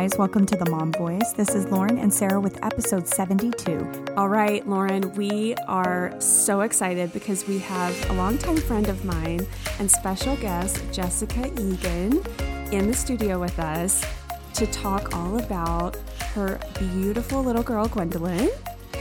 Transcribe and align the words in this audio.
guys. 0.00 0.16
Welcome 0.16 0.46
to 0.46 0.56
the 0.56 0.70
Mom 0.70 0.92
Voice. 0.92 1.32
This 1.32 1.50
is 1.54 1.66
Lauren 1.66 1.98
and 1.98 2.14
Sarah 2.14 2.40
with 2.40 2.64
episode 2.64 3.06
72. 3.06 4.06
All 4.16 4.30
right, 4.30 4.66
Lauren, 4.66 5.12
we 5.12 5.54
are 5.68 6.18
so 6.18 6.62
excited 6.62 7.12
because 7.12 7.46
we 7.46 7.58
have 7.58 8.08
a 8.08 8.14
longtime 8.14 8.56
friend 8.56 8.88
of 8.88 9.04
mine 9.04 9.46
and 9.78 9.90
special 9.90 10.36
guest, 10.36 10.82
Jessica 10.90 11.48
Egan, 11.48 12.24
in 12.72 12.86
the 12.86 12.94
studio 12.94 13.38
with 13.38 13.58
us 13.58 14.02
to 14.54 14.66
talk 14.68 15.14
all 15.14 15.38
about 15.38 15.98
her 16.32 16.58
beautiful 16.78 17.42
little 17.42 17.62
girl, 17.62 17.86
Gwendolyn, 17.86 18.48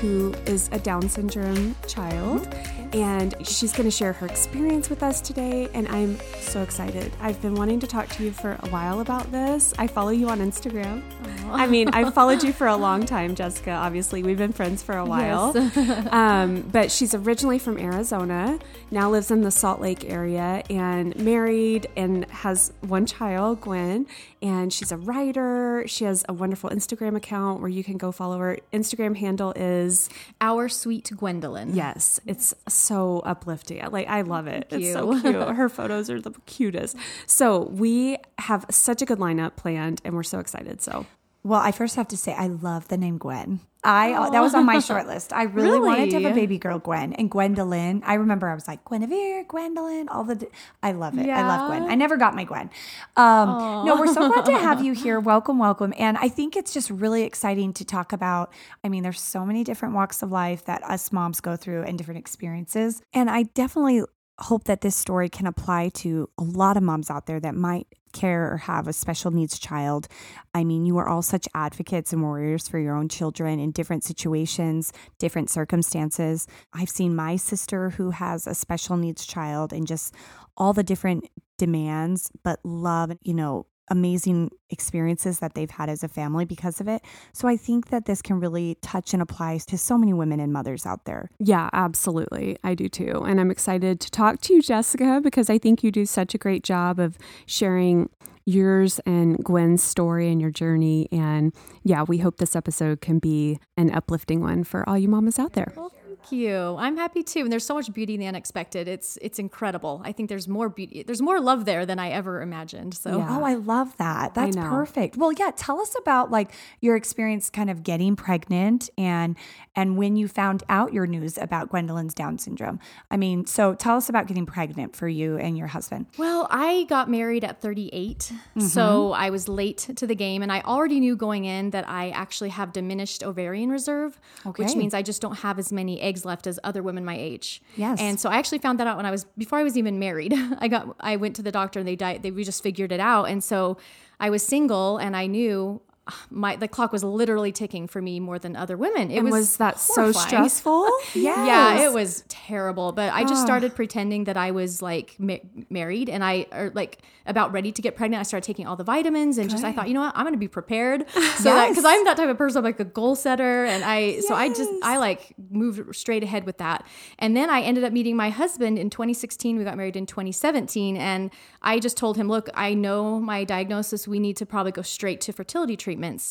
who 0.02 0.34
is 0.48 0.68
a 0.74 0.80
Down 0.80 1.08
syndrome 1.08 1.78
child. 1.88 2.54
And 2.94 3.36
she's 3.48 3.72
going 3.72 3.86
to 3.86 3.92
share 3.92 4.14
her 4.14 4.26
experience 4.26 4.90
with 4.90 5.04
us 5.04 5.22
today. 5.22 5.70
And 5.74 5.88
I'm 5.90 6.18
so 6.40 6.62
excited. 6.64 7.12
I've 7.22 7.42
been 7.42 7.56
wanting 7.56 7.80
to 7.82 7.88
talk 7.88 8.08
to 8.10 8.24
you 8.24 8.32
for 8.32 8.58
a 8.60 8.70
while 8.70 9.00
about 9.00 9.32
this. 9.32 9.74
I 9.78 9.88
follow 9.88 10.10
you 10.10 10.30
on 10.30 10.40
Instagram. 10.40 11.04
I 11.52 11.68
mean, 11.68 11.90
I've 11.90 12.14
followed 12.14 12.44
you 12.44 12.54
for 12.54 12.68
a 12.68 12.76
long 12.76 13.06
time, 13.06 13.36
Jessica. 13.36 13.72
Obviously, 13.72 14.24
we've 14.24 14.38
been 14.38 14.54
friends 14.54 14.82
for 14.84 14.98
a 14.98 15.06
while. 15.06 15.52
Yes. 15.56 16.08
um, 16.12 16.62
but 16.62 16.92
she's 16.92 17.14
originally 17.14 17.60
from 17.60 17.78
Arizona, 17.78 18.60
now 18.92 19.10
lives 19.10 19.32
in 19.32 19.42
the 19.42 19.52
Salt 19.52 19.82
Lake 19.82 20.10
area, 20.10 20.64
and 20.70 21.16
married 21.18 21.88
and 21.96 22.26
has 22.32 22.74
one 22.82 23.06
child, 23.06 23.62
Gwen. 23.62 24.08
And 24.42 24.72
she's 24.72 24.92
a 24.92 24.98
writer. 24.98 25.84
She 25.88 26.06
has 26.06 26.24
a 26.30 26.34
wonderful 26.34 26.70
Instagram 26.70 27.16
account 27.16 27.60
where 27.60 27.70
you 27.70 27.84
can 27.84 27.98
go 27.98 28.12
follow 28.12 28.38
her. 28.40 28.58
Instagram 28.72 29.18
handle 29.18 29.54
is 29.56 30.10
Our 30.40 30.70
sweet 30.70 31.12
Gwendolyn. 31.16 31.76
Yes, 31.76 32.20
it's 32.26 32.54
so 32.80 33.20
uplifting. 33.20 33.84
Like 33.92 34.08
I 34.08 34.22
love 34.22 34.48
it. 34.48 34.70
Thank 34.70 34.84
It's 34.84 34.94
so 34.94 35.20
cute. 35.20 35.36
Her 35.56 35.70
photos 35.70 36.10
are 36.10 36.22
the 36.22 36.32
cutest. 36.46 36.96
So 37.26 37.64
we 37.66 38.18
have 38.38 38.66
such 38.70 39.02
a 39.02 39.06
good 39.06 39.20
lineup 39.20 39.56
planned, 39.56 40.02
and 40.04 40.16
we're 40.16 40.24
so 40.24 40.40
excited. 40.40 40.82
So 40.82 41.06
Well, 41.44 41.60
I 41.60 41.72
first 41.72 41.96
have 41.96 42.08
to 42.10 42.18
say 42.18 42.34
I 42.34 42.48
love 42.48 42.88
the 42.88 42.98
name 42.98 43.18
Gwen. 43.18 43.62
I 43.84 44.14
uh, 44.14 44.30
that 44.32 44.42
was 44.42 44.54
on 44.54 44.66
my 44.66 44.80
short 44.90 45.08
list. 45.08 45.32
I 45.32 45.44
really, 45.44 45.80
wanted 45.80 46.10
to 46.12 46.20
have 46.22 46.32
a 46.32 46.36
baby 46.36 46.58
girl 46.58 46.80
Gwen 46.80 47.14
and 47.14 47.32
Gwendolyn. 47.32 48.04
I 48.06 48.16
remember 48.16 48.50
I 48.50 48.54
was 48.54 48.68
like 48.68 48.84
Guinevere, 48.84 49.46
Gwendolyn, 49.48 50.10
all 50.10 50.24
the. 50.26 50.36
d- 50.36 50.48
I 50.84 50.92
love 50.92 51.18
it. 51.18 51.30
I 51.30 51.48
love 51.48 51.70
Gwen. 51.70 51.90
I 51.90 51.96
never 51.96 52.18
got 52.18 52.36
my 52.36 52.44
Gwen. 52.44 52.70
Um, 53.16 53.86
no, 53.86 53.96
we're 53.98 54.14
so 54.14 54.28
glad 54.28 54.46
to 54.46 54.52
have 54.52 54.84
you 54.84 54.94
here. 55.04 55.20
Welcome, 55.20 55.60
welcome. 55.60 55.94
And 55.98 56.18
I 56.18 56.28
think 56.28 56.58
it's 56.58 56.74
just 56.74 56.90
really 56.90 57.24
exciting 57.24 57.74
to 57.74 57.86
talk 57.86 58.12
about. 58.12 58.52
I 58.84 58.90
mean, 58.90 59.04
there's 59.04 59.22
so 59.22 59.46
many 59.46 59.64
different 59.64 59.96
walks 59.96 60.22
of 60.22 60.32
life 60.32 60.66
that 60.66 60.84
us 60.84 61.12
moms 61.12 61.40
go 61.40 61.56
through 61.56 61.84
and 61.84 61.98
different 61.98 62.20
experiences, 62.20 63.02
and 63.14 63.30
I 63.30 63.44
definitely 63.44 64.04
hope 64.44 64.66
that 64.66 64.82
this 64.82 64.96
story 64.96 65.30
can 65.30 65.48
apply 65.48 65.90
to 65.90 66.30
a 66.38 66.44
lot 66.44 66.78
of 66.78 66.84
moms 66.84 67.10
out 67.10 67.26
there 67.26 67.40
that 67.40 67.56
might 67.56 67.88
care 68.14 68.52
or 68.52 68.58
have 68.58 68.88
a 68.88 68.94
special 68.94 69.32
needs 69.32 69.60
child. 69.60 70.08
I 70.54 70.64
mean, 70.64 70.86
you 70.86 70.98
are 70.98 71.08
all 71.08 71.22
such 71.22 71.48
advocates 71.54 72.12
and 72.12 72.22
warriors 72.22 72.68
for 72.68 72.80
your 72.80 72.96
own 72.96 73.10
children 73.10 73.60
in 73.60 73.72
different 73.72 74.04
situations, 74.04 74.92
different 75.20 75.50
circumstances. 75.50 76.48
I've 76.74 76.90
seen 76.90 77.16
my 77.16 77.36
sister 77.36 77.92
who 77.92 78.12
has 78.12 78.48
a 78.48 78.56
special 78.56 78.98
needs 78.98 79.26
child 79.26 79.74
and 79.74 79.86
just 79.86 80.16
all 80.58 80.74
the 80.74 80.84
different 80.84 81.30
demands, 81.58 82.32
but 82.44 82.60
love, 82.64 83.12
you 83.22 83.34
know, 83.34 83.68
amazing 83.90 84.52
experiences 84.70 85.40
that 85.40 85.54
they've 85.54 85.72
had 85.72 85.90
as 85.90 86.04
a 86.04 86.08
family 86.08 86.46
because 86.46 86.80
of 86.80 86.88
it. 86.88 87.02
So 87.34 87.48
I 87.48 87.58
think 87.58 87.90
that 87.90 88.06
this 88.06 88.22
can 88.22 88.40
really 88.40 88.78
touch 88.82 89.14
and 89.14 89.22
apply 89.22 89.60
to 89.68 89.78
so 89.78 89.98
many 89.98 90.14
women 90.14 90.40
and 90.40 90.54
mothers 90.54 90.86
out 90.86 91.06
there. 91.06 91.30
yeah, 91.40 91.70
absolutely, 91.74 92.58
I 92.64 92.76
do 92.76 92.88
too. 92.90 93.24
And 93.26 93.40
I'm 93.40 93.52
excited 93.52 94.00
to 94.02 94.12
talk 94.12 94.42
to 94.42 94.54
you, 94.54 94.62
Jessica, 94.62 95.20
because 95.24 95.50
I 95.50 95.58
think 95.58 95.84
you 95.84 95.92
do 95.92 96.06
such 96.06 96.36
a 96.36 96.38
great 96.38 96.64
job 96.64 97.00
of 97.00 97.18
sharing 97.46 98.10
yours 98.46 99.00
and 99.06 99.38
Gwen's 99.44 99.84
story 99.84 100.32
and 100.32 100.42
your 100.42 100.50
journey. 100.50 101.08
And 101.12 101.54
yeah, 101.84 102.04
we 102.04 102.18
hope 102.18 102.38
this 102.38 102.56
episode 102.56 103.02
can 103.02 103.20
be 103.20 103.60
an 103.78 103.92
uplifting 103.92 104.42
one 104.42 104.64
for 104.64 104.88
all 104.88 104.98
you 104.98 105.08
mamas 105.08 105.38
out 105.40 105.54
there. 105.54 105.74
Well, 105.76 105.90
thank 105.90 105.99
you. 106.32 106.76
I'm 106.78 106.98
happy 106.98 107.24
too. 107.24 107.42
And 107.42 107.52
there's 107.52 107.66
so 107.66 107.74
much 107.76 107.92
beauty 107.94 108.14
in 108.16 108.20
the 108.20 108.28
unexpected. 108.28 108.88
It's 108.88 109.18
it's 109.22 109.40
incredible. 109.40 110.02
I 110.04 110.12
think 110.12 110.30
there's 110.30 110.48
more 110.48 110.70
beauty. 110.70 111.04
There's 111.04 111.22
more 111.22 111.40
love 111.40 111.66
there 111.66 111.86
than 111.86 112.00
I 112.00 112.10
ever 112.10 112.42
imagined. 112.42 112.94
So 112.94 113.18
Yeah. 113.18 113.28
Oh, 113.30 113.44
I 113.44 113.56
love 113.56 113.96
that. 113.98 114.34
That's 114.34 114.56
perfect. 114.56 115.18
Well, 115.18 115.32
yeah, 115.32 115.52
tell 115.56 115.80
us 115.82 115.96
about 116.00 116.32
like 116.32 116.52
your 116.82 116.96
experience 116.96 117.50
kind 117.50 117.70
of 117.70 117.84
getting 117.84 118.16
pregnant 118.16 118.90
and 118.98 119.36
and 119.76 119.98
when 119.98 120.16
you 120.18 120.28
found 120.28 120.64
out 120.68 120.92
your 120.94 121.08
news 121.08 121.38
about 121.38 121.70
Gwendolyn's 121.70 122.14
Down 122.14 122.38
syndrome. 122.38 122.80
I 123.10 123.18
mean, 123.18 123.46
so 123.46 123.74
tell 123.76 123.96
us 123.96 124.10
about 124.10 124.28
getting 124.28 124.46
pregnant 124.46 124.96
for 124.96 125.08
you 125.08 125.38
and 125.38 125.58
your 125.58 125.68
husband. 125.68 126.08
Well, 126.18 126.48
I 126.50 126.86
got 126.90 127.10
married 127.10 127.44
at 127.46 127.62
38, 127.62 128.10
Mm-hmm. 128.20 128.62
so 128.68 129.14
I 129.14 129.30
was 129.30 129.48
late 129.48 129.78
to 129.96 130.06
the 130.08 130.16
game, 130.16 130.42
and 130.42 130.52
I 130.52 130.62
already 130.62 131.00
knew 131.00 131.16
going 131.16 131.46
in 131.46 131.70
that 131.70 131.88
I 131.88 132.10
actually 132.10 132.50
have 132.50 132.74
diminished 132.74 133.24
ovarian 133.24 133.70
reserve, 133.70 134.20
which 134.58 134.76
means 134.76 134.94
I 134.94 135.02
just 135.02 135.22
don't 135.22 135.38
have 135.40 135.60
as 135.60 135.72
many 135.72 136.02
eggs 136.10 136.26
left 136.26 136.48
as 136.48 136.60
other 136.64 136.82
women 136.84 137.06
my 137.06 137.18
age. 137.18 137.62
Yes. 137.76 138.00
And 138.02 138.20
so 138.20 138.30
I 138.30 138.38
actually 138.38 138.60
found 138.60 138.80
that 138.80 138.88
out 138.88 138.98
when 138.98 139.06
I 139.06 139.12
was 139.12 139.26
before 139.38 139.60
I 139.60 139.64
was 139.64 139.78
even 139.78 140.00
married. 140.00 140.34
I 140.60 140.68
got 140.68 140.96
I 141.00 141.16
went 141.16 141.36
to 141.38 141.44
the 141.44 141.52
doctor 141.52 141.80
and 141.80 141.88
they 141.88 141.96
died. 141.96 142.24
They 142.24 142.32
we 142.32 142.44
just 142.44 142.62
figured 142.64 142.92
it 142.92 143.00
out, 143.00 143.26
and 143.26 143.44
so 143.44 143.78
I 144.20 144.30
was 144.30 144.42
single, 144.46 144.98
and 144.98 145.16
I 145.16 145.28
knew. 145.28 145.82
Ah, 146.10 146.26
My 146.30 146.56
the 146.56 146.68
clock 146.68 146.92
was 146.92 147.04
literally 147.04 147.52
ticking 147.52 147.88
for 147.88 148.02
me 148.02 148.20
more 148.20 148.40
than 148.40 148.56
other 148.56 148.76
women. 148.78 149.12
It 149.12 149.18
And 149.18 149.26
was, 149.26 149.34
was 149.34 149.58
that 149.58 149.80
so 149.80 150.12
stressful? 150.12 150.90
Yeah, 151.16 151.46
yeah, 151.46 151.88
it 151.88 151.94
was 151.94 152.24
terrible. 152.28 152.92
But 152.92 153.12
I 153.14 153.24
just 153.24 153.42
started 153.42 153.76
pretending 153.76 154.26
that 154.26 154.38
I 154.38 154.52
was 154.52 154.82
like 154.82 155.16
ma- 155.20 155.44
married 155.70 156.10
and 156.10 156.24
I 156.24 156.46
or 156.52 156.72
like 156.74 157.02
about 157.26 157.52
ready 157.52 157.72
to 157.72 157.82
get 157.82 157.96
pregnant. 157.96 158.20
I 158.20 158.24
started 158.24 158.46
taking 158.46 158.66
all 158.68 158.76
the 158.76 158.84
vitamins 158.84 159.38
and 159.38 159.50
just 159.50 159.64
I 159.64 159.72
thought, 159.72 159.88
you 159.88 159.94
know 159.94 160.02
what, 160.02 160.14
I'm 160.16 160.24
going 160.24 160.34
to 160.34 160.40
be 160.40 160.48
prepared. 160.48 161.06
So 161.40 161.44
that 161.46 161.70
because 161.70 161.84
Yes. 161.86 161.94
I'm 161.98 162.04
that 162.06 162.18
type 162.18 162.30
of 162.30 162.38
person, 162.38 162.58
I'm 162.60 162.64
like 162.66 162.80
a 162.80 162.84
goal 162.86 163.16
setter, 163.16 163.64
and 163.66 163.84
I 163.84 164.20
so 164.22 164.34
I 164.36 164.50
just 164.50 164.70
I 164.84 164.98
like 164.98 165.34
moved 165.50 165.96
straight 165.96 166.24
ahead 166.24 166.46
with 166.46 166.58
that. 166.58 166.86
And 167.18 167.36
then 167.38 167.50
I 167.50 167.62
ended 167.62 167.84
up 167.84 167.94
meeting 167.94 168.16
my 168.18 168.30
husband 168.30 168.78
in 168.78 168.90
2016. 168.90 169.58
We 169.58 169.64
got 169.64 169.78
married 169.78 169.96
in 169.96 170.06
2017, 170.06 170.98
and 170.98 171.32
I 171.62 171.80
just 171.80 171.98
told 171.98 172.18
him, 172.18 172.28
look, 172.28 172.50
I 172.56 172.74
know 172.74 173.20
my 173.20 173.44
diagnosis. 173.44 174.08
We 174.08 174.20
need 174.20 174.36
to 174.38 174.46
probably 174.46 174.72
go 174.72 174.82
straight 174.82 175.22
to 175.22 175.34
fertility 175.34 175.76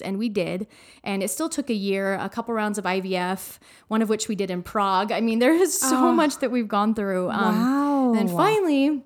and 0.01 0.19
we 0.19 0.29
did. 0.29 0.67
And 1.05 1.23
it 1.23 1.29
still 1.31 1.49
took 1.49 1.71
a 1.71 1.75
year, 1.75 2.15
a 2.15 2.29
couple 2.29 2.55
rounds 2.55 2.79
of 2.79 2.85
IVF, 2.85 3.59
one 3.89 4.03
of 4.03 4.09
which 4.09 4.29
we 4.29 4.35
did 4.35 4.51
in 4.51 4.63
Prague. 4.63 5.13
I 5.13 5.21
mean, 5.21 5.39
there 5.39 5.55
is 5.55 5.79
so 5.79 6.11
much 6.13 6.39
that 6.39 6.51
we've 6.51 6.69
gone 6.69 6.95
through. 6.95 7.31
Um, 7.31 7.55
Wow. 7.57 8.15
And 8.15 8.31
finally, 8.31 9.03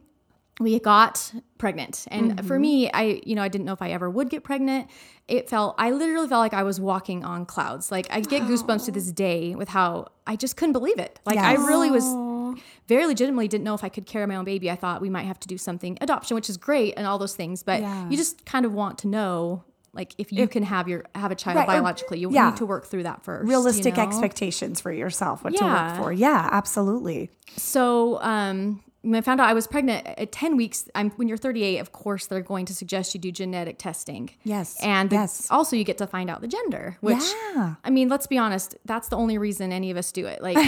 we 0.60 0.78
got 0.78 1.32
pregnant 1.58 2.04
and 2.10 2.46
for 2.46 2.58
me 2.58 2.90
i 2.92 3.20
you 3.24 3.34
know 3.34 3.42
i 3.42 3.48
didn't 3.48 3.64
know 3.64 3.72
if 3.72 3.80
i 3.80 3.90
ever 3.90 4.10
would 4.10 4.28
get 4.28 4.44
pregnant 4.44 4.86
it 5.26 5.48
felt 5.48 5.74
i 5.78 5.90
literally 5.90 6.28
felt 6.28 6.40
like 6.40 6.52
i 6.52 6.62
was 6.62 6.78
walking 6.78 7.24
on 7.24 7.46
clouds 7.46 7.90
like 7.90 8.06
i 8.10 8.20
get 8.20 8.42
goosebumps 8.42 8.84
to 8.84 8.92
this 8.92 9.10
day 9.12 9.54
with 9.54 9.68
how 9.68 10.06
i 10.26 10.36
just 10.36 10.56
couldn't 10.56 10.72
believe 10.74 10.98
it 10.98 11.18
like 11.24 11.38
i 11.38 11.54
really 11.54 11.90
was 11.90 12.04
very 12.86 13.06
legitimately 13.06 13.48
didn't 13.48 13.64
know 13.64 13.74
if 13.74 13.82
i 13.82 13.88
could 13.88 14.04
carry 14.06 14.26
my 14.26 14.36
own 14.36 14.44
baby 14.44 14.70
i 14.70 14.76
thought 14.76 15.00
we 15.00 15.08
might 15.08 15.24
have 15.24 15.40
to 15.40 15.48
do 15.48 15.56
something 15.56 15.96
adoption 16.02 16.34
which 16.34 16.50
is 16.50 16.56
great 16.58 16.92
and 16.96 17.06
all 17.06 17.18
those 17.18 17.34
things 17.34 17.62
but 17.62 17.80
Yeah. 17.80 18.08
you 18.10 18.16
just 18.16 18.44
kind 18.44 18.66
of 18.66 18.72
want 18.74 18.98
to 18.98 19.08
know 19.08 19.64
like 19.94 20.14
if 20.18 20.32
you 20.32 20.48
can 20.48 20.62
have 20.62 20.88
your 20.88 21.04
have 21.14 21.30
a 21.30 21.34
child 21.34 21.56
Right, 21.56 21.66
biologically 21.66 22.18
you 22.18 22.30
yeah. 22.32 22.50
need 22.50 22.56
to 22.58 22.66
work 22.66 22.86
through 22.86 23.02
that 23.02 23.22
first 23.24 23.44
you 23.44 23.50
Realistic 23.50 23.96
know? 23.96 24.02
expectations 24.02 24.80
for 24.80 24.90
yourself, 24.92 25.44
what 25.44 25.54
to 25.56 25.64
Yeah. 25.64 25.92
work 25.96 26.02
for. 26.02 26.12
Yeah, 26.12 26.48
absolutely. 26.50 27.30
So 27.56 28.20
um, 28.22 28.82
when 29.02 29.16
I 29.16 29.20
found 29.20 29.40
out 29.40 29.48
I 29.48 29.52
was 29.52 29.66
pregnant 29.66 30.06
at 30.06 30.30
10 30.32 30.56
weeks, 30.56 30.88
I'm, 30.94 31.10
when 31.12 31.26
you're 31.28 31.36
38, 31.36 31.78
of 31.78 31.90
course, 31.92 32.26
they're 32.28 32.40
going 32.40 32.66
to 32.66 32.74
suggest 32.74 33.14
you 33.14 33.20
do 33.20 33.32
genetic 33.32 33.76
testing. 33.78 34.30
Yes, 34.44 34.76
And 34.80 35.10
the- 35.10 35.16
yes. 35.16 35.48
also 35.50 35.74
you 35.76 35.82
get 35.84 35.98
to 35.98 36.06
find 36.06 36.30
out 36.30 36.40
the 36.40 36.46
gender, 36.48 36.96
which, 37.00 37.22
Yeah. 37.54 37.74
I 37.84 37.90
mean, 37.90 38.08
let's 38.08 38.26
be 38.28 38.38
honest, 38.38 38.76
that's 38.84 39.08
the 39.08 39.16
only 39.16 39.38
reason 39.38 39.72
any 39.72 39.90
of 39.90 39.96
us 39.96 40.12
do 40.12 40.24
it. 40.26 40.40
Like, 40.40 40.56
I, 40.58 40.62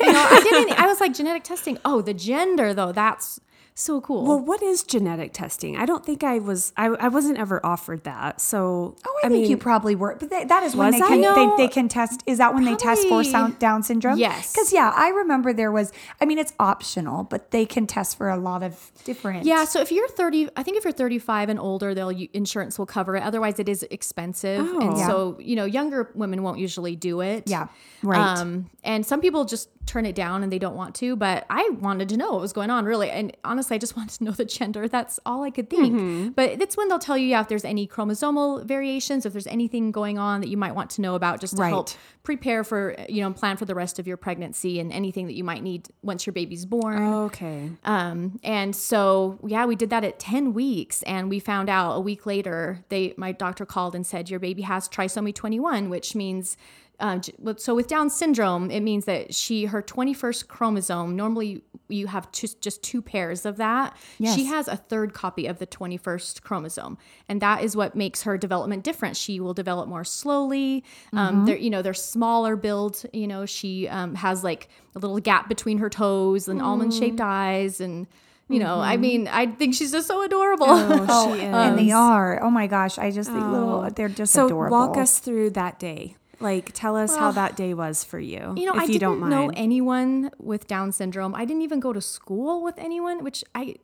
you 0.00 0.12
know, 0.12 0.26
I 0.30 0.40
didn't, 0.42 0.78
I 0.80 0.86
was 0.86 1.00
like, 1.00 1.14
genetic 1.14 1.42
testing. 1.42 1.76
Oh, 1.84 2.00
the 2.00 2.14
gender 2.14 2.72
though, 2.74 2.92
that's 2.92 3.40
so 3.76 4.00
cool. 4.00 4.24
Well, 4.24 4.38
what 4.38 4.62
is 4.62 4.84
genetic 4.84 5.32
testing? 5.32 5.76
I 5.76 5.84
don't 5.84 6.06
think 6.06 6.22
I 6.22 6.38
was. 6.38 6.72
I, 6.76 6.86
I 6.86 7.08
wasn't 7.08 7.38
ever 7.38 7.64
offered 7.66 8.04
that. 8.04 8.40
So 8.40 8.94
Oh, 9.04 9.20
I, 9.24 9.28
think 9.28 9.48
you 9.48 9.56
probably 9.56 9.96
were, 9.96 10.14
but 10.14 10.30
they, 10.30 10.44
that 10.44 10.62
is 10.62 10.76
when 10.76 10.92
they 10.92 10.98
I? 11.00 11.08
can 11.08 11.20
No. 11.20 11.56
they, 11.56 11.66
they 11.66 11.72
can 11.72 11.88
test. 11.88 12.22
Is 12.24 12.38
that 12.38 12.54
when 12.54 12.64
they 12.64 12.76
test 12.76 13.08
for 13.08 13.24
sound, 13.24 13.58
Down 13.58 13.82
syndrome? 13.82 14.16
Yes. 14.18 14.52
because 14.52 14.72
yeah, 14.72 14.92
I 14.94 15.08
remember 15.08 15.52
there 15.52 15.72
was. 15.72 15.92
I 16.20 16.24
mean, 16.24 16.38
it's 16.38 16.52
optional, 16.60 17.24
but 17.24 17.50
they 17.50 17.66
can 17.66 17.88
test 17.88 18.16
for 18.16 18.28
a 18.28 18.36
lot 18.36 18.62
of 18.62 18.92
different. 19.04 19.44
Yeah, 19.44 19.64
so 19.64 19.80
if 19.80 19.90
you're 19.90 20.08
30, 20.08 20.50
I 20.56 20.62
think 20.62 20.76
if 20.76 20.84
you're 20.84 20.92
35 20.92 21.48
and 21.48 21.58
older, 21.58 21.94
they'll 21.94 22.10
insurance 22.32 22.78
will 22.78 22.86
cover 22.86 23.16
it. 23.16 23.24
Otherwise, 23.24 23.58
it 23.58 23.68
is 23.68 23.82
expensive, 23.90 24.60
and 24.60 24.82
Oh. 24.84 24.96
Yeah. 24.98 25.06
so 25.08 25.36
you 25.40 25.56
know 25.56 25.64
younger 25.64 26.12
women 26.14 26.44
won't 26.44 26.58
usually 26.60 26.94
do 26.94 27.22
it. 27.22 27.44
Yeah, 27.48 27.66
right. 28.04 28.38
Um, 28.38 28.70
and 28.84 29.04
some 29.04 29.20
people 29.20 29.44
just 29.44 29.68
turn 29.86 30.06
it 30.06 30.14
down 30.14 30.42
and 30.42 30.50
they 30.50 30.58
don't 30.58 30.76
want 30.76 30.94
to. 30.94 31.14
But 31.16 31.44
I 31.50 31.68
wanted 31.80 32.08
to 32.10 32.16
know 32.16 32.32
what 32.32 32.40
was 32.40 32.52
going 32.54 32.70
on, 32.70 32.84
really. 32.86 33.10
And 33.10 33.36
honestly, 33.44 33.63
honestly, 33.64 33.76
I 33.76 33.78
just 33.78 33.96
wanted 33.96 34.18
to 34.18 34.24
know 34.24 34.30
the 34.32 34.44
gender. 34.44 34.88
That's 34.88 35.18
all 35.24 35.42
I 35.42 35.50
could 35.50 35.70
think. 35.70 35.94
Mm-hmm. 35.94 36.28
But 36.30 36.60
it's 36.62 36.76
when 36.76 36.88
they'll 36.88 36.98
tell 36.98 37.16
you, 37.16 37.28
yeah, 37.28 37.40
if 37.40 37.48
there's 37.48 37.64
any 37.64 37.86
chromosomal 37.86 38.64
variations, 38.64 39.24
if 39.26 39.32
there's 39.32 39.46
anything 39.46 39.92
going 39.92 40.18
on 40.18 40.40
that 40.40 40.48
you 40.48 40.56
might 40.56 40.74
want 40.74 40.90
to 40.90 41.00
know 41.00 41.14
about, 41.14 41.40
just 41.40 41.56
to 41.56 41.62
right. 41.62 41.68
help 41.70 41.90
prepare 42.22 42.64
for, 42.64 42.96
you 43.08 43.22
know, 43.22 43.32
plan 43.32 43.56
for 43.56 43.64
the 43.64 43.74
rest 43.74 43.98
of 43.98 44.06
your 44.06 44.16
pregnancy 44.16 44.80
and 44.80 44.92
anything 44.92 45.26
that 45.26 45.34
you 45.34 45.44
might 45.44 45.62
need 45.62 45.88
once 46.02 46.26
your 46.26 46.32
baby's 46.32 46.64
born. 46.64 47.02
okay. 47.02 47.70
Um, 47.84 48.40
and 48.42 48.74
so, 48.74 49.38
yeah, 49.46 49.66
we 49.66 49.76
did 49.76 49.90
that 49.90 50.04
at 50.04 50.18
10 50.18 50.54
weeks 50.54 51.02
and 51.02 51.28
we 51.28 51.38
found 51.38 51.68
out 51.68 51.92
a 51.92 52.00
week 52.00 52.26
later, 52.26 52.84
they, 52.88 53.14
my 53.16 53.32
doctor 53.32 53.66
called 53.66 53.94
and 53.94 54.06
said, 54.06 54.30
your 54.30 54.40
baby 54.40 54.62
has 54.62 54.88
trisomy 54.88 55.34
21, 55.34 55.90
which 55.90 56.14
means 56.14 56.56
uh, 57.00 57.18
so 57.56 57.74
with 57.74 57.88
Down 57.88 58.08
syndrome, 58.08 58.70
it 58.70 58.80
means 58.80 59.04
that 59.06 59.34
she 59.34 59.66
her 59.66 59.82
21st 59.82 60.48
chromosome. 60.48 61.16
Normally, 61.16 61.62
you 61.88 62.06
have 62.06 62.30
just 62.32 62.60
just 62.60 62.82
two 62.82 63.02
pairs 63.02 63.44
of 63.44 63.56
that. 63.56 63.96
Yes. 64.18 64.36
She 64.36 64.44
has 64.46 64.68
a 64.68 64.76
third 64.76 65.12
copy 65.12 65.46
of 65.46 65.58
the 65.58 65.66
21st 65.66 66.42
chromosome, 66.42 66.98
and 67.28 67.40
that 67.42 67.62
is 67.62 67.76
what 67.76 67.94
makes 67.94 68.22
her 68.22 68.38
development 68.38 68.84
different. 68.84 69.16
She 69.16 69.40
will 69.40 69.54
develop 69.54 69.88
more 69.88 70.04
slowly. 70.04 70.84
Um, 71.12 71.18
mm-hmm. 71.18 71.38
Um, 71.38 71.46
they're 71.46 71.56
you 71.56 71.70
know 71.70 71.82
they're 71.82 71.94
smaller 71.94 72.56
build. 72.56 73.04
You 73.12 73.26
know 73.26 73.44
she 73.44 73.88
um, 73.88 74.14
has 74.14 74.44
like 74.44 74.68
a 74.94 74.98
little 74.98 75.18
gap 75.18 75.48
between 75.48 75.78
her 75.78 75.90
toes 75.90 76.48
and 76.48 76.60
mm. 76.60 76.64
almond 76.64 76.94
shaped 76.94 77.20
eyes 77.20 77.80
and 77.80 78.06
you 78.48 78.58
know, 78.58 78.74
mm-hmm. 78.74 78.82
I 78.82 78.96
mean, 78.98 79.26
I 79.28 79.46
think 79.46 79.74
she's 79.74 79.90
just 79.90 80.06
so 80.06 80.22
adorable. 80.22 80.66
Oh, 80.68 81.34
she 81.34 81.42
is. 81.42 81.54
and 81.54 81.78
they 81.78 81.90
are. 81.92 82.42
Oh 82.42 82.50
my 82.50 82.66
gosh, 82.66 82.98
I 82.98 83.10
just 83.10 83.30
think 83.30 83.42
oh. 83.42 83.50
little. 83.50 83.90
They're 83.90 84.08
just 84.08 84.32
so 84.32 84.46
adorable. 84.46 84.76
walk 84.76 84.96
us 84.98 85.18
through 85.18 85.50
that 85.50 85.78
day. 85.78 86.16
Like, 86.44 86.72
tell 86.74 86.94
us 86.94 87.10
well, 87.10 87.20
how 87.20 87.30
that 87.32 87.56
day 87.56 87.72
was 87.72 88.04
for 88.04 88.20
you. 88.20 88.54
You 88.56 88.66
know, 88.66 88.74
I 88.74 88.84
you 88.84 88.98
didn't 88.98 89.28
know 89.28 89.50
anyone 89.56 90.30
with 90.38 90.66
Down 90.66 90.92
syndrome. 90.92 91.34
I 91.34 91.46
didn't 91.46 91.62
even 91.62 91.80
go 91.80 91.94
to 91.94 92.02
school 92.02 92.62
with 92.62 92.78
anyone, 92.78 93.24
which 93.24 93.42
I 93.54 93.76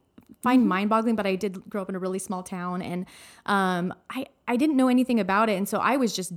find 0.43 0.61
mm-hmm. 0.61 0.69
mind-boggling. 0.69 1.17
But 1.17 1.27
I 1.27 1.37
did 1.37 1.69
grow 1.71 1.81
up 1.81 1.89
in 1.89 1.95
a 1.95 1.99
really 1.99 2.19
small 2.19 2.43
town, 2.43 2.83
and 2.83 3.07
um, 3.47 3.95
I 4.11 4.27
I 4.47 4.57
didn't 4.57 4.77
know 4.77 4.89
anything 4.89 5.19
about 5.19 5.49
it, 5.49 5.57
and 5.57 5.67
so 5.67 5.79
I 5.79 5.97
was 5.97 6.15
just 6.15 6.35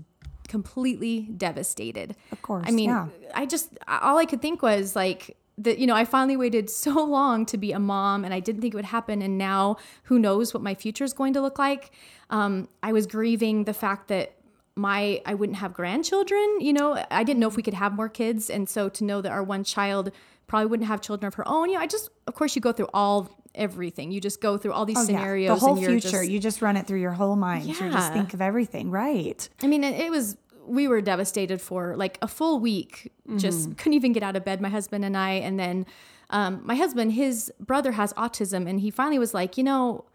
completely 0.48 1.22
devastated. 1.36 2.16
Of 2.32 2.42
course, 2.42 2.64
I 2.66 2.72
mean, 2.72 2.90
yeah. 2.90 3.08
I 3.36 3.46
just 3.46 3.78
all 3.88 4.18
I 4.18 4.26
could 4.26 4.42
think 4.42 4.62
was 4.62 4.96
like 4.96 5.36
that 5.58 5.78
you 5.78 5.86
know 5.86 5.94
i 5.94 6.04
finally 6.04 6.36
waited 6.36 6.68
so 6.84 7.04
long 7.06 7.46
to 7.46 7.58
be 7.58 7.72
a 7.72 7.80
mom 7.80 8.26
and 8.26 8.34
i 8.34 8.40
didn't 8.40 8.62
think 8.62 8.74
it 8.74 8.78
would 8.78 8.86
happen 8.86 9.22
and 9.22 9.38
now 9.38 9.78
who 10.04 10.18
knows 10.18 10.52
what 10.52 10.64
my 10.64 10.74
future 10.74 11.04
is 11.04 11.14
going 11.14 11.32
to 11.34 11.42
look 11.42 11.60
like 11.60 11.92
um, 12.32 12.68
i 12.82 12.92
was 12.92 13.06
grieving 13.06 13.66
the 13.66 13.74
fact 13.74 14.08
that 14.08 14.34
my 14.76 15.22
I 15.26 15.34
wouldn't 15.34 15.58
have 15.60 15.74
grandchildren. 15.74 16.58
You 16.60 16.74
know, 16.74 17.06
I 17.12 17.24
didn't 17.24 17.40
know 17.40 17.48
if 17.48 17.56
we 17.56 17.64
could 17.64 17.74
have 17.74 17.94
more 17.94 18.10
kids, 18.10 18.50
and 18.50 18.68
so 18.68 18.90
to 18.90 19.04
know 19.04 19.22
that 19.22 19.32
our 19.32 19.44
one 19.44 19.64
child 19.64 20.12
probably 20.48 20.68
wouldn't 20.68 20.88
have 20.88 21.02
children 21.02 21.28
of 21.28 21.36
her 21.36 21.48
own. 21.48 21.70
You 21.70 21.76
know, 21.76 21.82
I 21.82 21.88
just 21.88 22.10
of 22.28 22.36
course 22.36 22.56
you 22.56 22.62
go 22.62 22.72
through 22.72 22.90
all 22.94 23.30
everything. 23.56 24.12
You 24.12 24.20
just 24.20 24.42
go 24.42 24.58
through 24.58 24.74
all 24.74 24.86
these 24.86 24.98
oh, 24.98 25.06
scenarios. 25.06 25.48
Yeah. 25.48 25.54
The 25.56 25.60
whole 25.60 25.76
future. 25.76 26.10
Just, 26.10 26.30
you 26.30 26.40
just 26.40 26.62
run 26.62 26.76
it 26.78 26.88
through 26.88 27.02
your 27.02 27.12
whole 27.12 27.36
mind. 27.36 27.66
Yeah. 27.66 27.86
You 27.86 27.92
just 27.92 28.14
think 28.14 28.34
of 28.34 28.42
everything, 28.42 28.90
right? 28.90 29.48
I 29.62 29.68
mean, 29.68 29.84
it, 29.84 30.00
it 30.00 30.12
was 30.12 30.38
we 30.66 30.88
were 30.88 31.02
devastated 31.02 31.62
for 31.62 31.96
like 31.96 32.18
a 32.22 32.28
full 32.28 32.60
week. 32.60 33.12
Mm-hmm. 33.28 33.38
Just 33.38 33.78
couldn't 33.78 33.94
even 33.94 34.14
get 34.14 34.24
out 34.24 34.36
of 34.36 34.44
bed. 34.44 34.62
My 34.62 34.70
husband 34.70 35.06
and 35.06 35.16
I, 35.16 35.32
and 35.32 35.60
then 35.60 35.86
um, 36.30 36.62
my 36.64 36.76
husband, 36.76 37.14
his 37.14 37.52
brother 37.60 37.92
has 37.92 38.14
autism, 38.14 38.68
and 38.68 38.80
he 38.80 38.90
finally 38.90 39.20
was 39.20 39.34
like, 39.34 39.58
you 39.58 39.64
know, 39.64 40.06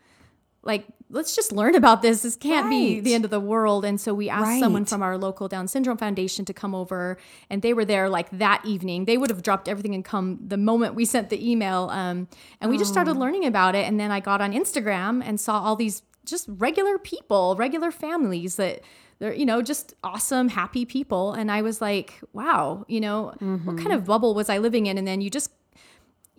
like 0.62 0.86
let's 1.10 1.34
just 1.34 1.52
learn 1.52 1.74
about 1.74 2.02
this. 2.02 2.22
This 2.22 2.36
can't 2.36 2.64
right. 2.64 2.70
be 2.70 3.00
the 3.00 3.14
end 3.14 3.24
of 3.24 3.30
the 3.30 3.40
world. 3.40 3.84
And 3.84 4.00
so 4.00 4.12
we 4.12 4.28
asked 4.28 4.44
right. 4.44 4.60
someone 4.60 4.84
from 4.84 5.02
our 5.02 5.16
local 5.16 5.48
Down 5.48 5.68
Syndrome 5.68 5.96
Foundation 5.96 6.44
to 6.44 6.52
come 6.52 6.74
over, 6.74 7.16
and 7.48 7.62
they 7.62 7.72
were 7.72 7.84
there 7.84 8.08
like 8.08 8.30
that 8.30 8.64
evening. 8.64 9.04
They 9.06 9.16
would 9.16 9.30
have 9.30 9.42
dropped 9.42 9.68
everything 9.68 9.94
and 9.94 10.04
come 10.04 10.38
the 10.46 10.56
moment 10.56 10.94
we 10.94 11.04
sent 11.04 11.30
the 11.30 11.50
email. 11.50 11.88
Um, 11.90 12.28
and 12.60 12.70
we 12.70 12.76
oh. 12.76 12.78
just 12.78 12.92
started 12.92 13.16
oh. 13.16 13.20
learning 13.20 13.46
about 13.46 13.74
it. 13.74 13.86
And 13.86 13.98
then 13.98 14.10
I 14.10 14.20
got 14.20 14.40
on 14.40 14.52
Instagram 14.52 15.22
and 15.24 15.40
saw 15.40 15.60
all 15.60 15.76
these 15.76 16.02
just 16.24 16.46
regular 16.48 16.98
people, 16.98 17.56
regular 17.56 17.90
families 17.90 18.56
that 18.56 18.82
they're 19.18 19.34
you 19.34 19.46
know 19.46 19.62
just 19.62 19.94
awesome 20.04 20.48
happy 20.48 20.84
people 20.84 21.32
and 21.32 21.50
i 21.50 21.60
was 21.60 21.80
like 21.80 22.20
wow 22.32 22.84
you 22.86 23.00
know 23.00 23.32
mm-hmm. 23.40 23.66
what 23.66 23.76
kind 23.76 23.92
of 23.92 24.04
bubble 24.04 24.32
was 24.32 24.48
i 24.48 24.58
living 24.58 24.86
in 24.86 24.96
and 24.96 25.08
then 25.08 25.20
you 25.20 25.28
just 25.28 25.50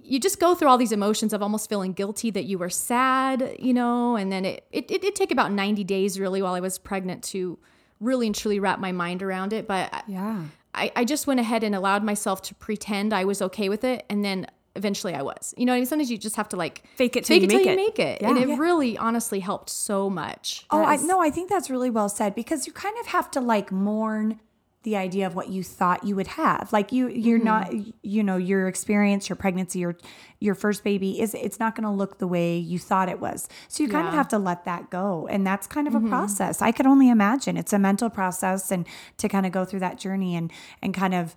you 0.09 0.19
just 0.19 0.39
go 0.39 0.55
through 0.55 0.67
all 0.69 0.77
these 0.77 0.91
emotions 0.91 1.33
of 1.33 1.41
almost 1.41 1.69
feeling 1.69 1.93
guilty 1.93 2.31
that 2.31 2.45
you 2.45 2.57
were 2.57 2.69
sad, 2.69 3.55
you 3.59 3.73
know, 3.73 4.15
and 4.15 4.31
then 4.31 4.43
it, 4.45 4.65
it, 4.71 4.89
it 4.89 5.01
did 5.01 5.15
take 5.15 5.31
about 5.31 5.51
90 5.51 5.83
days 5.83 6.19
really 6.19 6.41
while 6.41 6.55
I 6.55 6.59
was 6.59 6.77
pregnant 6.77 7.23
to 7.25 7.59
really 7.99 8.27
and 8.27 8.35
truly 8.35 8.59
wrap 8.59 8.79
my 8.79 8.91
mind 8.91 9.21
around 9.21 9.53
it. 9.53 9.67
But 9.67 10.03
yeah, 10.07 10.43
I, 10.73 10.91
I 10.95 11.05
just 11.05 11.27
went 11.27 11.39
ahead 11.39 11.63
and 11.63 11.75
allowed 11.75 12.03
myself 12.03 12.41
to 12.43 12.55
pretend 12.55 13.13
I 13.13 13.25
was 13.25 13.41
okay 13.41 13.69
with 13.69 13.83
it. 13.83 14.05
And 14.09 14.25
then 14.25 14.47
eventually 14.75 15.13
I 15.13 15.21
was, 15.21 15.53
you 15.57 15.65
know, 15.65 15.73
I 15.73 15.77
mean, 15.77 15.85
sometimes 15.85 16.09
you 16.09 16.17
just 16.17 16.35
have 16.37 16.49
to 16.49 16.55
like 16.55 16.83
fake 16.95 17.15
it 17.15 17.25
till, 17.25 17.35
fake 17.35 17.43
you, 17.43 17.47
it 17.47 17.51
till 17.51 17.65
you 17.65 17.71
it. 17.73 17.75
make 17.75 17.99
it. 17.99 18.21
Yeah. 18.21 18.29
And 18.29 18.37
it 18.37 18.47
yeah. 18.49 18.57
really 18.57 18.97
honestly 18.97 19.39
helped 19.39 19.69
so 19.69 20.09
much. 20.09 20.65
Oh, 20.71 20.83
I, 20.83 20.95
no, 20.97 21.21
I 21.21 21.29
think 21.29 21.49
that's 21.49 21.69
really 21.69 21.89
well 21.89 22.09
said 22.09 22.33
because 22.33 22.65
you 22.65 22.73
kind 22.73 22.95
of 22.99 23.07
have 23.07 23.29
to 23.31 23.41
like 23.41 23.71
mourn 23.71 24.39
the 24.83 24.95
idea 24.95 25.27
of 25.27 25.35
what 25.35 25.49
you 25.49 25.61
thought 25.61 26.03
you 26.05 26.15
would 26.15 26.27
have 26.27 26.71
like 26.71 26.91
you 26.91 27.07
you're 27.09 27.37
mm-hmm. 27.37 27.45
not 27.45 27.73
you 28.01 28.23
know 28.23 28.37
your 28.37 28.67
experience 28.67 29.27
your 29.27 29.35
pregnancy 29.35 29.79
your 29.79 29.97
your 30.39 30.55
first 30.55 30.83
baby 30.83 31.19
is 31.19 31.33
it's 31.33 31.59
not 31.59 31.75
going 31.75 31.83
to 31.83 31.91
look 31.91 32.17
the 32.17 32.27
way 32.27 32.57
you 32.57 32.79
thought 32.79 33.09
it 33.09 33.19
was 33.19 33.49
so 33.67 33.83
you 33.83 33.89
kind 33.89 34.05
yeah. 34.05 34.09
of 34.09 34.15
have 34.15 34.27
to 34.27 34.39
let 34.39 34.63
that 34.63 34.89
go 34.89 35.27
and 35.29 35.45
that's 35.45 35.67
kind 35.67 35.87
of 35.87 35.93
mm-hmm. 35.93 36.05
a 36.05 36.09
process 36.09 36.61
i 36.61 36.71
could 36.71 36.85
only 36.85 37.09
imagine 37.09 37.57
it's 37.57 37.73
a 37.73 37.79
mental 37.79 38.09
process 38.09 38.71
and 38.71 38.87
to 39.17 39.27
kind 39.27 39.45
of 39.45 39.51
go 39.51 39.65
through 39.65 39.79
that 39.79 39.97
journey 39.97 40.35
and 40.35 40.51
and 40.81 40.93
kind 40.93 41.13
of 41.13 41.35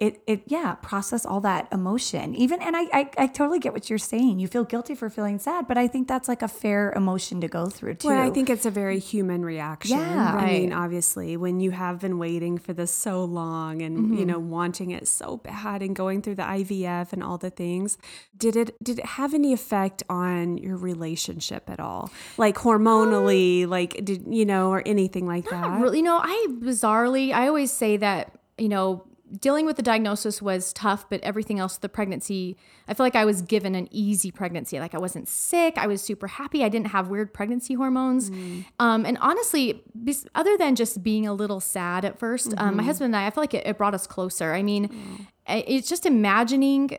it 0.00 0.22
it 0.26 0.42
yeah 0.46 0.74
process 0.76 1.24
all 1.24 1.40
that 1.40 1.68
emotion. 1.72 2.34
Even 2.34 2.60
and 2.62 2.76
I, 2.76 2.82
I, 2.92 3.10
I 3.18 3.26
totally 3.26 3.58
get 3.58 3.72
what 3.72 3.88
you're 3.88 3.98
saying. 3.98 4.38
You 4.38 4.48
feel 4.48 4.64
guilty 4.64 4.94
for 4.94 5.10
feeling 5.10 5.38
sad 5.38 5.66
but 5.68 5.78
i 5.78 5.86
think 5.86 6.08
that's 6.08 6.28
like 6.28 6.42
a 6.42 6.48
fair 6.48 6.92
emotion 6.92 7.40
to 7.40 7.48
go 7.48 7.66
through 7.66 7.94
too 7.94 8.08
well 8.08 8.20
i 8.20 8.30
think 8.30 8.50
it's 8.50 8.66
a 8.66 8.70
very 8.70 8.98
human 8.98 9.44
reaction. 9.44 9.98
Yeah. 9.98 10.34
Right. 10.34 10.42
i 10.42 10.52
mean 10.52 10.72
obviously 10.72 11.36
when 11.36 11.60
you 11.60 11.70
have 11.70 12.00
been 12.00 12.18
waiting 12.18 12.58
for 12.58 12.72
this 12.72 12.90
so 12.90 13.24
long 13.24 13.82
and 13.82 13.98
mm-hmm. 13.98 14.14
you 14.14 14.26
know 14.26 14.38
wanting 14.38 14.90
it 14.90 15.06
so 15.06 15.36
bad 15.38 15.82
and 15.82 15.94
going 15.94 16.22
through 16.22 16.36
the 16.36 16.42
ivf 16.42 17.12
and 17.12 17.22
all 17.22 17.38
the 17.38 17.50
things 17.50 17.98
did 18.36 18.56
it 18.56 18.82
did 18.82 18.98
it 18.98 19.06
have 19.06 19.34
any 19.34 19.52
effect 19.52 20.02
on 20.08 20.58
your 20.58 20.76
relationship 20.76 21.70
at 21.70 21.78
all? 21.78 22.10
Like 22.36 22.56
hormonally 22.56 23.64
um, 23.64 23.70
like 23.70 24.04
did 24.04 24.24
you 24.28 24.44
know 24.44 24.70
or 24.70 24.82
anything 24.84 25.26
like 25.26 25.48
that? 25.50 25.80
really, 25.80 25.98
you 25.98 26.04
know 26.04 26.20
i 26.22 26.46
bizarrely 26.50 27.32
i 27.32 27.46
always 27.46 27.70
say 27.70 27.96
that 27.96 28.32
you 28.58 28.68
know 28.68 29.04
dealing 29.40 29.66
with 29.66 29.76
the 29.76 29.82
diagnosis 29.82 30.40
was 30.40 30.72
tough, 30.72 31.08
but 31.08 31.20
everything 31.22 31.58
else, 31.58 31.76
the 31.76 31.88
pregnancy, 31.88 32.56
I 32.88 32.94
feel 32.94 33.04
like 33.04 33.16
I 33.16 33.24
was 33.24 33.42
given 33.42 33.74
an 33.74 33.88
easy 33.90 34.30
pregnancy. 34.30 34.78
Like 34.80 34.94
I 34.94 34.98
wasn't 34.98 35.28
sick. 35.28 35.74
I 35.76 35.86
was 35.86 36.02
super 36.02 36.26
happy. 36.26 36.64
I 36.64 36.68
didn't 36.68 36.88
have 36.88 37.08
weird 37.08 37.32
pregnancy 37.32 37.74
hormones. 37.74 38.30
Mm. 38.30 38.64
Um, 38.78 39.06
and 39.06 39.18
honestly, 39.20 39.82
other 40.34 40.56
than 40.56 40.74
just 40.74 41.02
being 41.02 41.26
a 41.26 41.34
little 41.34 41.60
sad 41.60 42.04
at 42.04 42.18
1st 42.18 42.48
mm-hmm. 42.48 42.58
um, 42.58 42.66
my 42.66 42.80
mm-hmm. 42.80 42.86
husband 42.86 43.14
and 43.14 43.16
I, 43.16 43.26
I 43.26 43.30
feel 43.30 43.42
like 43.42 43.54
it, 43.54 43.66
it 43.66 43.78
brought 43.78 43.94
us 43.94 44.06
closer. 44.06 44.52
I 44.52 44.62
mean, 44.62 44.88
mm. 44.88 45.26
it's 45.46 45.88
just 45.88 46.06
imagining 46.06 46.98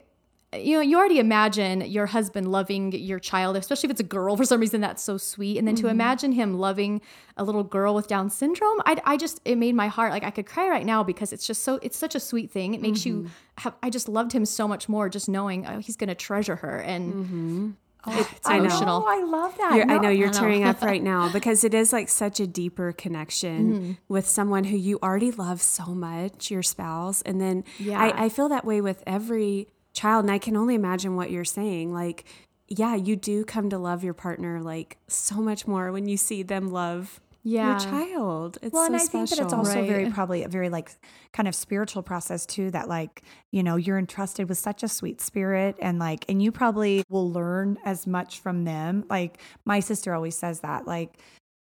you 0.54 0.76
know, 0.76 0.82
you 0.82 0.98
already 0.98 1.20
imagine 1.20 1.82
your 1.82 2.06
husband 2.06 2.52
loving 2.52 2.92
your 2.92 3.20
child, 3.20 3.58
especially 3.58 3.88
if 3.88 3.92
it's 3.92 4.02
a 4.02 4.06
girl. 4.06 4.38
For 4.38 4.46
some 4.46 4.60
reason, 4.60 4.82
that's 4.82 5.04
so 5.04 5.18
sweet. 5.18 5.58
And 5.58 5.68
then 5.68 5.76
mm-hmm. 5.76 5.86
to 5.86 5.92
imagine 5.92 6.32
him 6.32 6.58
loving 6.58 7.02
a 7.38 7.44
little 7.44 7.64
girl 7.64 7.94
with 7.94 8.08
Down 8.08 8.30
syndrome, 8.30 8.82
I, 8.86 9.02
I 9.06 9.18
just 9.18 9.42
it 9.46 9.58
made 9.58 9.76
my 9.76 9.88
heart 9.88 10.12
like 10.12 10.24
I 10.24 10.32
could 10.32 10.46
cry 10.46 10.70
right 10.70 10.86
now 10.86 11.04
because 11.04 11.34
it's 11.34 11.46
just 11.46 11.64
so 11.64 11.80
it's 11.82 11.98
such 11.98 12.16
a 12.16 12.20
sweet 12.20 12.52
thing. 12.52 12.74
It 12.74 12.82
makes 12.82 13.02
mm-hmm. 13.02 13.26
you 13.26 13.32
have. 13.60 13.76
I 13.84 13.90
just 13.90 14.08
loved 14.08 14.32
him 14.32 14.46
so 14.46 14.68
much 14.68 14.88
more 14.88 15.10
just 15.10 15.28
knowing 15.28 15.66
oh, 15.66 15.80
he's 15.80 15.98
going 15.98 16.10
to 16.10 16.16
treasure 16.16 16.58
her 16.58 16.80
and. 16.80 17.14
Mm-hmm. 17.14 17.70
Oh, 18.08 18.30
it's 18.38 18.48
emotional. 18.48 19.04
I, 19.08 19.16
I 19.16 19.24
love 19.24 19.58
that. 19.58 19.88
No, 19.88 19.96
I 19.96 19.98
know 19.98 20.10
you're 20.10 20.30
tearing 20.30 20.64
up 20.64 20.80
right 20.84 21.02
now 21.02 21.28
because 21.34 21.64
it 21.64 21.74
is 21.74 21.92
like 21.92 22.08
such 22.08 22.40
a 22.40 22.46
deeper 22.46 22.92
connection 22.92 23.74
mm-hmm. 23.74 23.92
with 24.08 24.28
someone 24.28 24.66
who 24.66 24.78
you 24.78 25.00
already 25.02 25.32
love 25.32 25.60
so 25.60 25.86
much, 25.86 26.52
your 26.52 26.62
spouse. 26.62 27.24
And 27.24 27.42
then 27.42 27.64
yeah. 27.80 28.00
I, 28.00 28.26
I 28.26 28.30
feel 28.30 28.48
that 28.50 28.64
way 28.64 28.80
with 28.80 29.02
every 29.08 29.70
child. 29.96 30.26
And 30.26 30.32
I 30.32 30.38
can 30.38 30.56
only 30.56 30.76
imagine 30.76 31.16
what 31.16 31.32
you're 31.32 31.46
saying. 31.46 31.94
Like, 31.94 32.26
yeah, 32.68 32.96
you 32.96 33.16
do 33.16 33.46
come 33.46 33.70
to 33.70 33.78
love 33.78 34.04
your 34.04 34.14
partner 34.14 34.62
like 34.62 34.98
so 35.08 35.36
much 35.36 35.68
more 35.68 35.92
when 35.92 36.08
you 36.08 36.18
see 36.18 36.44
them 36.44 36.70
love 36.70 37.22
yeah. 37.46 37.72
your 37.72 37.80
child. 37.80 38.58
It's 38.62 38.74
well, 38.74 38.84
so 38.84 38.88
and 38.88 38.96
I 38.96 39.00
special. 39.00 39.20
think 39.20 39.30
that 39.30 39.44
it's 39.46 39.54
also 39.54 39.80
right. 39.80 39.88
very 39.88 40.10
probably 40.10 40.44
a 40.44 40.48
very 40.48 40.70
like 40.70 40.92
kind 41.32 41.48
of 41.48 41.54
spiritual 41.54 42.02
process 42.02 42.46
too. 42.46 42.72
That 42.72 42.90
like 42.90 43.22
you 43.52 43.62
know 43.62 43.76
you're 43.76 44.00
entrusted 44.00 44.50
with 44.50 44.58
such 44.58 44.82
a 44.82 44.88
sweet 44.88 45.22
spirit, 45.22 45.76
and 45.80 46.00
like 46.00 46.26
and 46.28 46.42
you 46.42 46.52
probably 46.52 47.04
will 47.08 47.32
learn 47.32 47.78
as 47.86 48.08
much 48.08 48.40
from 48.40 48.66
them. 48.66 49.06
Like 49.10 49.40
my 49.64 49.80
sister 49.80 50.14
always 50.14 50.36
says 50.36 50.62
that 50.62 50.88
like 50.88 51.20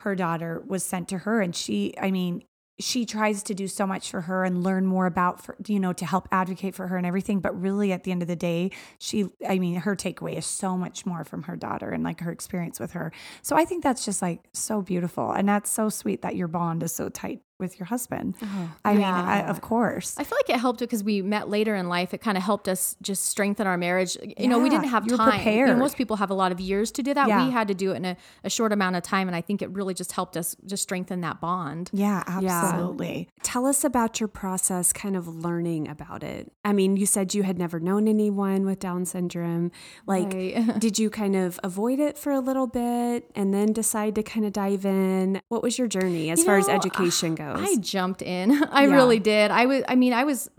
her 0.02 0.16
daughter 0.16 0.64
was 0.66 0.84
sent 0.84 1.10
to 1.10 1.20
her, 1.20 1.42
and 1.42 1.54
she, 1.54 1.94
I 2.02 2.12
mean, 2.12 2.44
she 2.80 3.06
tries 3.06 3.42
to 3.44 3.54
do 3.54 3.68
so 3.68 3.88
much 3.88 4.12
for 4.12 4.22
her 4.22 4.44
and 4.44 4.64
learn 4.64 4.86
more 4.86 5.06
about 5.06 5.44
for, 5.44 5.56
you 5.68 5.80
know 5.80 5.94
to 5.94 6.06
help 6.06 6.28
advocate 6.32 6.76
for 6.76 6.88
her 6.88 6.98
and 6.98 7.06
everything 7.06 7.40
but 7.40 7.60
really 7.60 7.92
at 7.92 8.04
the 8.04 8.12
end 8.12 8.22
of 8.22 8.28
the 8.28 8.36
day 8.36 8.70
she 9.00 9.26
i 9.48 9.58
mean 9.58 9.76
her 9.76 9.96
takeaway 9.96 10.38
is 10.38 10.46
so 10.46 10.78
much 10.78 11.06
more 11.06 11.24
from 11.24 11.44
her 11.44 11.56
daughter 11.56 11.90
and 11.90 12.04
like 12.04 12.20
her 12.20 12.32
experience 12.32 12.80
with 12.80 12.92
her. 12.92 13.12
So 13.42 13.56
i 13.56 13.66
think 13.66 13.84
that's 13.84 14.06
just 14.06 14.22
like 14.22 14.48
so 14.54 14.82
beautiful 14.82 15.32
and 15.32 15.48
that's 15.48 15.70
so 15.70 15.90
sweet 15.90 16.22
that 16.22 16.36
your 16.36 16.48
bond 16.48 16.84
is 16.84 16.94
so 16.94 17.10
tight 17.10 17.42
with 17.60 17.80
your 17.80 17.86
husband. 17.88 18.36
Uh-huh. 18.42 18.66
I 18.86 18.94
mean, 18.94 19.04
I, 19.04 19.42
of 19.48 19.62
course. 19.62 20.16
I 20.18 20.24
feel 20.24 20.38
like 20.38 20.50
it 20.56 20.60
helped 20.60 20.80
because 20.80 21.04
we 21.04 21.22
met 21.22 21.50
later 21.50 21.76
in 21.76 21.90
life. 21.90 22.14
It 22.14 22.20
kind 22.22 22.38
of 22.38 22.44
helped 22.44 22.68
us 22.68 22.96
just 23.02 23.26
strengthen 23.26 23.66
our 23.68 23.78
marriage. 23.78 24.18
You 24.38 24.48
know, 24.48 24.60
we 24.60 24.70
didn't 24.70 24.90
have 24.90 25.08
time. 25.08 25.46
You 25.48 25.66
know, 25.68 25.76
most 25.76 25.98
people 25.98 26.18
have 26.18 26.30
a 26.30 26.34
lot 26.36 26.52
of 26.52 26.60
years 26.60 26.92
to 26.92 27.04
do 27.04 27.14
that. 27.14 27.28
Yeah. 27.28 27.46
We 27.46 27.52
had 27.52 27.68
to 27.70 27.74
do 27.74 27.92
it 27.92 27.96
in 27.96 28.06
a, 28.06 28.18
a 28.44 28.50
short 28.50 28.72
amount 28.72 28.96
of 28.96 29.04
time, 29.04 29.28
and 29.28 29.36
I 29.36 29.42
think 29.42 29.62
it 29.62 29.70
really 29.72 29.94
just 29.94 30.12
helped 30.12 30.38
us 30.38 30.56
just 30.66 30.84
strengthen 30.84 31.22
that 31.22 31.42
bond. 31.42 31.90
yeah, 31.94 32.24
absolutely. 32.28 33.30
Tell 33.44 33.66
us 33.66 33.84
about 33.84 34.20
your 34.20 34.28
process, 34.28 34.94
kind 34.94 35.16
of 35.16 35.28
learning 35.28 35.88
about 35.88 36.24
it. 36.24 36.52
I 36.66 36.74
mean, 36.74 36.98
you 36.98 37.06
said 37.06 37.34
you 37.34 37.44
had 37.44 37.58
never 37.58 37.80
known 37.80 38.08
anyone 38.08 38.66
with 38.66 38.80
Down 38.80 39.06
syndrome. 39.06 39.72
Like, 40.06 40.34
Right. 40.34 40.80
did 40.80 41.00
you 41.00 41.10
kind 41.10 41.36
of 41.36 41.60
avoid 41.64 42.00
it 42.00 42.18
for 42.18 42.32
a 42.32 42.40
little 42.40 42.68
bit 42.68 43.30
and 43.36 43.54
then 43.54 43.72
decide 43.74 44.16
to 44.16 44.24
kind 44.24 44.46
of 44.46 44.54
dive 44.54 44.86
in? 44.86 45.42
What 45.50 45.64
was 45.64 45.78
your 45.78 45.88
journey 45.88 46.30
as 46.30 46.40
You 46.40 46.46
far 46.46 46.58
as 46.58 46.68
education 46.68 47.36
goes? 47.36 47.47
I 47.56 47.76
jumped 47.78 48.22
in. 48.22 48.52
I 48.72 48.86
Yeah. 48.86 48.94
really 48.96 49.20
did. 49.20 49.52
I 49.52 49.66
was. 49.66 49.84
I 49.88 49.96
mean, 49.96 50.14
I 50.14 50.24
was 50.24 50.50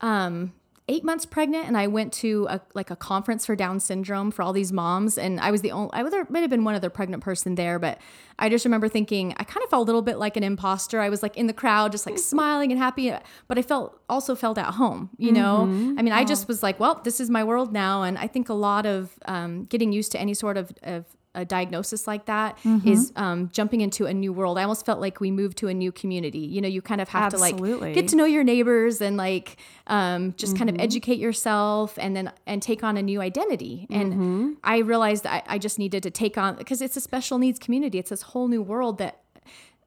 um, 0.00 0.52
eight 0.88 1.04
months 1.04 1.24
pregnant, 1.24 1.66
and 1.68 1.76
I 1.76 1.86
went 1.86 2.12
to 2.14 2.46
a, 2.50 2.60
like 2.74 2.90
a 2.90 2.96
conference 2.96 3.46
for 3.46 3.54
Down 3.54 3.78
syndrome 3.80 4.30
for 4.30 4.42
all 4.42 4.52
these 4.52 4.72
moms, 4.72 5.16
and 5.16 5.38
I 5.40 5.50
was 5.50 5.60
the 5.62 5.70
only. 5.70 5.90
I 5.92 6.02
was 6.02 6.10
there 6.12 6.26
might 6.28 6.40
have 6.40 6.50
been 6.50 6.64
one 6.64 6.74
other 6.74 6.90
pregnant 6.90 7.22
person 7.22 7.54
there, 7.54 7.78
but 7.78 7.98
I 8.38 8.48
just 8.48 8.64
remember 8.64 8.88
thinking 8.88 9.32
I 9.38 9.44
kind 9.44 9.62
of 9.62 9.70
felt 9.70 9.82
a 9.84 9.86
little 9.86 10.02
bit 10.02 10.18
like 10.18 10.36
an 10.36 10.42
imposter. 10.42 11.00
I 11.00 11.08
was 11.08 11.22
like 11.22 11.36
in 11.36 11.46
the 11.46 11.52
crowd, 11.52 11.92
just 11.92 12.04
like 12.06 12.18
smiling 12.32 12.72
and 12.72 12.80
happy, 12.80 13.14
but 13.46 13.58
I 13.58 13.62
felt 13.62 14.00
also 14.08 14.34
felt 14.34 14.58
at 14.58 14.74
home. 14.74 15.10
You 15.18 15.32
know, 15.32 15.62
I 15.62 16.02
mean, 16.02 16.12
I 16.12 16.24
just 16.24 16.48
was 16.48 16.62
like, 16.62 16.80
well, 16.80 17.00
this 17.04 17.20
is 17.20 17.30
my 17.30 17.44
world 17.44 17.72
now, 17.72 18.02
and 18.02 18.18
I 18.18 18.26
think 18.26 18.48
a 18.48 18.54
lot 18.54 18.84
of 18.86 19.12
um, 19.26 19.64
getting 19.66 19.92
used 19.92 20.10
to 20.12 20.20
any 20.20 20.34
sort 20.34 20.56
of, 20.56 20.72
of 20.82 21.04
a 21.34 21.44
diagnosis 21.44 22.06
like 22.06 22.26
that 22.26 22.58
is 22.84 23.12
um, 23.16 23.48
jumping 23.52 23.80
into 23.80 24.06
a 24.06 24.12
new 24.12 24.32
world. 24.32 24.58
I 24.58 24.62
almost 24.62 24.84
felt 24.84 25.00
like 25.00 25.18
we 25.18 25.30
moved 25.30 25.56
to 25.58 25.68
a 25.68 25.74
new 25.74 25.90
community. 25.90 26.40
You 26.40 26.60
know, 26.60 26.68
you 26.68 26.82
kind 26.82 27.00
of 27.00 27.08
have 27.08 27.32
to 27.32 27.38
like 27.38 27.56
get 27.94 28.08
to 28.08 28.16
know 28.16 28.24
your 28.26 28.44
neighbors 28.44 29.00
and 29.00 29.16
like 29.16 29.56
um, 29.86 30.34
just 30.36 30.56
kind 30.58 30.68
of 30.68 30.76
educate 30.78 31.18
yourself 31.18 31.98
and 31.98 32.14
then 32.14 32.32
and 32.46 32.62
take 32.62 32.84
on 32.84 32.96
a 32.96 33.02
new 33.02 33.20
identity. 33.20 33.86
And 33.90 34.58
I 34.62 34.78
realized 34.78 35.26
I, 35.26 35.42
I 35.46 35.58
just 35.58 35.78
needed 35.78 36.02
to 36.02 36.10
take 36.10 36.36
on 36.36 36.56
because 36.56 36.82
it's 36.82 36.96
a 36.96 37.00
special 37.00 37.38
needs 37.38 37.58
community. 37.58 37.98
It's 37.98 38.10
this 38.10 38.22
whole 38.22 38.48
new 38.48 38.62
world 38.62 38.98
that 38.98 39.18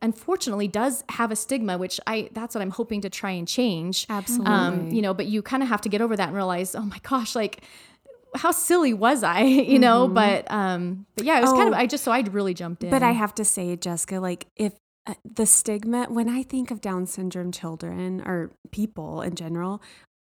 unfortunately 0.01 0.67
does 0.67 1.03
have 1.09 1.31
a 1.31 1.35
stigma 1.35 1.77
which 1.77 1.99
i 2.05 2.29
that's 2.33 2.53
what 2.53 2.61
i'm 2.61 2.69
hoping 2.69 2.99
to 3.01 3.09
try 3.09 3.31
and 3.31 3.47
change 3.47 4.05
um 4.09 4.17
Absolutely. 4.17 4.95
you 4.95 5.01
know 5.01 5.13
but 5.13 5.25
you 5.25 5.41
kind 5.41 5.63
of 5.63 5.69
have 5.69 5.81
to 5.81 5.89
get 5.89 6.01
over 6.01 6.15
that 6.15 6.27
and 6.27 6.35
realize 6.35 6.75
oh 6.75 6.81
my 6.81 6.99
gosh 7.01 7.33
like 7.33 7.63
how 8.35 8.51
silly 8.51 8.93
was 8.93 9.23
i 9.23 9.41
you 9.73 9.79
know 9.79 10.07
but 10.07 10.49
um 10.51 11.05
but 11.15 11.25
yeah 11.25 11.37
it 11.37 11.41
was 11.41 11.51
kind 11.53 11.67
of 11.67 11.73
Oh. 11.73 11.77
i 11.77 11.85
just 11.85 12.03
so 12.03 12.11
i 12.11 12.19
really 12.21 12.53
jumped 12.53 12.83
in 12.83 12.89
But 12.89 13.03
I 13.03 13.11
have 13.11 13.33
to 13.35 13.45
say, 13.45 13.75
Jessica, 13.75 14.19
like 14.19 14.47
if 14.55 14.73
uh, 15.07 15.13
the 15.23 15.45
stigma 15.45 16.05
when 16.09 16.27
I 16.29 16.41
think 16.43 16.71
of 16.71 16.81
Down 16.81 17.05
syndrome 17.05 17.51
children 17.51 18.21
or 18.25 18.51
people 18.71 19.21
in 19.21 19.35
general, 19.35 19.81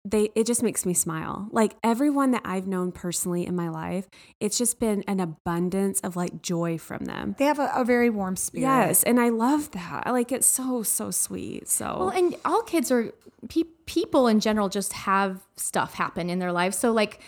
they 0.04 0.28
it 0.34 0.46
just 0.46 0.62
makes 0.62 0.84
me 0.86 0.92
smile. 0.94 1.48
Like 1.50 1.76
everyone 1.82 2.30
that 2.32 2.42
I've 2.44 2.66
known 2.66 2.92
personally 2.92 3.46
in 3.46 3.56
my 3.56 3.68
life, 3.70 4.06
it's 4.38 4.58
just 4.58 4.78
been 4.78 5.02
an 5.08 5.18
abundance 5.18 6.00
of 6.02 6.14
like 6.14 6.42
joy 6.42 6.76
from 6.78 7.06
them. 7.06 7.34
They 7.38 7.46
have 7.46 7.58
a, 7.58 7.70
a 7.74 7.84
very 7.84 8.10
warm 8.10 8.36
spirit. 8.36 8.62
Yes, 8.62 9.02
and 9.02 9.18
I 9.18 9.30
love 9.30 9.70
that. 9.72 10.02
I 10.06 10.10
like 10.10 10.30
it's 10.30 10.46
so 10.46 10.82
so 10.82 11.10
sweet. 11.10 11.68
So 11.68 11.86
Well, 11.98 12.08
and 12.10 12.36
all 12.44 12.62
kids 12.62 12.92
are 12.92 13.12
pe- 13.48 13.62
people 13.86 14.28
in 14.28 14.40
general 14.40 14.68
just 14.68 14.92
have 14.92 15.40
stuff 15.56 15.94
happen 15.94 16.28
in 16.30 16.38
their 16.38 16.52
lives. 16.52 16.76
So 16.78 16.92
like, 16.92 17.20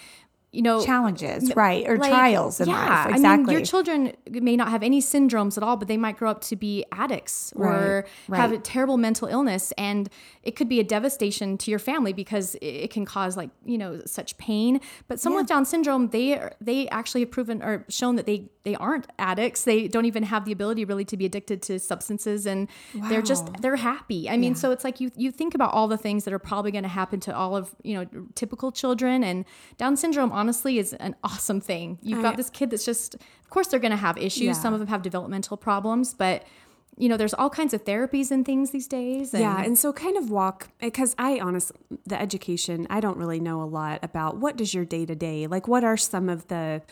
you 0.50 0.62
know, 0.62 0.82
Challenges, 0.82 1.54
right? 1.54 1.86
Or 1.86 1.98
like, 1.98 2.10
trials 2.10 2.58
in 2.58 2.68
yeah, 2.68 2.74
life. 2.74 2.88
I 2.88 3.10
Exactly. 3.10 3.44
mean, 3.44 3.52
your 3.52 3.60
children 3.66 4.12
may 4.30 4.56
not 4.56 4.68
have 4.70 4.82
any 4.82 5.00
syndromes 5.02 5.58
at 5.58 5.62
all, 5.62 5.76
but 5.76 5.88
they 5.88 5.98
might 5.98 6.16
grow 6.16 6.30
up 6.30 6.40
to 6.42 6.56
be 6.56 6.86
addicts 6.90 7.52
or 7.54 8.06
Right, 8.28 8.38
have 8.38 8.52
a 8.52 8.58
terrible 8.58 8.96
mental 8.96 9.28
illness, 9.28 9.72
and 9.76 10.08
it 10.42 10.56
could 10.56 10.68
be 10.68 10.80
a 10.80 10.84
devastation 10.84 11.58
to 11.58 11.70
your 11.70 11.78
family 11.78 12.14
because 12.14 12.56
it- 12.62 12.90
can 12.90 13.04
cause 13.04 13.36
like 13.36 13.50
you 13.66 13.76
know 13.76 14.00
such 14.06 14.38
pain. 14.38 14.80
But 15.06 15.20
someone 15.20 15.42
with 15.42 15.48
Down 15.48 15.66
syndrome, 15.66 16.08
they 16.08 16.38
are, 16.38 16.52
they 16.60 16.88
actually 16.88 17.20
have 17.20 17.30
proven 17.30 17.62
or 17.62 17.84
shown 17.90 18.16
that 18.16 18.24
they 18.24 18.48
they 18.64 18.74
aren't 18.74 19.06
addicts. 19.18 19.64
They 19.64 19.88
don't 19.88 20.04
even 20.06 20.22
have 20.22 20.44
the 20.46 20.52
ability 20.52 20.84
really 20.86 21.04
to 21.06 21.16
be 21.16 21.26
addicted 21.26 21.60
to 21.62 21.78
substances, 21.78 22.46
and 22.46 22.68
they're 23.10 23.22
just 23.22 23.60
they're 23.60 23.76
happy. 23.76 24.30
I 24.30 24.38
mean, 24.38 24.54
so 24.54 24.70
it's 24.70 24.84
like 24.84 24.98
you 25.00 25.10
you 25.14 25.30
think 25.30 25.54
about 25.54 25.74
all 25.74 25.88
the 25.88 25.98
things 25.98 26.24
that 26.24 26.32
are 26.32 26.38
probably 26.38 26.70
going 26.70 26.84
to 26.84 26.88
happen 26.88 27.20
to 27.20 27.36
all 27.36 27.54
of 27.54 27.74
you 27.82 27.94
know 27.94 28.06
typical 28.34 28.72
children, 28.72 29.22
and 29.22 29.44
Down 29.76 29.94
syndrome 29.96 30.32
honestly 30.38 30.78
is 30.78 30.94
an 30.94 31.14
awesome 31.24 31.60
thing. 31.60 31.98
You've 32.02 32.22
got 32.22 32.34
I- 32.34 32.36
this 32.36 32.50
kid 32.50 32.70
that's 32.70 32.84
just, 32.84 33.14
of 33.14 33.50
course, 33.50 33.68
they're 33.68 33.80
going 33.80 33.90
to 33.90 33.96
have 34.08 34.16
issues. 34.16 34.42
Yeah. 34.42 34.52
Some 34.52 34.72
of 34.72 34.80
them 34.80 34.88
have 34.88 35.02
developmental 35.02 35.56
problems, 35.56 36.14
but 36.14 36.44
you 37.00 37.08
know, 37.08 37.16
there's 37.16 37.34
all 37.34 37.48
kinds 37.48 37.72
of 37.74 37.84
therapies 37.84 38.32
and 38.32 38.44
things 38.44 38.70
these 38.72 38.88
days. 38.88 39.32
And 39.32 39.40
Yeah, 39.40 39.62
and 39.62 39.78
so 39.78 39.92
kind 39.92 40.16
of 40.16 40.30
walk 40.30 40.68
eh, 40.80 40.86
because 40.86 41.14
I 41.16 41.38
honestly 41.38 41.76
the 42.06 42.20
education 42.20 42.86
I 42.90 42.98
don't 43.00 43.16
really 43.16 43.38
know 43.38 43.62
a 43.62 43.68
lot 43.80 44.00
about 44.02 44.38
what 44.38 44.56
does 44.56 44.74
your 44.74 44.84
day 44.84 45.06
to 45.06 45.14
day 45.14 45.46
like 45.46 45.68
what 45.68 45.84
are 45.84 45.96
some 45.96 46.28
of 46.28 46.48
the 46.48 46.82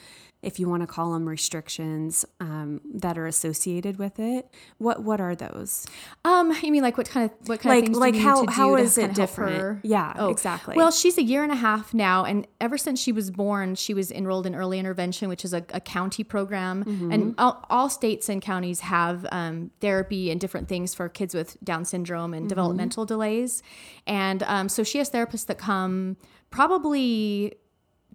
if 0.46 0.58
you 0.60 0.68
want 0.68 0.82
to 0.82 0.86
call 0.86 1.12
them 1.12 1.28
restrictions 1.28 2.24
um, 2.40 2.80
that 2.94 3.18
are 3.18 3.26
associated 3.26 3.98
with 3.98 4.18
it 4.18 4.48
what 4.78 5.02
what 5.02 5.20
are 5.20 5.34
those 5.34 5.86
Um, 6.24 6.52
you 6.62 6.72
mean 6.72 6.82
like 6.82 6.96
what 6.96 7.08
kind 7.10 7.30
of 7.30 7.48
what 7.48 7.60
kind 7.60 7.74
Like- 7.74 7.82
of 7.82 7.86
things 7.88 7.98
like 7.98 8.14
how- 8.16 8.44
do 8.46 8.76
is 8.76 8.94
to 8.94 9.00
it 9.00 9.04
kind 9.04 9.10
of 9.10 9.16
help 9.18 9.28
different? 9.28 9.56
her? 9.60 9.80
Yeah, 9.82 10.28
exactly. 10.28 10.76
Well, 10.76 10.90
she's 10.90 11.18
a 11.18 11.22
year 11.22 11.42
and 11.42 11.52
a 11.52 11.56
half 11.68 11.92
now, 11.94 12.24
and 12.24 12.46
ever 12.60 12.78
since 12.78 12.98
she 13.00 13.12
was 13.12 13.30
born, 13.30 13.74
she 13.74 13.92
was 13.94 14.10
enrolled 14.10 14.46
in 14.46 14.54
early 14.54 14.78
intervention, 14.78 15.28
which 15.28 15.44
is 15.44 15.52
a, 15.52 15.64
a 15.70 15.80
county 15.80 16.24
program, 16.24 16.84
Mm-hmm. 16.84 17.12
and 17.12 17.34
all, 17.38 17.64
all 17.70 17.88
states 17.90 18.28
and 18.28 18.40
counties 18.42 18.80
have 18.80 19.26
um, 19.32 19.70
therapy 19.80 20.30
and 20.30 20.40
different 20.40 20.68
things 20.68 20.94
for 20.94 21.08
kids 21.08 21.34
with 21.34 21.56
Down 21.64 21.84
syndrome 21.84 22.32
and 22.34 22.42
Mm-hmm. 22.44 22.48
developmental 22.48 23.04
delays, 23.04 23.62
and 24.06 24.42
um, 24.44 24.68
so 24.68 24.82
she 24.84 24.98
has 24.98 25.10
therapists 25.10 25.46
that 25.46 25.58
come 25.58 26.16
probably 26.50 27.54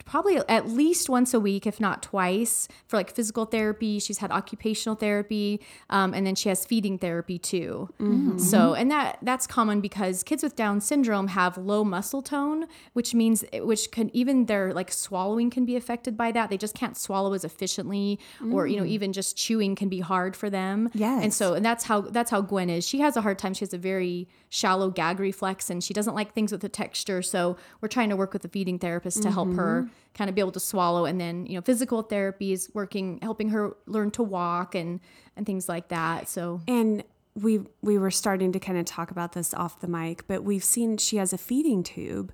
probably 0.05 0.37
at 0.37 0.69
least 0.69 1.09
once 1.09 1.33
a 1.33 1.39
week, 1.39 1.65
if 1.65 1.79
not 1.79 2.03
twice, 2.03 2.67
for 2.87 2.97
like 2.97 3.13
physical 3.13 3.45
therapy. 3.45 3.99
She's 3.99 4.19
had 4.19 4.31
occupational 4.31 4.95
therapy, 4.95 5.61
um, 5.89 6.13
and 6.13 6.25
then 6.25 6.35
she 6.35 6.49
has 6.49 6.65
feeding 6.65 6.97
therapy 6.97 7.37
too. 7.39 7.89
Mm-hmm. 7.99 8.37
So, 8.37 8.73
and 8.73 8.89
that 8.91 9.19
that's 9.21 9.47
common 9.47 9.81
because 9.81 10.23
kids 10.23 10.43
with 10.43 10.55
Down 10.55 10.81
syndrome 10.81 11.27
have 11.27 11.57
low 11.57 11.83
muscle 11.83 12.21
tone, 12.21 12.65
which 12.93 13.13
means 13.13 13.43
which 13.53 13.91
can 13.91 14.09
even 14.15 14.45
their 14.45 14.73
like 14.73 14.91
swallowing 14.91 15.49
can 15.49 15.65
be 15.65 15.75
affected 15.75 16.17
by 16.17 16.31
that. 16.31 16.49
They 16.49 16.57
just 16.57 16.75
can't 16.75 16.97
swallow 16.97 17.33
as 17.33 17.43
efficiently, 17.43 18.19
or 18.51 18.67
you 18.67 18.77
know, 18.77 18.83
mm. 18.83 18.89
even 18.89 19.13
just 19.13 19.37
chewing 19.37 19.75
can 19.75 19.89
be 19.89 19.99
hard 19.99 20.35
for 20.35 20.49
them. 20.49 20.89
Yeah, 20.93 21.21
and 21.21 21.33
so 21.33 21.53
and 21.53 21.65
that's 21.65 21.85
how 21.85 22.01
that's 22.01 22.31
how 22.31 22.41
Gwen 22.41 22.69
is. 22.69 22.87
She 22.87 22.99
has 22.99 23.15
a 23.17 23.21
hard 23.21 23.39
time. 23.39 23.53
She 23.53 23.65
has 23.65 23.73
a 23.73 23.77
very 23.77 24.27
shallow 24.49 24.89
gag 24.89 25.19
reflex, 25.19 25.69
and 25.69 25.83
she 25.83 25.93
doesn't 25.93 26.15
like 26.15 26.33
things 26.33 26.51
with 26.51 26.61
the 26.61 26.69
texture. 26.69 27.21
So 27.21 27.57
we're 27.79 27.87
trying 27.87 28.09
to 28.09 28.15
work 28.15 28.33
with 28.33 28.41
the 28.41 28.49
feeding 28.49 28.79
therapist 28.79 29.21
to 29.23 29.31
help 29.31 29.53
her 29.53 29.83
mm-hmm. 29.83 29.90
Kind 30.13 30.29
of 30.29 30.35
be 30.35 30.41
able 30.41 30.51
to 30.51 30.59
swallow. 30.59 31.05
And 31.05 31.19
then 31.19 31.45
you 31.45 31.55
know, 31.55 31.61
physical 31.61 32.01
therapy 32.01 32.51
is 32.51 32.69
working, 32.73 33.19
helping 33.21 33.49
her 33.49 33.75
learn 33.85 34.11
to 34.11 34.23
walk 34.23 34.75
and 34.75 34.99
and 35.35 35.45
things 35.45 35.69
like 35.69 35.87
that. 35.89 36.29
So 36.29 36.61
and 36.67 37.03
we 37.33 37.61
we 37.81 37.97
were 37.97 38.11
starting 38.11 38.51
to 38.51 38.59
kind 38.59 38.77
of 38.77 38.83
talk 38.83 39.09
about 39.09 39.31
this 39.31 39.53
off 39.53 39.79
the 39.79 39.87
mic 39.87 40.27
but 40.27 40.43
we've 40.43 40.65
seen 40.65 40.97
she 40.97 41.15
has 41.15 41.31
a 41.31 41.37
feeding 41.37 41.81
tube 41.81 42.33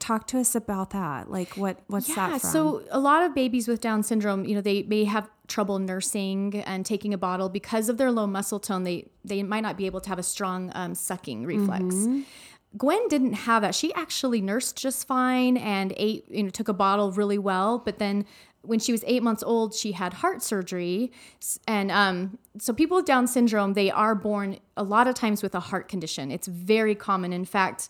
talk 0.00 0.26
to 0.26 0.36
us 0.36 0.56
about 0.56 0.90
that 0.90 1.30
like 1.30 1.56
what 1.56 1.78
what's 1.86 2.08
Mm-hmm. 2.08 2.20
yeah, 2.20 2.28
that 2.30 2.40
from 2.40 2.50
so 2.50 2.82
a 2.90 2.98
lot 2.98 3.22
of 3.22 3.36
babies 3.36 3.68
with 3.68 3.80
Down 3.80 4.02
syndrome, 4.02 4.44
you 4.44 4.56
know, 4.56 4.60
they 4.60 4.82
may 4.82 5.04
have 5.04 5.30
trouble 5.46 5.78
nursing 5.78 6.56
and 6.66 6.84
taking 6.84 7.14
a 7.14 7.18
bottle 7.18 7.48
because 7.48 7.88
of 7.88 7.98
their 7.98 8.10
low 8.10 8.26
muscle 8.26 8.58
tone. 8.58 8.82
They 8.82 9.08
they 9.24 9.44
might 9.44 9.60
not 9.60 9.76
be 9.76 9.86
able 9.86 10.00
to 10.00 10.08
have 10.08 10.18
a 10.18 10.24
strong 10.24 10.72
um, 10.74 10.96
sucking 10.96 11.46
reflex. 11.46 11.94
Gwen 12.76 13.06
didn't 13.08 13.34
have 13.34 13.62
that. 13.62 13.74
She 13.74 13.92
actually 13.94 14.40
nursed 14.40 14.76
just 14.76 15.06
fine 15.06 15.56
and 15.56 15.92
ate, 15.96 16.24
you 16.30 16.42
know, 16.44 16.50
took 16.50 16.68
a 16.68 16.72
bottle 16.72 17.12
really 17.12 17.38
well. 17.38 17.78
But 17.78 17.98
then 17.98 18.24
when 18.62 18.78
she 18.78 18.92
was 18.92 19.04
eight 19.06 19.22
months 19.22 19.42
old, 19.42 19.74
she 19.74 19.92
had 19.92 20.14
heart 20.14 20.42
surgery. 20.42 21.12
And 21.66 21.90
um, 21.90 22.38
so 22.58 22.72
people 22.72 22.96
with 22.96 23.06
Down 23.06 23.26
syndrome, 23.26 23.74
they 23.74 23.90
are 23.90 24.14
born 24.14 24.58
a 24.76 24.82
lot 24.82 25.06
of 25.06 25.14
times 25.14 25.42
with 25.42 25.54
a 25.54 25.60
heart 25.60 25.88
condition. 25.88 26.30
It's 26.30 26.46
very 26.46 26.94
common. 26.94 27.32
In 27.32 27.44
fact, 27.44 27.88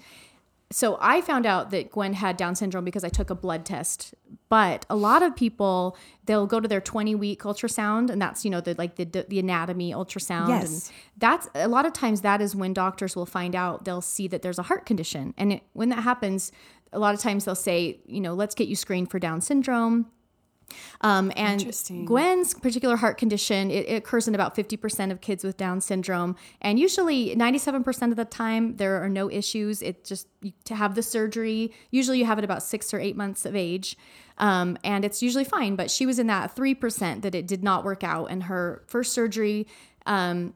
so 0.72 0.98
I 1.00 1.20
found 1.20 1.46
out 1.46 1.70
that 1.70 1.90
Gwen 1.90 2.14
had 2.14 2.36
Down 2.36 2.54
syndrome 2.54 2.84
because 2.84 3.04
I 3.04 3.08
took 3.08 3.30
a 3.30 3.34
blood 3.34 3.64
test. 3.64 4.14
But 4.48 4.84
a 4.90 4.96
lot 4.96 5.22
of 5.22 5.36
people, 5.36 5.96
they'll 6.24 6.46
go 6.46 6.60
to 6.60 6.68
their 6.68 6.80
20 6.80 7.14
week 7.14 7.42
ultrasound, 7.42 8.10
and 8.10 8.20
that's 8.20 8.44
you 8.44 8.50
know 8.50 8.60
the 8.60 8.74
like 8.74 8.96
the 8.96 9.04
the 9.04 9.38
anatomy 9.38 9.92
ultrasound. 9.92 10.48
Yes. 10.48 10.88
And 10.88 10.92
that's 11.18 11.48
a 11.54 11.68
lot 11.68 11.86
of 11.86 11.92
times 11.92 12.22
that 12.22 12.40
is 12.40 12.56
when 12.56 12.72
doctors 12.72 13.14
will 13.14 13.26
find 13.26 13.54
out 13.54 13.84
they'll 13.84 14.00
see 14.00 14.28
that 14.28 14.42
there's 14.42 14.58
a 14.58 14.64
heart 14.64 14.86
condition, 14.86 15.34
and 15.36 15.54
it, 15.54 15.62
when 15.72 15.88
that 15.90 16.02
happens, 16.02 16.52
a 16.92 16.98
lot 16.98 17.14
of 17.14 17.20
times 17.20 17.44
they'll 17.44 17.54
say, 17.54 18.00
you 18.06 18.20
know, 18.20 18.34
let's 18.34 18.54
get 18.54 18.68
you 18.68 18.76
screened 18.76 19.10
for 19.10 19.18
Down 19.18 19.40
syndrome. 19.40 20.10
Um, 21.00 21.32
and. 21.36 21.60
Gwen's 22.06 22.54
particular 22.54 22.96
heart 22.96 23.18
condition, 23.18 23.70
it, 23.70 23.88
it 23.88 23.96
occurs 23.96 24.28
in 24.28 24.34
about 24.34 24.54
50% 24.54 25.10
of 25.10 25.20
kids 25.20 25.44
with 25.44 25.56
Down 25.56 25.80
syndrome. 25.80 26.36
And 26.60 26.78
usually 26.78 27.34
97% 27.36 28.10
of 28.10 28.16
the 28.16 28.24
time, 28.24 28.76
there 28.76 29.02
are 29.02 29.08
no 29.08 29.30
issues. 29.30 29.82
It 29.82 30.04
just, 30.04 30.28
you, 30.40 30.52
to 30.64 30.74
have 30.74 30.94
the 30.94 31.02
surgery, 31.02 31.72
usually 31.90 32.18
you 32.18 32.24
have 32.24 32.38
it 32.38 32.44
about 32.44 32.62
six 32.62 32.92
or 32.94 33.00
eight 33.00 33.16
months 33.16 33.44
of 33.44 33.54
age. 33.56 33.96
Um, 34.38 34.78
and 34.82 35.04
it's 35.04 35.22
usually 35.22 35.44
fine. 35.44 35.76
But 35.76 35.90
she 35.90 36.06
was 36.06 36.18
in 36.18 36.26
that 36.28 36.54
3% 36.54 37.22
that 37.22 37.34
it 37.34 37.46
did 37.46 37.62
not 37.62 37.84
work 37.84 38.02
out. 38.02 38.26
And 38.26 38.44
her 38.44 38.82
first 38.86 39.12
surgery, 39.12 39.66
um, 40.06 40.54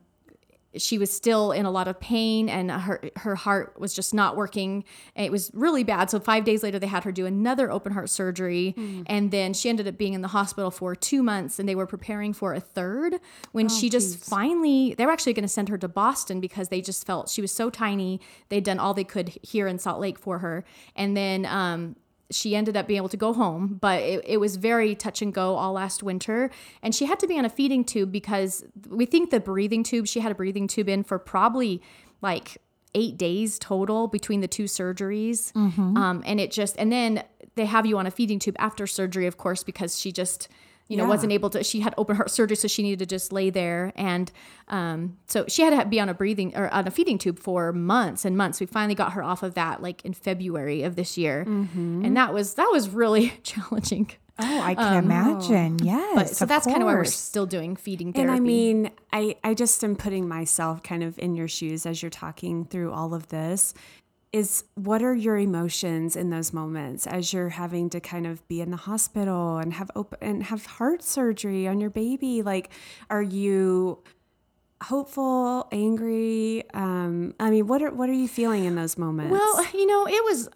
she 0.78 0.98
was 0.98 1.10
still 1.10 1.52
in 1.52 1.66
a 1.66 1.70
lot 1.70 1.88
of 1.88 1.98
pain 2.00 2.48
and 2.48 2.70
her 2.70 3.00
her 3.16 3.34
heart 3.34 3.78
was 3.78 3.94
just 3.94 4.14
not 4.14 4.36
working. 4.36 4.84
It 5.14 5.30
was 5.30 5.50
really 5.54 5.84
bad. 5.84 6.10
So 6.10 6.20
5 6.20 6.44
days 6.44 6.62
later 6.62 6.78
they 6.78 6.86
had 6.86 7.04
her 7.04 7.12
do 7.12 7.26
another 7.26 7.70
open 7.70 7.92
heart 7.92 8.10
surgery. 8.10 8.74
Mm. 8.76 9.04
and 9.06 9.30
then 9.30 9.54
she 9.54 9.68
ended 9.68 9.88
up 9.88 9.96
being 9.96 10.14
in 10.14 10.22
the 10.22 10.28
hospital 10.28 10.70
for 10.70 10.94
2 10.94 11.22
months 11.22 11.58
and 11.58 11.68
they 11.68 11.74
were 11.74 11.86
preparing 11.86 12.32
for 12.32 12.54
a 12.54 12.60
third 12.60 13.16
when 13.52 13.66
oh, 13.66 13.68
she 13.68 13.88
just 13.88 14.14
geez. 14.14 14.28
finally 14.28 14.94
they 14.96 15.06
were 15.06 15.12
actually 15.12 15.32
going 15.32 15.42
to 15.42 15.48
send 15.48 15.68
her 15.68 15.78
to 15.78 15.88
Boston 15.88 16.40
because 16.40 16.68
they 16.68 16.80
just 16.80 17.06
felt 17.06 17.28
she 17.28 17.40
was 17.40 17.52
so 17.52 17.70
tiny. 17.70 18.20
They'd 18.48 18.64
done 18.64 18.78
all 18.78 18.94
they 18.94 19.04
could 19.04 19.38
here 19.42 19.66
in 19.66 19.78
Salt 19.78 20.00
Lake 20.00 20.18
for 20.18 20.38
her. 20.38 20.64
And 20.94 21.16
then 21.16 21.46
um 21.46 21.96
she 22.30 22.56
ended 22.56 22.76
up 22.76 22.86
being 22.86 22.98
able 22.98 23.08
to 23.08 23.16
go 23.16 23.32
home, 23.32 23.78
but 23.80 24.02
it, 24.02 24.22
it, 24.26 24.36
was 24.38 24.56
very 24.56 24.94
touch 24.94 25.22
and 25.22 25.32
go 25.32 25.54
all 25.54 25.72
last 25.72 26.02
winter. 26.02 26.50
And 26.82 26.94
she 26.94 27.06
had 27.06 27.20
to 27.20 27.26
be 27.26 27.38
on 27.38 27.44
a 27.44 27.48
feeding 27.48 27.84
tube 27.84 28.10
because 28.10 28.64
we 28.88 29.06
think 29.06 29.30
the 29.30 29.40
breathing 29.40 29.82
tube, 29.82 30.06
she 30.06 30.20
had 30.20 30.32
a 30.32 30.34
breathing 30.34 30.66
tube 30.66 30.88
in 30.88 31.04
for 31.04 31.18
probably 31.18 31.80
like 32.22 32.58
eight 32.94 33.16
days 33.16 33.58
total 33.58 34.08
between 34.08 34.40
the 34.40 34.48
two 34.48 34.64
surgeries. 34.64 35.52
Mm-hmm. 35.52 35.96
Um, 35.96 36.22
and 36.26 36.40
it 36.40 36.50
just, 36.50 36.76
and 36.78 36.90
then 36.90 37.22
they 37.54 37.66
have 37.66 37.86
you 37.86 37.98
on 37.98 38.06
a 38.06 38.10
feeding 38.10 38.38
tube 38.38 38.56
after 38.58 38.86
surgery, 38.86 39.26
of 39.26 39.36
course, 39.36 39.62
because 39.62 40.00
she 40.00 40.10
just 40.10 40.48
you 40.88 40.96
know, 40.96 41.04
yeah. 41.04 41.08
wasn't 41.08 41.32
able 41.32 41.50
to, 41.50 41.64
she 41.64 41.80
had 41.80 41.94
open 41.98 42.16
heart 42.16 42.30
surgery, 42.30 42.56
so 42.56 42.68
she 42.68 42.82
needed 42.82 43.00
to 43.00 43.06
just 43.06 43.32
lay 43.32 43.50
there. 43.50 43.92
And 43.96 44.30
um, 44.68 45.16
so 45.26 45.44
she 45.48 45.62
had 45.62 45.78
to 45.78 45.88
be 45.88 46.00
on 46.00 46.08
a 46.08 46.14
breathing 46.14 46.56
or 46.56 46.72
on 46.72 46.86
a 46.86 46.90
feeding 46.90 47.18
tube 47.18 47.38
for 47.38 47.72
months 47.72 48.24
and 48.24 48.36
months. 48.36 48.60
We 48.60 48.66
finally 48.66 48.94
got 48.94 49.12
her 49.12 49.22
off 49.22 49.42
of 49.42 49.54
that 49.54 49.82
like 49.82 50.04
in 50.04 50.12
February 50.12 50.82
of 50.82 50.96
this 50.96 51.18
year. 51.18 51.44
Mm-hmm. 51.46 52.04
And 52.04 52.16
that 52.16 52.32
was, 52.32 52.54
that 52.54 52.68
was 52.70 52.88
really 52.88 53.32
challenging. 53.42 54.10
Oh, 54.38 54.60
I 54.60 54.74
can 54.74 54.98
um, 54.98 55.04
imagine. 55.04 55.78
Yes. 55.78 56.14
But, 56.14 56.28
so 56.28 56.44
that's 56.44 56.64
course. 56.64 56.74
kind 56.74 56.82
of 56.82 56.86
why 56.86 56.94
we're 56.94 57.04
still 57.04 57.46
doing 57.46 57.74
feeding 57.74 58.12
therapy. 58.12 58.28
And 58.28 58.36
I 58.36 58.40
mean, 58.40 58.90
I, 59.12 59.36
I 59.42 59.54
just 59.54 59.82
am 59.82 59.96
putting 59.96 60.28
myself 60.28 60.82
kind 60.82 61.02
of 61.02 61.18
in 61.18 61.34
your 61.34 61.48
shoes 61.48 61.86
as 61.86 62.02
you're 62.02 62.10
talking 62.10 62.66
through 62.66 62.92
all 62.92 63.14
of 63.14 63.28
this 63.28 63.72
is 64.32 64.64
what 64.74 65.02
are 65.02 65.14
your 65.14 65.38
emotions 65.38 66.16
in 66.16 66.30
those 66.30 66.52
moments 66.52 67.06
as 67.06 67.32
you're 67.32 67.50
having 67.50 67.88
to 67.90 68.00
kind 68.00 68.26
of 68.26 68.46
be 68.48 68.60
in 68.60 68.70
the 68.70 68.76
hospital 68.76 69.58
and 69.58 69.72
have 69.72 69.90
open 69.94 70.18
and 70.20 70.42
have 70.44 70.66
heart 70.66 71.02
surgery 71.02 71.66
on 71.66 71.80
your 71.80 71.90
baby? 71.90 72.42
Like 72.42 72.70
are 73.08 73.22
you 73.22 74.02
hopeful 74.82 75.66
angry 75.72 76.62
um 76.74 77.34
i 77.40 77.48
mean 77.48 77.66
what 77.66 77.80
are 77.80 77.90
what 77.90 78.10
are 78.10 78.14
you 78.14 78.28
feeling 78.28 78.64
in 78.66 78.74
those 78.74 78.98
moments 78.98 79.32
well 79.32 79.66
you 79.72 79.86
know 79.86 80.06
it 80.06 80.22
was 80.22 80.50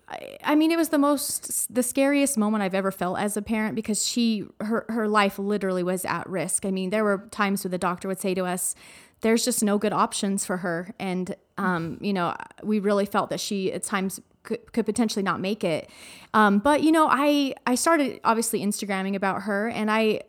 i 0.45 0.55
mean 0.55 0.71
it 0.71 0.77
was 0.77 0.91
the 0.91 0.99
most 0.99 1.73
the 1.75 1.83
scariest 1.83 2.37
moment 2.37 2.63
i've 2.63 2.75
ever 2.75 2.91
felt 2.91 3.19
as 3.19 3.39
a 3.39 3.43
parent 3.43 3.75
because 3.75 4.07
she 4.07 4.45
her 4.61 4.85
her 4.91 5.09
life 5.09 5.39
literally 5.39 5.83
was 5.83 6.05
at 6.05 6.29
risk 6.29 6.67
i 6.67 6.71
mean 6.71 6.91
there 6.91 7.03
were 7.03 7.27
times 7.31 7.65
where 7.65 7.71
the 7.71 7.79
doctor 7.79 8.09
would 8.09 8.21
say 8.21 8.35
to 8.35 8.45
us 8.45 8.75
there's 9.21 9.45
just 9.45 9.63
no 9.63 9.79
good 9.79 9.93
options 9.93 10.45
for 10.45 10.59
her. 10.59 10.95
And, 10.99 11.35
um, 11.59 11.99
you 12.01 12.13
know, 12.13 12.35
we 12.63 12.79
really 12.79 13.07
felt 13.07 13.31
that 13.31 13.41
she 13.41 13.73
at 13.73 13.83
times 13.83 14.21
could, 14.43 14.73
could 14.73 14.87
potentially 14.87 15.23
not 15.23 15.41
make 15.41 15.63
it. 15.63 15.91
Um, 16.33 16.59
but, 16.59 16.83
you 16.83 16.93
know, 16.93 17.09
I, 17.11 17.55
I 17.67 17.75
started 17.75 18.21
obviously 18.25 18.61
Instagramming 18.61 19.15
about 19.15 19.43
her 19.43 19.69
and 19.69 19.91
I, 19.91 20.23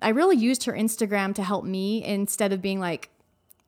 I 0.00 0.10
really 0.10 0.36
used 0.36 0.64
her 0.64 0.72
Instagram 0.72 1.34
to 1.34 1.42
help 1.42 1.64
me 1.64 2.02
instead 2.04 2.52
of 2.52 2.62
being 2.62 2.80
like, 2.80 3.10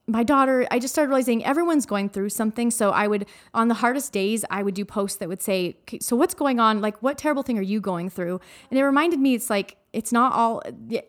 my 0.08 0.24
daughter, 0.24 0.66
I 0.70 0.80
just 0.80 0.92
started 0.92 1.10
realizing 1.10 1.44
everyone's 1.44 1.86
going 1.86 2.08
through 2.08 2.30
something. 2.30 2.72
So 2.72 2.90
I 2.90 3.06
would, 3.06 3.26
on 3.54 3.68
the 3.68 3.74
hardest 3.74 4.12
days, 4.12 4.44
I 4.50 4.62
would 4.62 4.74
do 4.74 4.84
posts 4.84 5.18
that 5.18 5.28
would 5.28 5.40
say, 5.40 5.76
So 6.00 6.16
what's 6.16 6.34
going 6.34 6.58
on? 6.58 6.80
Like, 6.80 7.00
what 7.02 7.16
terrible 7.16 7.44
thing 7.44 7.58
are 7.58 7.62
you 7.62 7.80
going 7.80 8.10
through? 8.10 8.40
And 8.70 8.78
it 8.78 8.84
reminded 8.84 9.20
me, 9.20 9.34
it's 9.34 9.48
like, 9.48 9.76
it's 9.92 10.10
not 10.10 10.32
all, 10.32 10.62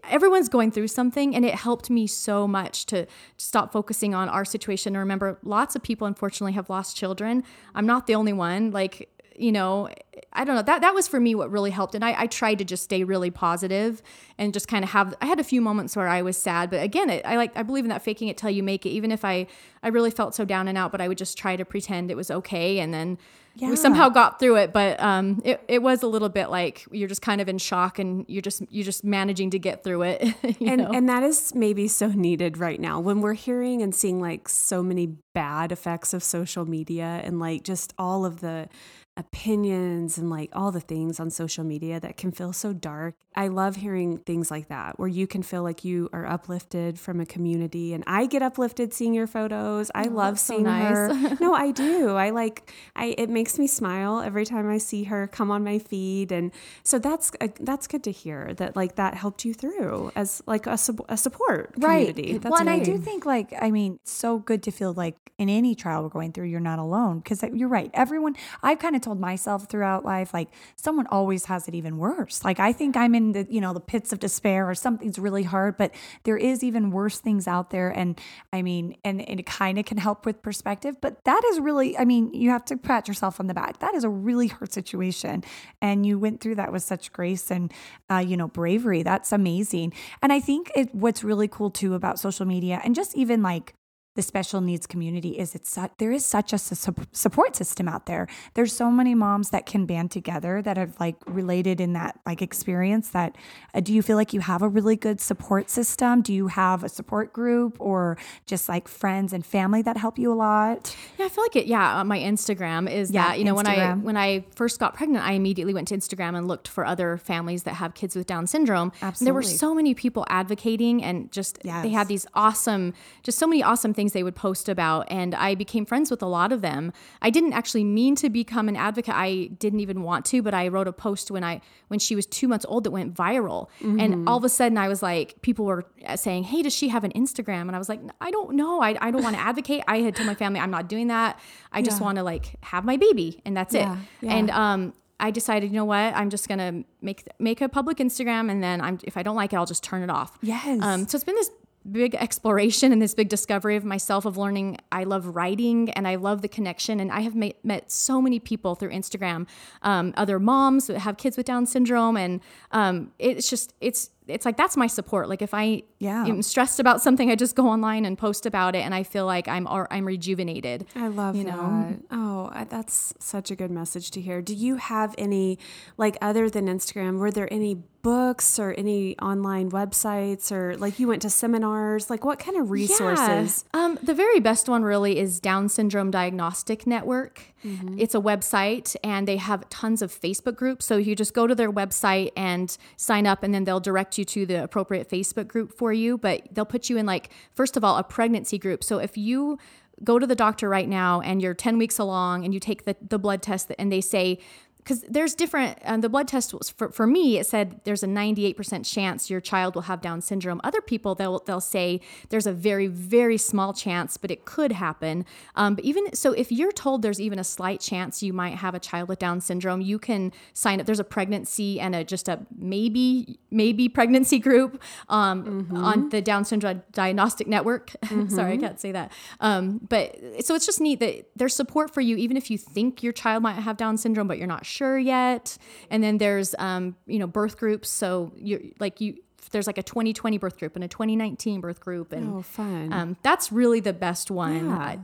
everyone's 0.04 0.50
going 0.50 0.70
through 0.70 0.90
something. 0.90 1.36
And 1.36 1.44
it 1.44 1.56
helped 1.56 1.90
me 1.90 2.06
so 2.06 2.48
much 2.48 2.86
to 2.88 3.08
stop 3.38 3.72
focusing 3.72 4.14
on 4.14 4.30
our 4.30 4.46
situation. 4.46 4.96
And 4.96 5.00
remember, 5.00 5.40
lots 5.42 5.76
of 5.76 5.82
people, 5.82 6.06
unfortunately, 6.06 6.54
have 6.54 6.70
lost 6.70 6.96
children. 6.96 7.44
I'm 7.74 7.88
not 7.88 8.06
the 8.06 8.14
only 8.14 8.34
one. 8.34 8.72
Like, 8.72 9.10
you 9.36 9.52
know, 9.52 9.90
I 10.32 10.44
don't 10.44 10.56
know. 10.56 10.62
That 10.62 10.82
that 10.82 10.94
was 10.94 11.08
for 11.08 11.20
me 11.20 11.36
what 11.36 11.52
really 11.52 11.72
helped. 11.72 11.96
And 11.96 12.04
I, 12.04 12.22
I 12.22 12.28
tried 12.28 12.60
to 12.60 12.66
just 12.66 12.84
stay 12.84 13.04
really 13.04 13.32
positive 13.32 14.02
and 14.38 14.54
just 14.54 14.68
kind 14.68 14.84
of 14.84 14.92
have 14.92 15.14
I 15.22 15.26
had 15.26 15.40
a 15.40 15.44
few 15.44 15.62
moments 15.62 15.96
where 15.96 16.08
I 16.08 16.22
was 16.22 16.38
sad, 16.38 16.70
but 16.70 16.82
again, 16.84 17.10
it, 17.10 17.26
I 17.26 17.38
like 17.38 17.56
I 17.56 17.64
believe 17.64 17.86
in 17.86 17.90
that 17.90 18.04
faking 18.04 18.28
it 18.28 18.38
till 18.38 18.50
you 18.50 18.64
make 18.64 18.86
it. 18.86 18.90
Even 18.90 19.12
if 19.12 19.24
I 19.24 19.48
I 19.82 19.90
really 19.90 20.12
felt 20.12 20.36
so 20.36 20.46
down 20.46 20.68
and 20.68 20.78
out, 20.78 20.92
but 20.92 21.02
I 21.02 21.08
would 21.08 21.18
just 21.18 21.38
try 21.38 21.56
to 21.56 21.66
pretend 21.66 22.12
it 22.12 22.18
was 22.18 22.32
okay 22.32 22.80
and 22.80 22.94
then 22.94 23.18
yeah. 23.56 23.70
we 23.70 23.76
somehow 23.76 24.10
got 24.10 24.40
through 24.40 24.58
it. 24.58 24.74
But 24.74 25.00
um 25.00 25.42
it, 25.44 25.62
it 25.68 25.82
was 25.82 26.04
a 26.04 26.08
little 26.08 26.30
bit 26.30 26.50
like 26.50 26.86
you're 26.92 27.10
just 27.10 27.22
kind 27.22 27.42
of 27.42 27.48
in 27.48 27.58
shock 27.58 28.00
and 28.00 28.26
you're 28.28 28.42
just 28.42 28.64
you're 28.70 28.86
just 28.86 29.04
managing 29.04 29.52
to 29.52 29.60
get 29.60 29.84
through 29.84 30.04
it. 30.04 30.36
and 30.62 30.78
know? 30.82 30.92
and 30.92 31.10
that 31.10 31.24
is 31.24 31.54
maybe 31.54 31.88
so 31.88 32.08
needed 32.08 32.58
right 32.58 32.80
now 32.80 33.00
when 33.00 33.22
we're 33.22 33.34
hearing 33.34 33.82
and 33.82 33.94
seeing 33.94 34.20
like 34.20 34.50
so 34.50 34.82
many 34.82 35.08
bad 35.34 35.72
effects 35.72 36.14
of 36.14 36.24
social 36.24 36.66
media 36.66 37.22
and 37.24 37.40
like 37.40 37.64
just 37.64 37.94
all 37.98 38.26
of 38.26 38.42
the 38.42 38.68
opinions 39.16 40.18
and 40.18 40.30
like 40.30 40.50
all 40.54 40.72
the 40.72 40.80
things 40.80 41.20
on 41.20 41.30
social 41.30 41.64
media 41.64 42.00
that 42.00 42.18
can 42.18 42.32
feel 42.32 42.52
so 42.52 42.74
dark. 42.74 43.16
I 43.36 43.48
love 43.48 43.76
hearing 43.76 44.20
things 44.20 44.50
like 44.50 44.70
that 44.70 45.00
where 45.00 45.08
you 45.08 45.28
can 45.28 45.44
feel 45.44 45.64
like 45.64 45.84
you 45.84 46.10
are 46.14 46.26
uplifted 46.26 47.00
from 47.00 47.20
a 47.20 47.26
community 47.26 47.94
and 47.94 48.04
I 48.08 48.26
get 48.26 48.42
uplifted 48.42 48.94
seeing 48.94 49.14
your 49.14 49.28
photos. 49.28 49.92
I 49.94 50.06
oh, 50.06 50.12
love 50.12 50.40
seeing 50.40 50.66
so 50.66 50.70
nice. 50.72 50.96
her. 50.96 51.38
no, 51.42 51.54
I 51.54 51.72
do. 51.72 52.10
I 52.16 52.32
like 52.32 52.72
I 52.96 53.16
it 53.18 53.30
makes 53.30 53.60
me 53.60 53.68
smile 53.68 54.20
every 54.20 54.46
time 54.46 54.70
I 54.70 54.78
see 54.80 55.04
her 55.06 55.28
come 55.28 55.52
on 55.52 55.64
my 55.64 55.78
feed 55.80 56.32
and 56.32 56.52
so 56.84 56.98
that's 56.98 57.32
that's 57.60 57.88
good 57.88 58.04
to 58.04 58.12
hear 58.12 58.54
that 58.56 58.76
like 58.76 58.96
that 58.96 59.14
helped 59.14 59.46
you 59.46 59.54
through 59.54 60.12
as 60.16 60.42
like 60.48 60.66
a, 60.66 60.78
a 61.10 61.18
support 61.18 61.74
community. 61.74 62.34
Right. 62.34 62.42
That's 62.42 62.52
well, 62.52 62.62
and 62.62 62.70
I 62.70 62.80
do 62.80 62.98
think 62.98 63.26
like 63.26 63.54
I 63.60 63.70
mean, 63.70 64.00
so 64.04 64.40
good 64.40 64.64
to 64.64 64.72
feel 64.72 64.94
like 64.94 65.18
in 65.38 65.50
any 65.50 65.76
trial 65.76 66.04
we're 66.04 66.10
going 66.10 66.32
through 66.32 66.46
you're 66.46 66.60
not 66.60 66.80
alone 66.80 67.20
because 67.20 67.44
you're 67.54 67.70
right. 67.70 67.92
Everyone 67.94 68.36
I've 68.64 68.80
kind 68.80 68.96
of 68.96 69.03
told 69.04 69.20
myself 69.20 69.70
throughout 69.70 70.04
life, 70.04 70.34
like 70.34 70.50
someone 70.76 71.06
always 71.08 71.46
has 71.46 71.68
it 71.68 71.76
even 71.76 71.98
worse. 71.98 72.44
Like 72.44 72.60
I 72.60 72.74
think 72.74 72.98
I'm 72.98 73.14
in 73.14 73.34
the, 73.34 73.48
you 73.50 73.62
know, 73.62 73.74
the 73.74 73.80
pits 73.80 74.12
of 74.12 74.20
despair 74.20 74.68
or 74.70 74.74
something's 74.74 75.20
really 75.20 75.44
hard, 75.44 75.78
but 75.78 75.94
there 76.24 76.38
is 76.38 76.64
even 76.64 76.90
worse 76.90 77.20
things 77.20 77.48
out 77.48 77.70
there. 77.70 77.90
And 77.90 78.20
I 78.52 78.62
mean, 78.62 78.96
and, 79.04 79.22
and 79.22 79.40
it 79.40 79.46
kind 79.46 79.78
of 79.78 79.86
can 79.86 79.98
help 79.98 80.26
with 80.26 80.42
perspective, 80.42 80.96
but 81.02 81.24
that 81.26 81.42
is 81.52 81.60
really, 81.60 81.98
I 81.98 82.06
mean, 82.06 82.34
you 82.34 82.50
have 82.50 82.66
to 82.66 82.78
pat 82.78 83.08
yourself 83.08 83.40
on 83.40 83.48
the 83.48 83.54
back. 83.54 83.80
That 83.80 83.94
is 83.94 84.04
a 84.04 84.10
really 84.10 84.48
hard 84.48 84.72
situation. 84.74 85.44
And 85.82 86.06
you 86.06 86.18
went 86.18 86.42
through 86.42 86.56
that 86.56 86.72
with 86.72 86.84
such 86.84 87.12
grace 87.12 87.52
and, 87.52 87.72
uh, 88.10 88.18
you 88.18 88.38
know, 88.38 88.48
bravery. 88.48 89.04
That's 89.04 89.32
amazing. 89.32 89.94
And 90.22 90.34
I 90.34 90.40
think 90.40 90.72
it, 90.76 90.96
what's 90.96 91.24
really 91.24 91.48
cool 91.48 91.70
too 91.70 91.94
about 91.94 92.20
social 92.20 92.46
media 92.46 92.82
and 92.84 92.96
just 92.96 93.16
even 93.16 93.42
like 93.42 93.74
the 94.16 94.22
special 94.22 94.62
needs 94.62 94.86
community 94.86 95.40
is 95.40 95.56
it's 95.56 95.70
su- 95.70 95.90
there 95.98 96.12
is 96.12 96.24
such 96.24 96.54
a 96.54 96.58
su- 96.58 96.94
support 97.12 97.56
system 97.56 97.88
out 97.88 98.06
there. 98.06 98.28
There's 98.54 98.72
so 98.72 98.92
many 98.92 99.16
moms 99.16 99.50
that 99.50 99.66
can 99.66 99.86
band 99.86 100.12
together 100.12 100.62
that 100.62 100.78
have 100.78 101.00
like 101.00 101.16
related 101.26 101.82
in 101.82 101.94
that 101.94 102.20
like 102.26 102.42
experience. 102.42 103.10
That 103.10 103.36
uh, 103.74 103.80
do 103.80 103.92
you 103.92 104.04
feel 104.04 104.16
like 104.16 104.32
you 104.32 104.42
have 104.42 104.62
a 104.62 104.68
really 104.70 104.96
good 104.96 105.20
support 105.20 105.70
system? 105.70 106.22
Do 106.22 106.32
you 106.32 106.48
have 106.48 106.84
a 106.84 106.90
support 106.90 107.34
group 107.34 107.78
or 107.80 108.18
just 108.46 108.70
like 108.70 108.88
friends 108.88 109.34
and 109.34 109.44
family 109.44 109.82
that 109.82 109.98
help 109.98 110.20
you 110.20 110.32
a 110.32 110.36
lot? 110.36 110.96
Yeah, 111.18 111.26
I 111.26 111.30
feel 111.30 111.44
like 111.44 111.56
it. 111.56 111.66
Yeah, 111.66 112.04
my 112.04 112.20
Instagram 112.20 112.92
is 112.92 113.10
yeah, 113.10 113.30
that 113.30 113.40
you 113.40 113.46
know 113.46 113.56
Instagram. 113.56 114.04
when 114.04 114.18
I 114.18 114.34
when 114.34 114.42
I 114.42 114.46
first 114.56 114.80
got 114.80 114.94
pregnant, 114.94 115.26
I 115.26 115.32
immediately 115.32 115.74
went 115.74 115.88
to 115.88 115.98
Instagram 115.98 116.38
and 116.38 116.48
looked 116.48 116.68
for 116.68 116.86
other 116.86 117.18
families 117.18 117.64
that 117.64 117.74
have 117.76 117.96
kids 117.96 118.16
with 118.16 118.28
Down 118.28 118.46
syndrome. 118.46 118.92
Absolutely, 119.02 119.26
there 119.26 119.34
were 119.34 119.42
so 119.42 119.74
many 119.74 119.96
people 119.96 120.24
advocating 120.30 121.04
and 121.04 121.32
just 121.32 121.58
yes. 121.64 121.82
they 121.82 121.90
had 121.90 122.08
these 122.08 122.28
awesome, 122.36 122.94
just 123.24 123.40
so 123.40 123.48
many 123.48 123.64
awesome 123.64 123.94
things 123.94 124.03
things 124.04 124.12
they 124.12 124.24
would 124.24 124.36
post 124.36 124.68
about. 124.68 125.08
And 125.10 125.34
I 125.34 125.56
became 125.56 125.86
friends 125.86 126.12
with 126.12 126.22
a 126.22 126.26
lot 126.26 126.52
of 126.52 126.62
them. 126.62 126.92
I 127.22 127.30
didn't 127.30 127.54
actually 127.54 127.86
mean 127.86 128.16
to 128.18 128.30
become 128.30 128.68
an 128.68 128.76
advocate. 128.76 129.16
I 129.16 129.46
didn't 129.58 129.80
even 129.80 130.04
want 130.04 130.26
to, 130.26 130.42
but 130.42 130.54
I 130.54 130.68
wrote 130.68 130.88
a 130.90 130.92
post 130.92 131.32
when 131.32 131.44
I 131.44 131.62
when 131.88 132.00
she 132.00 132.16
was 132.16 132.26
two 132.26 132.48
months 132.48 132.66
old 132.68 132.84
that 132.84 132.92
went 132.92 133.14
viral. 133.14 133.70
Mm-hmm. 133.82 134.00
And 134.00 134.28
all 134.28 134.38
of 134.38 134.44
a 134.44 134.50
sudden 134.50 134.78
I 134.78 134.90
was 134.90 135.02
like, 135.02 135.42
people 135.42 135.66
were 135.66 135.86
saying, 136.16 136.44
Hey, 136.44 136.62
does 136.62 136.76
she 136.76 136.90
have 136.90 137.06
an 137.06 137.14
Instagram? 137.14 137.62
And 137.62 137.76
I 137.76 137.80
was 137.80 137.88
like, 137.88 138.02
I 138.20 138.30
don't 138.32 138.56
know. 138.56 138.82
I, 138.82 138.98
I 139.00 139.12
don't 139.12 139.24
want 139.24 139.36
to 139.36 139.42
advocate. 139.52 139.84
I 139.88 140.00
had 140.00 140.16
told 140.16 140.28
my 140.28 140.36
family 140.36 140.60
I'm 140.60 140.72
not 140.72 140.90
doing 140.90 141.08
that. 141.08 141.40
I 141.72 141.82
just 141.82 142.00
yeah. 142.00 142.06
want 142.06 142.18
to 142.18 142.24
like 142.24 142.56
have 142.64 142.84
my 142.84 142.98
baby 142.98 143.42
and 143.46 143.56
that's 143.56 143.74
yeah. 143.74 143.94
it. 143.94 144.00
Yeah. 144.22 144.36
And 144.36 144.52
um 144.52 144.94
I 145.20 145.32
decided, 145.32 145.70
you 145.72 145.78
know 145.78 145.86
what, 145.86 146.14
I'm 146.16 146.30
just 146.30 146.50
gonna 146.50 146.84
make 147.02 147.26
make 147.40 147.62
a 147.62 147.70
public 147.70 147.98
Instagram, 148.00 148.52
and 148.52 148.62
then 148.62 148.82
I'm 148.82 149.00
if 149.04 149.16
I 149.16 149.24
don't 149.24 149.38
like 149.38 149.54
it, 149.54 149.56
I'll 149.56 149.66
just 149.66 149.82
turn 149.82 150.04
it 150.04 150.10
off. 150.10 150.38
Yes. 150.42 150.82
Um, 150.82 151.08
so 151.08 151.16
it's 151.16 151.24
been 151.24 151.36
this 151.36 151.50
big 151.92 152.16
exploration 152.16 152.92
and 152.92 153.02
this 153.02 153.14
big 153.14 153.30
discovery 153.30 153.76
of 153.76 153.84
myself 153.84 154.26
of 154.26 154.38
learning 154.38 154.78
I 154.92 155.04
love 155.04 155.36
writing 155.36 155.90
and 155.92 156.08
I 156.08 156.16
love 156.16 156.42
the 156.42 156.48
connection. 156.48 157.00
And 157.00 157.12
I 157.12 157.22
have 157.22 157.36
met, 157.36 157.64
met 157.64 157.92
so 157.92 158.22
many 158.22 158.40
people 158.40 158.76
through 158.76 158.92
Instagram 158.92 159.48
um, 159.82 160.14
other 160.16 160.40
moms 160.40 160.88
that 160.88 161.00
have 161.00 161.18
kids 161.18 161.38
with 161.38 161.46
Down 161.46 161.66
syndrome. 161.66 162.18
And 162.18 162.42
um, 162.72 163.12
it's 163.20 163.50
just 163.50 163.74
it's 163.82 164.10
it's 164.28 164.46
like 164.46 164.56
that's 164.56 164.78
my 164.78 164.88
support. 164.88 165.28
Like 165.28 165.42
if 165.42 165.54
I 165.54 165.84
yeah. 166.00 166.26
am 166.26 166.42
stressed 166.42 166.80
about 166.80 167.02
something 167.02 167.30
I 167.30 167.36
just 167.36 167.56
go 167.56 167.68
online 167.68 168.06
and 168.06 168.18
post 168.18 168.46
about 168.46 168.76
it. 168.76 168.80
And 168.80 168.96
I 168.96 169.04
feel 169.04 169.26
like 169.26 169.48
I'm 169.48 169.68
I'm 169.68 170.06
rejuvenated. 170.06 170.86
I 170.96 171.08
love 171.08 171.36
you 171.36 171.44
that. 171.46 171.56
Know? 171.56 172.00
oh 172.12 172.66
that's 172.70 173.14
such 173.20 173.52
a 173.52 173.56
good 173.56 173.72
message 173.72 174.12
to 174.12 174.22
hear. 174.22 174.42
Do 174.42 174.54
you 174.54 174.78
have 174.78 175.14
any 175.18 175.60
like 175.98 176.18
other 176.22 176.50
than 176.50 176.68
Instagram 176.68 177.18
were 177.18 177.32
there 177.32 177.52
any 177.52 177.84
books 178.04 178.60
or 178.60 178.74
any 178.74 179.18
online 179.20 179.72
websites 179.72 180.52
or 180.52 180.78
like 180.78 181.00
you 181.00 181.08
went 181.08 181.22
to 181.24 181.30
seminars? 181.30 182.10
Like 182.10 182.24
what 182.24 182.38
kind 182.38 182.58
of 182.58 182.70
resources? 182.70 183.66
Yeah. 183.74 183.86
Um, 183.86 184.00
the 184.04 184.14
very 184.14 184.40
best 184.40 184.70
one 184.70 184.84
really 184.84 185.18
is 185.18 185.40
Down 185.40 185.70
Syndrome 185.70 186.12
Diagnostic 186.12 186.86
Network. 186.86 187.42
Mm-hmm. 187.66 187.98
It's 187.98 188.14
a 188.14 188.20
website 188.20 188.96
and 189.04 189.26
they 189.28 189.38
have 189.38 189.68
tons 189.70 190.02
of 190.02 190.12
Facebook 190.12 190.56
groups. 190.56 190.86
So 190.86 190.98
you 190.98 191.16
just 191.16 191.34
go 191.34 191.48
to 191.48 191.56
their 191.56 191.72
website 191.72 192.32
and 192.36 192.78
sign 192.98 193.26
up, 193.26 193.42
and 193.42 193.54
then 193.54 193.64
they'll 193.64 193.80
direct 193.80 194.18
you 194.18 194.26
to 194.26 194.46
the 194.46 194.64
appropriate 194.64 195.10
Facebook 195.10 195.48
group 195.48 195.76
for 195.78 195.94
you. 195.94 196.18
But 196.18 196.50
they'll 196.52 196.66
put 196.66 196.90
you 196.90 196.98
in, 196.98 197.06
like, 197.06 197.30
first 197.56 197.78
of 197.78 197.84
all, 197.84 197.98
a 197.98 198.04
pregnancy 198.04 198.60
group. 198.60 198.84
So 198.84 199.00
if 199.00 199.18
you 199.18 199.58
go 200.04 200.20
to 200.20 200.28
the 200.28 200.36
doctor 200.36 200.68
right 200.68 200.90
now 200.90 201.22
and 201.22 201.42
you're 201.42 201.54
10 201.54 201.78
weeks 201.78 202.00
along 202.00 202.44
and 202.44 202.54
you 202.54 202.60
take 202.60 202.84
the, 202.86 202.96
the 203.08 203.20
blood 203.20 203.42
test 203.42 203.72
and 203.78 203.92
they 203.92 204.02
say 204.02 204.40
because 204.84 205.02
there's 205.04 205.34
different 205.34 205.78
um, 205.86 206.02
the 206.02 206.10
blood 206.10 206.28
test 206.28 206.54
was 206.54 206.70
for, 206.70 206.92
for 206.92 207.08
me 207.08 207.38
it 207.38 207.46
said 207.46 207.80
there's 207.86 208.04
a 208.04 208.08
98% 208.08 208.86
chance 208.86 209.30
your 209.30 209.42
child 209.42 209.76
will 209.76 209.84
have 209.84 210.02
down 210.02 210.22
syndrome 210.22 210.60
other 210.64 210.82
people 210.82 211.16
they'll, 211.16 211.40
they'll 211.40 211.62
say 211.62 212.02
there's 212.30 212.46
a 212.46 212.52
very 212.54 212.88
very 212.88 213.38
small 213.38 213.74
chance 213.74 214.18
but 214.18 214.30
it 214.30 214.46
could 214.46 214.72
happen 214.72 215.26
um, 215.56 215.76
but 215.76 215.84
even 215.86 216.14
so 216.14 216.34
if 216.34 216.52
you're 216.52 216.72
told 216.72 217.02
there's 217.02 217.22
even 217.22 217.40
a 217.40 217.44
slight 217.44 217.80
chance 217.80 218.22
you 218.22 218.34
might 218.34 218.56
have 218.56 218.76
a 218.76 218.80
child 218.80 219.08
with 219.08 219.20
down 219.20 219.40
syndrome 219.40 219.82
you 219.82 219.98
can 219.98 220.32
sign 220.54 220.80
up 220.80 220.86
there's 220.86 221.00
a 221.00 221.04
pregnancy 221.04 221.80
and 221.80 221.96
a 221.96 222.04
just 222.04 222.28
a 222.28 222.40
maybe 222.58 223.40
maybe 223.52 223.88
pregnancy 223.88 224.40
group 224.40 224.82
um, 225.10 225.44
mm-hmm. 225.44 225.78
on 225.78 226.10
the 226.10 226.22
down 226.22 226.44
syndrome 226.44 226.82
diagnostic 226.92 227.48
network 227.48 227.92
mm-hmm. 228.04 228.28
sorry 228.36 228.54
i 228.54 228.58
can't 228.58 228.80
say 228.80 228.92
that 228.92 229.12
um, 229.40 229.80
but 229.90 230.18
so 230.42 230.56
it's 230.56 230.66
just 230.66 230.82
neat 230.82 231.00
that 231.00 231.26
there's 231.36 231.56
support 231.56 231.94
for 231.94 232.02
you 232.02 232.18
even 232.18 232.36
if 232.36 232.52
you 232.52 232.58
think 232.58 233.02
your 233.02 233.14
child 233.14 233.42
might 233.42 233.54
have 233.54 233.78
down 233.78 233.98
syndrome 233.98 234.28
but 234.28 234.38
you're 234.38 234.48
not 234.48 234.66
sure 234.74 234.98
yet. 234.98 235.58
And 235.90 236.04
then 236.04 236.18
there's, 236.18 236.56
um, 236.60 236.96
you 237.06 237.20
know, 237.20 237.28
birth 237.28 237.58
groups. 237.58 237.90
So 237.90 238.34
you 238.36 238.74
like 238.80 239.02
you, 239.02 239.18
there's 239.52 239.68
like 239.68 239.78
a 239.78 239.84
2020 239.84 240.38
birth 240.38 240.58
group 240.58 240.76
and 240.76 240.84
a 240.84 240.88
2019 240.88 241.62
birth 241.62 241.80
group 241.80 242.12
and 242.12 242.36
oh, 242.36 242.42
fun. 242.42 242.92
Um, 242.92 243.18
that's 243.24 243.52
really 243.52 243.80
the 243.80 243.94
best 243.94 244.32
one 244.32 244.70
yeah. 244.70 244.96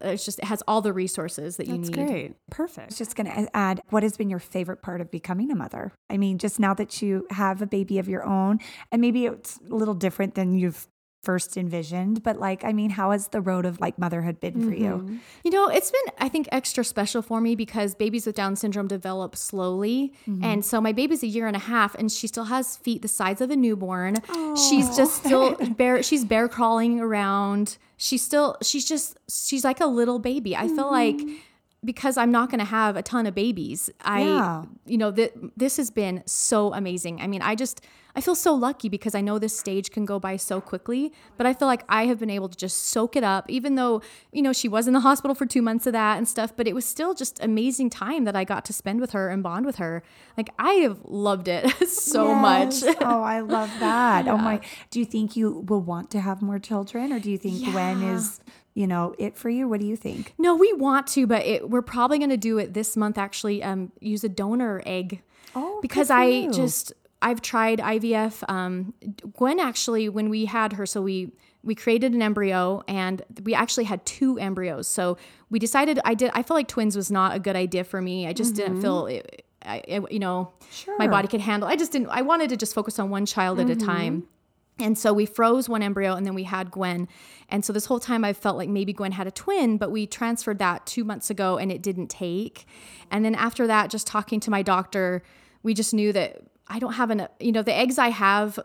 it's 0.00 0.24
just 0.24 0.38
it 0.38 0.44
has 0.44 0.62
all 0.66 0.80
the 0.80 0.92
resources 0.92 1.56
that 1.56 1.66
you 1.66 1.78
need 1.78 1.92
great 1.92 2.34
perfect 2.50 2.78
I 2.78 2.86
was 2.86 2.98
just 2.98 3.16
going 3.16 3.26
to 3.26 3.56
add 3.56 3.82
what 3.90 4.02
has 4.02 4.16
been 4.16 4.30
your 4.30 4.38
favorite 4.38 4.82
part 4.82 5.00
of 5.00 5.10
becoming 5.10 5.50
a 5.50 5.54
mother 5.54 5.92
i 6.08 6.16
mean 6.16 6.38
just 6.38 6.58
now 6.58 6.74
that 6.74 7.02
you 7.02 7.26
have 7.30 7.60
a 7.62 7.66
baby 7.66 7.98
of 7.98 8.08
your 8.08 8.24
own 8.24 8.60
and 8.90 9.00
maybe 9.00 9.26
it's 9.26 9.58
a 9.68 9.74
little 9.74 9.94
different 9.94 10.34
than 10.34 10.54
you've 10.54 10.86
first 11.28 11.58
envisioned 11.58 12.22
but 12.22 12.40
like 12.40 12.64
i 12.64 12.72
mean 12.72 12.88
how 12.88 13.10
has 13.10 13.28
the 13.28 13.40
road 13.42 13.66
of 13.66 13.78
like 13.82 13.98
motherhood 13.98 14.40
been 14.40 14.54
for 14.54 14.74
mm-hmm. 14.74 15.08
you 15.12 15.20
you 15.44 15.50
know 15.50 15.68
it's 15.68 15.90
been 15.90 16.14
i 16.16 16.26
think 16.26 16.48
extra 16.50 16.82
special 16.82 17.20
for 17.20 17.38
me 17.38 17.54
because 17.54 17.94
babies 17.94 18.24
with 18.24 18.34
down 18.34 18.56
syndrome 18.56 18.88
develop 18.88 19.36
slowly 19.36 20.14
mm-hmm. 20.26 20.42
and 20.42 20.64
so 20.64 20.80
my 20.80 20.90
baby's 20.90 21.22
a 21.22 21.26
year 21.26 21.46
and 21.46 21.54
a 21.54 21.58
half 21.58 21.94
and 21.96 22.10
she 22.10 22.26
still 22.26 22.44
has 22.44 22.78
feet 22.78 23.02
the 23.02 23.08
size 23.08 23.42
of 23.42 23.50
a 23.50 23.56
newborn 23.56 24.14
Aww. 24.14 24.70
she's 24.70 24.96
just 24.96 25.22
still 25.22 25.54
bear 25.76 26.02
she's 26.02 26.24
bear 26.24 26.48
crawling 26.48 26.98
around 26.98 27.76
she's 27.98 28.22
still 28.22 28.56
she's 28.62 28.88
just 28.88 29.18
she's 29.28 29.64
like 29.64 29.80
a 29.80 29.86
little 29.86 30.18
baby 30.18 30.56
i 30.56 30.64
mm-hmm. 30.64 30.76
feel 30.76 30.90
like 30.90 31.20
because 31.84 32.16
I'm 32.16 32.30
not 32.30 32.50
going 32.50 32.58
to 32.58 32.64
have 32.64 32.96
a 32.96 33.02
ton 33.02 33.26
of 33.26 33.34
babies. 33.34 33.88
I, 34.00 34.22
yeah. 34.22 34.64
you 34.84 34.98
know, 34.98 35.12
th- 35.12 35.32
this 35.56 35.76
has 35.76 35.90
been 35.90 36.22
so 36.26 36.72
amazing. 36.74 37.20
I 37.20 37.28
mean, 37.28 37.40
I 37.40 37.54
just, 37.54 37.84
I 38.16 38.20
feel 38.20 38.34
so 38.34 38.52
lucky 38.52 38.88
because 38.88 39.14
I 39.14 39.20
know 39.20 39.38
this 39.38 39.56
stage 39.56 39.92
can 39.92 40.04
go 40.04 40.18
by 40.18 40.38
so 40.38 40.60
quickly, 40.60 41.12
but 41.36 41.46
I 41.46 41.54
feel 41.54 41.68
like 41.68 41.84
I 41.88 42.06
have 42.06 42.18
been 42.18 42.30
able 42.30 42.48
to 42.48 42.56
just 42.56 42.88
soak 42.88 43.14
it 43.14 43.22
up, 43.22 43.48
even 43.48 43.76
though, 43.76 44.02
you 44.32 44.42
know, 44.42 44.52
she 44.52 44.66
was 44.66 44.88
in 44.88 44.92
the 44.92 45.00
hospital 45.00 45.36
for 45.36 45.46
two 45.46 45.62
months 45.62 45.86
of 45.86 45.92
that 45.92 46.18
and 46.18 46.26
stuff, 46.26 46.52
but 46.56 46.66
it 46.66 46.74
was 46.74 46.84
still 46.84 47.14
just 47.14 47.38
amazing 47.44 47.90
time 47.90 48.24
that 48.24 48.34
I 48.34 48.42
got 48.42 48.64
to 48.64 48.72
spend 48.72 49.00
with 49.00 49.12
her 49.12 49.28
and 49.28 49.40
bond 49.40 49.64
with 49.64 49.76
her. 49.76 50.02
Like, 50.36 50.50
I 50.58 50.72
have 50.74 50.98
loved 51.04 51.46
it 51.46 51.70
so 51.88 52.26
yes. 52.26 52.82
much. 52.82 52.96
oh, 53.00 53.22
I 53.22 53.38
love 53.38 53.70
that. 53.78 54.24
Yeah. 54.24 54.32
Oh, 54.32 54.38
my. 54.38 54.60
Do 54.90 54.98
you 54.98 55.04
think 55.04 55.36
you 55.36 55.64
will 55.68 55.82
want 55.82 56.10
to 56.10 56.20
have 56.20 56.42
more 56.42 56.58
children 56.58 57.12
or 57.12 57.20
do 57.20 57.30
you 57.30 57.38
think 57.38 57.60
yeah. 57.60 57.70
Gwen 57.70 58.02
is 58.02 58.40
you 58.78 58.86
know 58.86 59.14
it 59.18 59.36
for 59.36 59.50
you 59.50 59.68
what 59.68 59.80
do 59.80 59.86
you 59.86 59.96
think 59.96 60.34
no 60.38 60.54
we 60.54 60.72
want 60.74 61.06
to 61.06 61.26
but 61.26 61.44
it, 61.44 61.68
we're 61.68 61.82
probably 61.82 62.16
going 62.18 62.30
to 62.30 62.36
do 62.36 62.58
it 62.58 62.74
this 62.74 62.96
month 62.96 63.18
actually 63.18 63.62
um, 63.62 63.90
use 64.00 64.22
a 64.22 64.28
donor 64.28 64.80
egg 64.86 65.20
oh 65.56 65.80
because 65.82 66.10
i 66.10 66.24
you. 66.24 66.52
just 66.52 66.92
I've 67.20 67.42
tried 67.42 67.80
IVF. 67.80 68.48
Um, 68.48 68.94
Gwen 69.36 69.58
actually, 69.58 70.08
when 70.08 70.28
we 70.30 70.44
had 70.44 70.74
her, 70.74 70.86
so 70.86 71.02
we 71.02 71.32
we 71.64 71.74
created 71.74 72.12
an 72.12 72.22
embryo 72.22 72.84
and 72.86 73.22
we 73.42 73.54
actually 73.54 73.84
had 73.84 74.06
two 74.06 74.38
embryos. 74.38 74.86
So 74.86 75.18
we 75.50 75.58
decided 75.58 75.98
I 76.04 76.14
did. 76.14 76.30
I 76.34 76.44
felt 76.44 76.56
like 76.56 76.68
twins 76.68 76.96
was 76.96 77.10
not 77.10 77.34
a 77.34 77.40
good 77.40 77.56
idea 77.56 77.82
for 77.82 78.00
me. 78.00 78.28
I 78.28 78.32
just 78.32 78.54
mm-hmm. 78.54 78.74
didn't 78.74 78.82
feel. 78.82 79.06
It, 79.06 79.44
I, 79.62 79.82
it, 79.88 80.12
you 80.12 80.20
know, 80.20 80.52
sure. 80.70 80.96
my 80.98 81.08
body 81.08 81.26
could 81.26 81.40
handle. 81.40 81.68
I 81.68 81.74
just 81.74 81.90
didn't. 81.90 82.08
I 82.10 82.22
wanted 82.22 82.50
to 82.50 82.56
just 82.56 82.72
focus 82.72 83.00
on 83.00 83.10
one 83.10 83.26
child 83.26 83.58
mm-hmm. 83.58 83.70
at 83.70 83.76
a 83.76 83.80
mm-hmm. 83.80 83.86
time. 83.86 84.28
And 84.80 84.96
so 84.96 85.12
we 85.12 85.26
froze 85.26 85.68
one 85.68 85.82
embryo 85.82 86.14
and 86.14 86.24
then 86.24 86.34
we 86.34 86.44
had 86.44 86.70
Gwen. 86.70 87.08
And 87.48 87.64
so 87.64 87.72
this 87.72 87.86
whole 87.86 88.00
time 88.00 88.24
I 88.24 88.32
felt 88.32 88.56
like 88.56 88.68
maybe 88.68 88.92
Gwen 88.92 89.12
had 89.12 89.26
a 89.26 89.30
twin, 89.30 89.76
but 89.76 89.90
we 89.90 90.06
transferred 90.06 90.58
that 90.58 90.86
two 90.86 91.04
months 91.04 91.30
ago 91.30 91.58
and 91.58 91.72
it 91.72 91.82
didn't 91.82 92.08
take. 92.08 92.66
And 93.10 93.24
then 93.24 93.34
after 93.34 93.66
that, 93.66 93.90
just 93.90 94.06
talking 94.06 94.40
to 94.40 94.50
my 94.50 94.62
doctor, 94.62 95.22
we 95.62 95.74
just 95.74 95.92
knew 95.92 96.12
that 96.12 96.42
I 96.68 96.78
don't 96.78 96.92
have 96.92 97.10
an, 97.10 97.26
you 97.40 97.52
know, 97.52 97.62
the 97.62 97.74
eggs 97.74 97.98
I 97.98 98.08
have, 98.08 98.58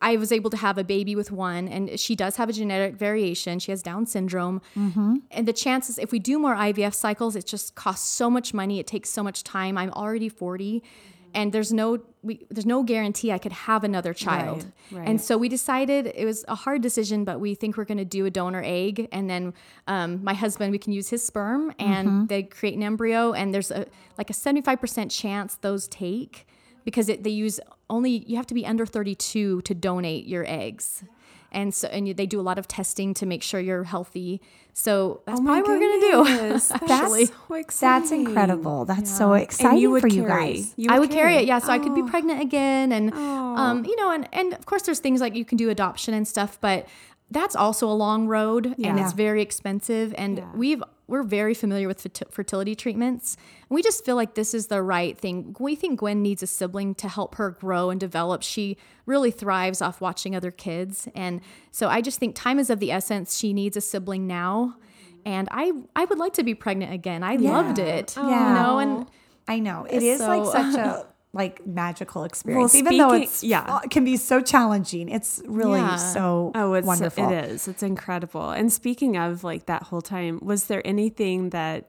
I 0.00 0.16
was 0.16 0.30
able 0.30 0.50
to 0.50 0.56
have 0.56 0.78
a 0.78 0.84
baby 0.84 1.16
with 1.16 1.32
one, 1.32 1.66
and 1.66 1.98
she 1.98 2.14
does 2.14 2.36
have 2.36 2.48
a 2.48 2.52
genetic 2.52 2.94
variation. 2.94 3.58
She 3.58 3.72
has 3.72 3.82
Down 3.82 4.06
syndrome. 4.06 4.62
Mm-hmm. 4.76 5.16
And 5.32 5.48
the 5.48 5.52
chances, 5.52 5.98
if 5.98 6.12
we 6.12 6.20
do 6.20 6.38
more 6.38 6.54
IVF 6.54 6.94
cycles, 6.94 7.34
it 7.34 7.46
just 7.46 7.74
costs 7.74 8.08
so 8.08 8.30
much 8.30 8.54
money. 8.54 8.78
It 8.78 8.86
takes 8.86 9.10
so 9.10 9.24
much 9.24 9.42
time. 9.42 9.76
I'm 9.76 9.90
already 9.90 10.28
40 10.28 10.82
and 11.34 11.52
there's 11.52 11.72
no 11.72 11.98
we, 12.22 12.46
there's 12.50 12.66
no 12.66 12.82
guarantee 12.82 13.32
I 13.32 13.38
could 13.38 13.52
have 13.52 13.82
another 13.82 14.14
child. 14.14 14.64
Right, 14.90 15.00
right. 15.00 15.08
And 15.08 15.20
so 15.20 15.36
we 15.36 15.48
decided 15.48 16.12
it 16.14 16.24
was 16.24 16.44
a 16.46 16.54
hard 16.54 16.80
decision, 16.80 17.24
but 17.24 17.40
we 17.40 17.54
think 17.54 17.76
we're 17.76 17.84
going 17.84 17.98
to 17.98 18.04
do 18.04 18.26
a 18.26 18.30
donor 18.30 18.62
egg, 18.64 19.08
and 19.10 19.28
then 19.28 19.54
um, 19.88 20.22
my 20.22 20.34
husband 20.34 20.70
we 20.72 20.78
can 20.78 20.92
use 20.92 21.08
his 21.08 21.24
sperm, 21.24 21.72
and 21.78 22.08
mm-hmm. 22.08 22.26
they 22.26 22.44
create 22.44 22.76
an 22.76 22.82
embryo, 22.82 23.32
and 23.32 23.52
there's 23.52 23.70
a 23.70 23.86
like 24.18 24.30
a 24.30 24.34
75% 24.34 25.10
chance 25.10 25.56
those 25.56 25.88
take 25.88 26.46
because 26.84 27.08
it, 27.08 27.24
they 27.24 27.30
use 27.30 27.60
only 27.90 28.24
you 28.26 28.36
have 28.36 28.46
to 28.46 28.54
be 28.54 28.64
under 28.66 28.86
32 28.86 29.62
to 29.62 29.74
donate 29.74 30.26
your 30.26 30.44
eggs 30.46 31.04
and 31.52 31.72
so 31.72 31.88
and 31.88 32.16
they 32.16 32.26
do 32.26 32.40
a 32.40 32.42
lot 32.42 32.58
of 32.58 32.66
testing 32.66 33.14
to 33.14 33.26
make 33.26 33.42
sure 33.42 33.60
you're 33.60 33.84
healthy. 33.84 34.40
So 34.74 35.20
that's 35.26 35.40
oh 35.40 35.44
probably 35.44 35.62
what 35.62 35.70
we're 35.70 36.24
gonna 36.24 36.26
do. 36.26 36.58
that's 36.86 37.30
so 37.48 37.54
exciting. 37.54 38.00
that's 38.00 38.10
incredible. 38.12 38.84
That's 38.84 39.10
yeah. 39.10 39.16
so 39.16 39.32
exciting 39.34 39.78
you 39.78 40.00
for 40.00 40.08
carry, 40.08 40.20
you 40.20 40.26
guys. 40.26 40.74
You 40.76 40.88
I 40.90 40.98
would 40.98 41.10
carry. 41.10 41.32
carry 41.32 41.42
it, 41.42 41.46
yeah. 41.46 41.58
So 41.58 41.68
oh. 41.68 41.74
I 41.74 41.78
could 41.78 41.94
be 41.94 42.02
pregnant 42.02 42.40
again, 42.40 42.92
and 42.92 43.12
oh. 43.14 43.18
um, 43.56 43.84
you 43.84 43.96
know, 43.96 44.10
and 44.10 44.28
and 44.32 44.54
of 44.54 44.66
course, 44.66 44.82
there's 44.82 44.98
things 44.98 45.20
like 45.20 45.34
you 45.36 45.44
can 45.44 45.56
do 45.56 45.70
adoption 45.70 46.14
and 46.14 46.26
stuff, 46.26 46.58
but 46.60 46.86
that's 47.32 47.56
also 47.56 47.88
a 47.88 47.92
long 47.92 48.26
road 48.26 48.74
yeah. 48.76 48.90
and 48.90 49.00
it's 49.00 49.12
very 49.12 49.42
expensive. 49.42 50.14
And 50.18 50.38
yeah. 50.38 50.52
we've 50.54 50.82
we're 51.12 51.22
very 51.22 51.52
familiar 51.52 51.86
with 51.86 52.06
fertility 52.30 52.74
treatments. 52.74 53.36
And 53.68 53.74
we 53.74 53.82
just 53.82 54.02
feel 54.02 54.16
like 54.16 54.34
this 54.34 54.54
is 54.54 54.68
the 54.68 54.80
right 54.82 55.16
thing. 55.18 55.54
We 55.58 55.74
think 55.74 56.00
Gwen 56.00 56.22
needs 56.22 56.42
a 56.42 56.46
sibling 56.46 56.94
to 56.94 57.06
help 57.06 57.34
her 57.34 57.50
grow 57.50 57.90
and 57.90 58.00
develop. 58.00 58.42
She 58.42 58.78
really 59.04 59.30
thrives 59.30 59.82
off 59.82 60.00
watching 60.00 60.34
other 60.34 60.50
kids. 60.50 61.08
And 61.14 61.42
so 61.70 61.88
I 61.88 62.00
just 62.00 62.18
think 62.18 62.34
time 62.34 62.58
is 62.58 62.70
of 62.70 62.80
the 62.80 62.90
essence. 62.90 63.36
She 63.36 63.52
needs 63.52 63.76
a 63.76 63.82
sibling 63.82 64.26
now. 64.26 64.76
And 65.26 65.48
I 65.50 65.72
I 65.94 66.06
would 66.06 66.16
like 66.16 66.32
to 66.34 66.44
be 66.44 66.54
pregnant 66.54 66.94
again. 66.94 67.22
I 67.22 67.34
yeah. 67.34 67.50
loved 67.50 67.78
it. 67.78 68.14
Yeah. 68.16 68.22
You 68.22 68.54
know, 68.54 68.78
and 68.78 69.06
I 69.46 69.58
know. 69.58 69.84
it 69.84 70.02
is 70.02 70.20
so, 70.20 70.28
like 70.28 70.46
such 70.46 70.76
a 70.76 71.06
like 71.34 71.66
magical 71.66 72.24
experience, 72.24 72.74
well, 72.74 72.78
even 72.78 72.98
though 72.98 73.14
it's 73.14 73.42
yeah, 73.42 73.80
it 73.82 73.90
can 73.90 74.04
be 74.04 74.16
so 74.16 74.40
challenging. 74.40 75.08
It's 75.08 75.42
really 75.46 75.80
yeah. 75.80 75.96
so 75.96 76.52
oh, 76.54 76.74
it's 76.74 76.86
wonderful. 76.86 77.30
It 77.30 77.44
is. 77.46 77.68
It's 77.68 77.82
incredible. 77.82 78.50
And 78.50 78.72
speaking 78.72 79.16
of 79.16 79.42
like 79.42 79.66
that 79.66 79.84
whole 79.84 80.02
time, 80.02 80.40
was 80.42 80.66
there 80.66 80.86
anything 80.86 81.50
that 81.50 81.88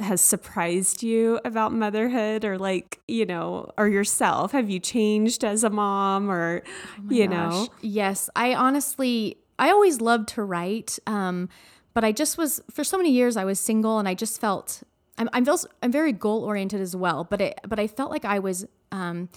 has 0.00 0.20
surprised 0.20 1.02
you 1.02 1.38
about 1.44 1.72
motherhood 1.72 2.44
or 2.44 2.58
like 2.58 3.00
you 3.06 3.26
know 3.26 3.70
or 3.76 3.86
yourself 3.86 4.52
have 4.52 4.70
you 4.70 4.80
changed 4.80 5.44
as 5.44 5.62
a 5.62 5.68
mom 5.68 6.30
or 6.30 6.62
oh 6.98 7.02
you 7.10 7.28
gosh. 7.28 7.52
know 7.52 7.68
yes 7.82 8.30
i 8.34 8.54
honestly 8.54 9.36
i 9.58 9.70
always 9.70 10.00
loved 10.00 10.26
to 10.26 10.42
write 10.42 10.98
um, 11.06 11.50
but 11.92 12.02
i 12.02 12.12
just 12.12 12.38
was 12.38 12.62
for 12.70 12.82
so 12.82 12.96
many 12.96 13.10
years 13.10 13.36
i 13.36 13.44
was 13.44 13.60
single 13.60 13.98
and 13.98 14.08
i 14.08 14.14
just 14.14 14.40
felt 14.40 14.82
I'm 15.18 15.28
I'm, 15.32 15.46
I'm 15.82 15.92
very 15.92 16.12
goal 16.12 16.44
oriented 16.44 16.80
as 16.80 16.96
well, 16.96 17.24
but 17.24 17.40
it 17.40 17.60
but 17.66 17.78
I 17.78 17.86
felt 17.86 18.10
like 18.10 18.24
I 18.24 18.38
was 18.38 18.66
um, 18.92 19.28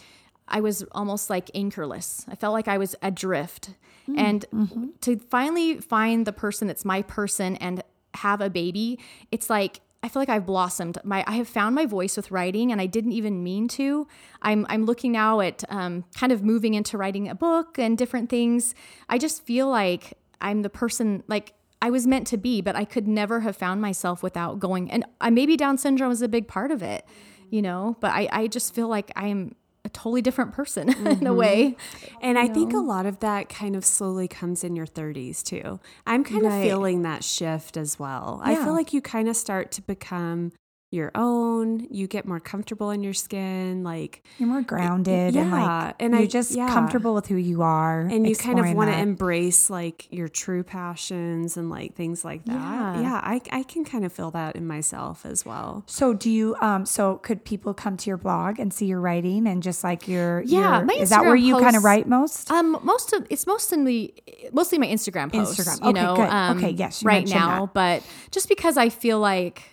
I 0.48 0.62
was 0.62 0.84
almost 0.92 1.30
like 1.30 1.50
anchorless. 1.56 2.26
I 2.30 2.36
felt 2.36 2.54
like 2.54 2.68
I 2.68 2.78
was 2.78 2.96
adrift. 3.02 3.72
Mm, 4.08 4.18
and 4.18 4.46
mm-hmm. 4.54 4.86
to 5.02 5.18
finally 5.18 5.80
find 5.80 6.28
the 6.28 6.34
person 6.34 6.68
that's 6.68 6.84
my 6.84 7.02
person 7.02 7.56
and 7.58 7.84
have 8.16 8.42
a 8.42 8.50
baby, 8.50 9.00
it's 9.32 9.50
like 9.50 9.82
I 10.04 10.10
feel 10.10 10.22
like 10.22 10.30
I've 10.30 10.46
blossomed. 10.46 10.98
My 11.06 11.24
I 11.26 11.34
have 11.34 11.48
found 11.48 11.76
my 11.76 11.86
voice 11.86 12.18
with 12.18 12.30
writing, 12.30 12.72
and 12.72 12.82
I 12.82 12.86
didn't 12.86 13.14
even 13.14 13.42
mean 13.42 13.68
to. 13.70 14.08
I'm 14.42 14.66
I'm 14.70 14.86
looking 14.86 15.14
now 15.14 15.40
at 15.40 15.64
um, 15.70 16.04
kind 16.16 16.32
of 16.34 16.44
moving 16.44 16.74
into 16.74 16.98
writing 16.98 17.30
a 17.30 17.36
book 17.36 17.80
and 17.80 17.98
different 17.98 18.30
things. 18.30 18.76
I 19.08 19.18
just 19.18 19.46
feel 19.46 19.70
like 19.70 20.18
I'm 20.42 20.62
the 20.62 20.70
person 20.70 21.24
like 21.28 21.54
I 21.84 21.90
was 21.90 22.08
meant 22.08 22.28
to 22.28 22.38
be, 22.38 22.62
but 22.62 22.78
I 22.78 22.86
could 22.86 23.10
never 23.10 23.42
have 23.42 23.58
found 23.58 23.82
myself 23.82 24.24
without 24.24 24.58
going. 24.58 24.90
And 24.90 25.04
I, 25.20 25.30
maybe 25.30 25.58
Down 25.58 25.78
syndrome 25.78 26.14
is 26.14 26.22
a 26.22 26.30
big 26.30 26.48
part 26.48 26.72
of 26.72 26.82
it, 26.82 27.06
you 27.50 27.62
know, 27.62 27.98
but 28.00 28.12
I, 28.12 28.30
I 28.32 28.48
just 28.48 28.74
feel 28.74 28.88
like 28.88 29.12
I'm 29.18 29.54
a 29.84 29.90
totally 29.90 30.22
different 30.22 30.54
person 30.54 30.88
in 30.98 31.08
a 31.08 31.16
mm-hmm. 31.16 31.36
way. 31.36 31.76
And 32.22 32.40
I 32.40 32.48
think 32.48 32.72
a 32.72 32.78
lot 32.78 33.06
of 33.06 33.20
that 33.20 33.50
kind 33.50 33.76
of 33.76 33.84
slowly 33.84 34.30
comes 34.30 34.64
in 34.64 34.78
your 34.78 34.86
30s 34.86 35.44
too. 35.44 35.82
I'm 36.08 36.24
kind 36.24 36.44
Right. 36.44 36.60
of 36.60 36.64
feeling 36.64 37.02
that 37.02 37.22
shift 37.22 37.76
as 37.76 38.00
well. 38.00 38.40
I 38.42 38.56
feel 38.56 38.72
like 38.72 38.94
you 38.94 39.02
kind 39.02 39.28
of 39.28 39.36
start 39.36 39.74
to 39.74 39.82
become 39.82 40.54
your 40.94 41.12
own. 41.16 41.88
You 41.90 42.08
get 42.08 42.26
more 42.26 42.40
comfortable 42.40 42.92
in 42.92 43.04
your 43.04 43.14
skin, 43.14 43.84
like, 43.84 44.24
You're 44.38 44.48
more 44.50 44.62
grounded 44.62 45.36
and 45.36 45.50
yeah, 45.52 45.86
like 45.86 45.96
and 46.00 46.14
you're 46.14 46.24
I- 46.24 46.28
just 46.28 46.52
yeah. 46.52 46.68
comfortable 46.70 47.14
with 47.14 47.28
who 47.28 47.36
you 47.36 47.62
are. 47.64 48.02
and 48.02 48.28
you 48.28 48.36
kind 48.36 48.60
of 48.60 48.74
want 48.74 48.92
to 48.92 48.98
embrace 48.98 49.70
like 49.70 50.08
your 50.12 50.28
true 50.28 50.64
passions 50.64 51.58
and 51.58 51.70
like 51.70 51.96
things 51.96 52.24
like 52.24 52.46
that. 52.46 52.54
Yeah. 52.54 53.02
Yeah, 53.02 53.22
I, 53.24 53.42
I 53.52 53.64
can 53.64 53.84
kind 53.86 54.06
of 54.06 54.14
feel 54.14 54.32
that 54.32 54.56
in 54.56 54.66
myself 54.68 55.26
as 55.26 55.46
well. 55.46 55.84
So 55.88 56.14
do 56.14 56.30
you 56.30 56.56
um 56.62 56.86
so 56.86 57.18
could 57.18 57.44
people 57.44 57.74
come 57.74 57.98
to 57.98 58.10
your 58.10 58.18
blog 58.18 58.60
and 58.60 58.74
see 58.74 58.86
your 58.86 59.02
writing 59.02 59.48
and 59.48 59.64
just 59.64 59.84
like 59.84 60.08
your 60.08 60.42
Yeah, 60.44 60.82
your, 60.84 61.02
is 61.02 61.10
that 61.10 61.24
where 61.26 61.36
you 61.36 61.58
kind 61.60 61.76
of 61.76 61.84
write 61.84 62.08
most? 62.08 62.52
Um, 62.52 62.80
most 62.84 63.14
of 63.14 63.26
it's 63.30 63.48
mostly 63.48 64.14
mostly 64.52 64.78
my 64.78 64.88
Instagram 64.88 65.32
posts. 65.32 65.60
Instagram. 65.60 65.82
You 65.84 65.90
Okay, 65.90 66.02
know, 66.04 66.16
good. 66.16 66.30
um, 66.30 66.58
Okay, 66.58 66.70
yes, 66.72 67.04
right 67.04 67.28
now, 67.28 67.66
that. 67.66 67.74
but 67.74 68.04
just 68.32 68.48
because 68.48 68.78
I 68.78 68.90
feel 68.90 69.20
like 69.20 69.64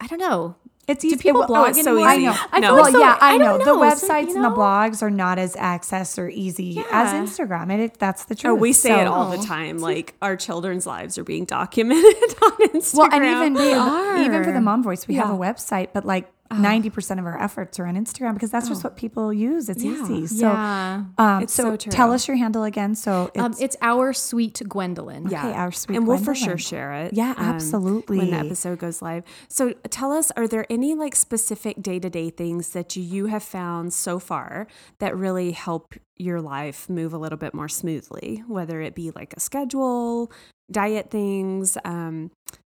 I 0.00 0.06
don't 0.06 0.20
know. 0.20 0.54
It's 0.88 1.02
Do 1.02 1.08
easy. 1.08 1.16
people 1.18 1.42
it- 1.42 1.44
oh, 1.44 1.46
blog 1.48 1.68
it's 1.68 1.84
so 1.84 1.92
anymore? 1.92 2.08
I 2.08 2.14
easy. 2.16 2.24
know. 2.26 2.36
I 2.50 2.60
No. 2.60 2.74
well, 2.74 2.90
so- 2.90 2.98
yeah, 2.98 3.18
I, 3.20 3.34
I 3.34 3.36
know. 3.36 3.44
don't 3.44 3.58
The 3.60 3.64
know, 3.66 3.94
so, 3.94 4.08
websites 4.08 4.28
you 4.28 4.36
and 4.36 4.44
the 4.44 4.48
blogs 4.50 5.02
are 5.02 5.10
not 5.10 5.38
as 5.38 5.54
access 5.56 6.18
or 6.18 6.28
easy 6.30 6.82
as 6.90 7.12
Instagram. 7.12 7.70
And 7.70 7.82
it, 7.82 7.98
that's 7.98 8.24
the 8.24 8.34
truth. 8.34 8.50
Oh, 8.52 8.54
we 8.54 8.72
say 8.72 9.00
it 9.00 9.06
all 9.06 9.30
the 9.30 9.44
time. 9.44 9.78
Like 9.78 10.14
our 10.22 10.34
children's 10.36 10.86
lives 10.86 11.18
are 11.18 11.24
being 11.24 11.44
documented 11.44 12.04
on 12.42 12.52
Instagram. 12.70 12.94
Well, 12.96 13.08
and 13.12 13.24
even 13.24 13.52
They 13.54 13.74
for, 13.74 14.16
even 14.16 14.44
for 14.44 14.52
the 14.52 14.60
mom 14.60 14.82
voice, 14.82 15.06
we 15.06 15.14
have 15.16 15.30
a 15.30 15.36
website, 15.38 15.88
but 15.92 16.04
like 16.06 16.28
ninety 16.50 16.90
percent 16.90 17.20
of 17.20 17.26
our 17.26 17.40
efforts 17.40 17.78
are 17.78 17.86
on 17.86 17.94
Instagram 17.96 18.34
because 18.34 18.50
that's 18.50 18.68
just 18.68 18.82
what 18.84 18.96
people 18.96 19.32
use. 19.32 19.68
It's 19.68 19.84
Yeah. 19.84 19.92
easy. 20.02 20.26
So, 20.26 20.46
yeah, 20.46 21.04
um, 21.18 21.42
It's 21.42 21.52
so, 21.52 21.64
so 21.64 21.76
true. 21.76 21.92
tell 21.92 22.12
us 22.12 22.26
your 22.26 22.36
handle 22.36 22.64
again. 22.64 22.94
So 22.94 23.30
it's, 23.34 23.42
um, 23.42 23.54
it's 23.60 23.76
our 23.82 24.12
sweet 24.12 24.60
Gwendolyn. 24.68 25.28
Yeah. 25.28 25.46
Okay, 25.48 25.56
our 25.56 25.70
sweet 25.72 25.96
and 25.96 26.06
we'll 26.06 26.18
for 26.18 26.34
sure 26.34 26.58
share 26.58 26.92
it. 26.92 27.12
Yeah, 27.14 27.34
um, 27.36 27.44
absolutely. 27.44 28.18
When 28.18 28.30
the 28.30 28.36
episode 28.36 28.78
goes 28.78 29.02
live. 29.02 29.24
So 29.48 29.74
tell 29.90 30.12
us, 30.12 30.30
are 30.36 30.48
there 30.48 30.66
any 30.70 30.94
like 30.94 31.14
specific 31.14 31.82
day 31.82 31.98
to 31.98 32.08
day 32.10 32.30
things 32.30 32.70
that 32.70 32.96
you 32.96 33.26
have 33.26 33.42
found 33.42 33.92
so 33.92 34.18
far 34.18 34.66
that 35.00 35.16
really 35.16 35.52
help 35.52 35.94
your 36.16 36.40
life 36.40 36.88
move 36.88 37.12
a 37.12 37.18
little 37.18 37.38
bit 37.38 37.54
more 37.54 37.68
smoothly? 37.68 38.42
Whether 38.48 38.80
it 38.80 38.94
be 38.94 39.10
like 39.10 39.34
a 39.36 39.40
schedule, 39.40 40.32
diet 40.70 41.10
things, 41.10 41.76
um, 41.84 42.30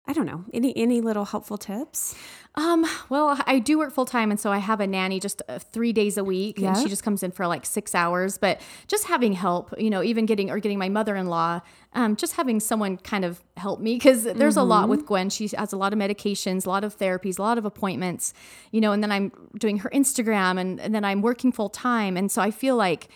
I 0.08 0.12
don't 0.12 0.26
know, 0.26 0.44
any 0.54 0.76
any 0.76 1.00
little 1.00 1.24
helpful 1.24 1.58
tips? 1.58 2.14
Um, 2.58 2.86
well, 3.10 3.38
I 3.46 3.58
do 3.58 3.76
work 3.76 3.92
full 3.92 4.06
time, 4.06 4.30
and 4.30 4.40
so 4.40 4.50
I 4.50 4.58
have 4.58 4.80
a 4.80 4.86
nanny 4.86 5.20
just 5.20 5.42
uh, 5.46 5.58
three 5.58 5.92
days 5.92 6.16
a 6.16 6.24
week, 6.24 6.58
and 6.62 6.74
she 6.78 6.88
just 6.88 7.02
comes 7.02 7.22
in 7.22 7.30
for 7.30 7.46
like 7.46 7.66
six 7.66 7.94
hours. 7.94 8.38
But 8.38 8.62
just 8.86 9.04
having 9.04 9.34
help, 9.34 9.74
you 9.78 9.90
know, 9.90 10.02
even 10.02 10.24
getting 10.24 10.50
or 10.50 10.58
getting 10.58 10.78
my 10.78 10.88
mother 10.88 11.16
in 11.16 11.26
law, 11.26 11.60
um, 11.92 12.16
just 12.16 12.34
having 12.36 12.60
someone 12.60 12.96
kind 12.96 13.26
of 13.26 13.42
help 13.58 13.80
me 13.80 13.94
because 13.96 14.24
there's 14.24 14.56
a 14.56 14.62
lot 14.62 14.88
with 14.88 15.04
Gwen. 15.04 15.28
She 15.28 15.48
has 15.48 15.74
a 15.74 15.76
lot 15.76 15.92
of 15.92 15.98
medications, 15.98 16.64
a 16.64 16.70
lot 16.70 16.82
of 16.82 16.96
therapies, 16.96 17.38
a 17.38 17.42
lot 17.42 17.58
of 17.58 17.66
appointments, 17.66 18.32
you 18.70 18.80
know, 18.80 18.92
and 18.92 19.02
then 19.02 19.12
I'm 19.12 19.32
doing 19.58 19.78
her 19.78 19.90
Instagram, 19.90 20.58
and, 20.58 20.80
and 20.80 20.94
then 20.94 21.04
I'm 21.04 21.20
working 21.20 21.52
full 21.52 21.68
time, 21.68 22.16
and 22.16 22.32
so 22.32 22.40
I 22.40 22.52
feel 22.52 22.76
like 22.76 23.08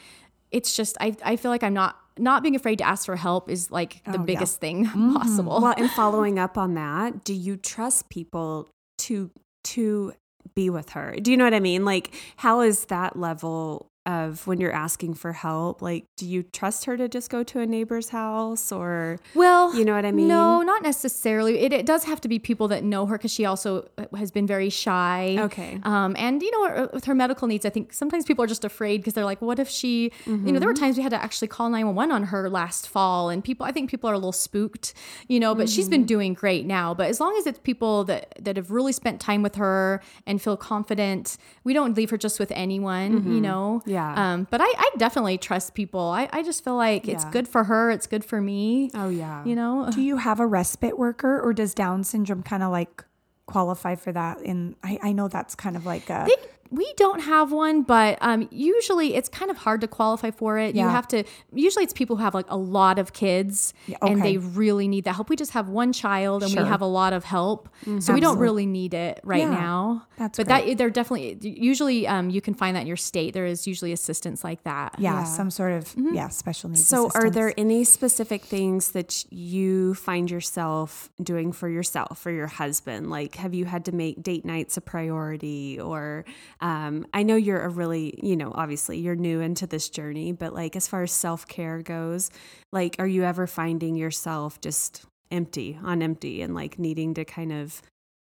it's 0.50 0.76
just 0.76 0.96
I 1.00 1.16
I 1.24 1.36
feel 1.36 1.50
like 1.50 1.62
I'm 1.62 1.74
not 1.74 1.96
not 2.18 2.42
being 2.42 2.54
afraid 2.56 2.76
to 2.78 2.84
ask 2.86 3.06
for 3.06 3.16
help 3.16 3.48
is 3.50 3.70
like 3.70 4.02
the 4.04 4.12
Oh, 4.12 4.14
yeah. 4.18 4.24
biggest 4.24 4.60
thing 4.60 4.86
mm-hmm. 4.86 5.14
possible. 5.14 5.60
Well, 5.62 5.74
and 5.78 5.90
following 5.90 6.38
up 6.38 6.58
on 6.58 6.74
that, 6.74 7.24
do 7.24 7.34
you 7.34 7.56
trust 7.56 8.08
people 8.08 8.68
to 8.98 9.30
to 9.64 10.12
be 10.54 10.70
with 10.70 10.90
her? 10.90 11.14
Do 11.20 11.30
you 11.30 11.36
know 11.36 11.44
what 11.44 11.54
I 11.54 11.60
mean? 11.60 11.84
Like, 11.84 12.14
how 12.36 12.60
is 12.60 12.86
that 12.86 13.16
level 13.16 13.90
of 14.06 14.46
when 14.46 14.60
you're 14.60 14.72
asking 14.72 15.14
for 15.14 15.32
help? 15.32 15.82
Like, 15.82 16.06
do 16.16 16.26
you 16.26 16.42
trust 16.42 16.86
her 16.86 16.96
to 16.96 17.08
just 17.08 17.28
go 17.30 17.42
to 17.44 17.60
a 17.60 17.66
neighbor's 17.66 18.08
house 18.08 18.72
or 18.72 19.18
Well, 19.34 19.74
You 19.76 19.84
know 19.84 19.94
what 19.94 20.06
I 20.06 20.10
mean? 20.12 20.28
No, 20.28 20.62
not 20.62 20.82
necessarily. 20.82 21.58
It, 21.60 21.72
it 21.72 21.84
does 21.86 22.04
have 22.04 22.20
to 22.22 22.28
be 22.28 22.38
people 22.38 22.66
that 22.68 22.82
know 22.82 23.04
her 23.06 23.18
because 23.18 23.32
she 23.32 23.44
also 23.44 23.88
uh, 23.98 24.06
has 24.16 24.30
been 24.30 24.46
very 24.46 24.70
shy. 24.70 25.36
Okay. 25.38 25.78
Um, 25.82 26.16
and 26.18 26.40
you 26.42 26.50
know, 26.50 26.88
with 26.94 27.04
her 27.04 27.14
medical 27.14 27.46
needs, 27.46 27.66
I 27.66 27.70
think 27.70 27.92
sometimes 27.92 28.24
people 28.24 28.42
are 28.42 28.48
just 28.48 28.64
afraid 28.64 28.98
because 28.98 29.12
they're 29.14 29.24
like, 29.24 29.42
"What 29.42 29.58
if 29.58 29.68
she?" 29.68 30.12
You 30.26 30.36
know, 30.36 30.58
there 30.58 30.66
were 30.68 30.74
Mm-hmm. 30.74 30.82
times 30.84 30.96
we 30.96 31.02
had 31.02 31.10
to 31.10 31.22
actually 31.22 31.48
call 31.48 31.68
nine 31.68 31.84
one 31.86 31.94
one 31.94 32.10
on 32.12 32.24
her 32.24 32.48
last 32.48 32.88
fall, 32.88 33.28
and 33.28 33.44
people, 33.44 33.66
I 33.66 33.72
think 33.72 33.90
people 33.90 34.08
are 34.08 34.14
a 34.14 34.18
little 34.18 34.32
spooked. 34.32 34.94
You 35.28 35.40
know, 35.40 35.54
but 35.54 35.68
she's 35.68 35.84
Mm-hmm. 35.86 35.90
been 35.90 36.04
doing 36.06 36.34
great 36.34 36.64
now. 36.66 36.94
But 36.94 37.08
as 37.08 37.20
long 37.20 37.36
as 37.38 37.46
it's 37.46 37.58
people 37.58 38.04
that 38.04 38.34
that 38.40 38.56
have 38.56 38.70
really 38.70 38.92
spent 38.92 39.20
time 39.20 39.42
with 39.42 39.56
her 39.56 40.00
and 40.26 40.40
feel 40.40 40.56
confident, 40.56 41.36
we 41.64 41.72
don't 41.74 41.94
leave 41.96 42.10
her 42.10 42.16
just 42.16 42.38
with 42.40 42.50
anyone. 42.52 43.12
You 43.34 43.40
know. 43.40 43.80
Mm-hmm. 43.84 43.90
Yeah. 44.00 44.32
Um, 44.32 44.46
but 44.50 44.60
I, 44.60 44.66
I 44.66 44.90
definitely 44.96 45.38
trust 45.38 45.74
people. 45.74 46.00
I, 46.00 46.28
I 46.32 46.42
just 46.42 46.64
feel 46.64 46.76
like 46.76 47.08
it's 47.08 47.24
good 47.26 47.46
for 47.46 47.64
her. 47.64 47.90
It's 47.90 48.06
good 48.06 48.24
for 48.24 48.40
me. 48.40 48.90
Oh 48.94 49.08
yeah. 49.08 49.44
You 49.44 49.54
know. 49.54 49.90
Do 49.92 50.00
you 50.00 50.16
have 50.16 50.40
a 50.40 50.46
respite 50.46 50.98
worker 50.98 51.40
or 51.40 51.52
does 51.52 51.74
Down 51.74 52.04
syndrome 52.04 52.42
kind 52.42 52.62
of 52.62 52.70
like 52.72 53.04
qualify 53.46 53.94
for 53.94 54.12
that? 54.12 54.40
And 54.40 54.76
I, 54.82 54.98
I 55.02 55.12
know 55.12 55.28
that's 55.28 55.54
kind 55.54 55.76
of 55.76 55.86
like 55.86 56.08
a. 56.10 56.26
They, 56.26 56.36
we 56.70 56.92
don't 56.96 57.20
have 57.20 57.50
one, 57.52 57.82
but 57.82 58.16
um, 58.20 58.48
usually 58.50 59.14
it's 59.14 59.28
kind 59.28 59.50
of 59.50 59.56
hard 59.58 59.80
to 59.80 59.88
qualify 59.88 60.30
for 60.30 60.58
it. 60.58 60.74
You 60.76 60.86
have 60.88 61.08
to. 61.08 61.24
Usually, 61.52 61.82
it's 61.84 61.92
people 61.92 62.16
who 62.16 62.22
have 62.22 62.34
like 62.34 62.46
a 62.48 62.56
lot 62.56 62.98
of 62.98 63.12
kids 63.12 63.74
Yeah, 63.86 63.98
and 64.02 64.22
they 64.22 64.36
really 64.38 64.86
need 64.88 65.04
that 65.04 65.14
help. 65.14 65.28
We 65.30 65.36
just 65.36 65.52
have 65.52 65.68
one 65.68 65.92
child 65.92 66.42
and 66.42 66.52
Sure. 66.52 66.62
we 66.62 66.68
have 66.68 66.80
a 66.80 66.86
lot 66.86 67.12
of 67.12 67.24
help, 67.24 67.68
so 67.98 68.14
we 68.14 68.20
don't 68.20 68.38
really 68.38 68.66
need 68.66 68.94
it 68.94 69.20
right 69.24 69.40
Yeah, 69.42 69.50
now. 69.50 70.06
that's 70.16 70.36
but 70.38 70.46
that 70.48 70.76
they're 70.78 70.90
definitely 70.90 71.38
usually 71.42 72.06
um, 72.06 72.30
you 72.30 72.40
can 72.40 72.54
find 72.54 72.76
that 72.76 72.82
in 72.82 72.86
your 72.86 72.96
state. 72.96 73.34
There 73.34 73.46
is 73.46 73.66
usually 73.66 73.92
assistance 73.92 74.44
like 74.44 74.62
that. 74.64 74.94
yeah, 74.98 75.20
Yeah. 75.20 75.24
some 75.24 75.50
sort 75.50 75.72
of 75.72 75.94
yeah 76.12 76.28
special 76.28 76.70
needs. 76.70 76.86
So, 76.86 77.10
are 77.14 77.30
there 77.30 77.52
any 77.58 77.82
specific 77.84 78.44
things 78.44 78.92
that 78.92 79.24
you 79.32 79.94
find 79.94 80.30
yourself 80.30 81.10
doing 81.22 81.52
for 81.52 81.68
yourself, 81.68 82.24
or 82.26 82.30
your 82.30 82.46
husband? 82.46 83.10
Like, 83.10 83.34
have 83.36 83.54
you 83.54 83.64
had 83.64 83.84
to 83.86 83.92
make 83.92 84.22
date 84.22 84.44
nights 84.44 84.76
a 84.76 84.80
priority? 84.80 85.78
Or 85.80 86.24
um, 86.60 87.06
I 87.14 87.22
know 87.22 87.36
you're 87.36 87.60
a 87.62 87.68
really, 87.68 88.18
you 88.22 88.36
know, 88.36 88.52
obviously 88.54 88.98
you're 88.98 89.16
new 89.16 89.40
into 89.40 89.66
this 89.66 89.88
journey, 89.88 90.32
but 90.32 90.54
like 90.54 90.76
as 90.76 90.86
far 90.86 91.02
as 91.02 91.12
self 91.12 91.46
care 91.46 91.80
goes, 91.82 92.30
like, 92.72 92.96
are 92.98 93.06
you 93.06 93.24
ever 93.24 93.46
finding 93.46 93.96
yourself 93.96 94.60
just 94.60 95.04
empty 95.30 95.78
on 95.82 96.02
empty 96.02 96.42
and 96.42 96.54
like 96.54 96.78
needing 96.78 97.14
to 97.14 97.24
kind 97.24 97.52
of, 97.52 97.80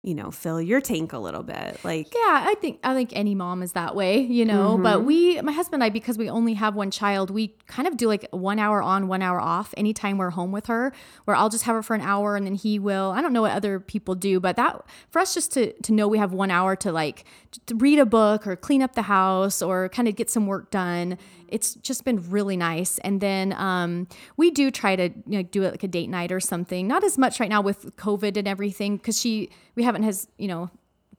you 0.04 0.14
know, 0.14 0.32
fill 0.32 0.62
your 0.62 0.82
tank 0.82 1.14
a 1.14 1.18
little 1.18 1.44
bit? 1.44 1.80
Like, 1.84 2.14
Yeah, 2.14 2.44
I 2.46 2.56
think 2.60 2.80
I 2.84 2.94
think 2.94 3.12
any 3.14 3.34
mom 3.36 3.64
is 3.64 3.72
that 3.72 3.96
way, 3.96 4.20
you 4.20 4.44
know. 4.44 4.74
Mm-hmm. 4.74 4.84
But 4.84 5.06
we, 5.06 5.42
my 5.42 5.54
husband 5.54 5.76
and 5.76 5.86
I, 5.86 5.90
because 5.90 6.18
we 6.18 6.30
only 6.30 6.56
have 6.56 6.76
one 6.76 6.92
child, 6.92 7.30
we 7.30 7.56
kind 7.68 7.88
of 7.88 7.96
do 7.96 8.08
like 8.08 8.28
one 8.32 8.60
hour 8.60 8.82
on, 8.82 9.08
one 9.08 9.22
hour 9.22 9.40
off 9.40 9.74
anytime 9.78 10.18
we're 10.18 10.32
home 10.32 10.52
with 10.52 10.66
her, 10.68 10.92
where 11.24 11.38
I'll 11.38 11.50
just 11.50 11.64
have 11.64 11.76
her 11.76 11.82
for 11.82 11.96
an 11.96 12.02
hour 12.02 12.36
and 12.36 12.46
then 12.46 12.56
he 12.56 12.80
will. 12.80 13.12
I 13.12 13.22
don't 13.22 13.32
know 13.32 13.42
what 13.42 13.54
other 13.54 13.80
people 13.80 14.14
do, 14.14 14.42
but 14.42 14.58
that 14.58 14.86
for 15.10 15.20
us 15.20 15.34
just 15.34 15.54
to 15.54 15.72
to 15.72 15.94
know 15.94 16.10
we 16.10 16.18
have 16.18 16.34
one 16.34 16.52
hour 16.52 16.76
to 16.76 16.92
like 16.92 17.24
to 17.66 17.76
read 17.76 17.98
a 17.98 18.06
book 18.06 18.46
or 18.46 18.58
clean 18.58 18.82
up 18.82 18.96
the 18.96 19.04
house 19.04 19.62
or 19.62 19.88
kind 19.88 20.10
of 20.10 20.18
get 20.18 20.30
some 20.30 20.48
work 20.48 20.70
done. 20.70 21.18
It's 21.54 21.76
just 21.76 22.04
been 22.04 22.30
really 22.30 22.58
nice. 22.58 22.98
And 23.00 23.22
then 23.22 23.54
um, 23.54 24.08
we 24.38 24.52
do 24.52 24.72
try 24.72 24.96
to 24.96 25.04
you 25.04 25.38
know, 25.38 25.44
do 25.44 25.64
it 25.64 25.72
like 25.72 25.84
a 25.84 25.88
date 25.88 26.10
night 26.10 26.32
or 26.32 26.40
something. 26.40 26.88
Not 26.88 27.04
as 27.04 27.18
much 27.18 27.40
right 27.40 27.50
now 27.50 27.62
with 27.62 27.96
COVID 27.96 28.38
and 28.38 28.48
everything 28.48 28.98
because 28.98 29.20
she 29.20 29.50
we 29.76 29.84
haven't 29.84 30.04
has 30.04 30.28
you 30.38 30.48
know 30.48 30.70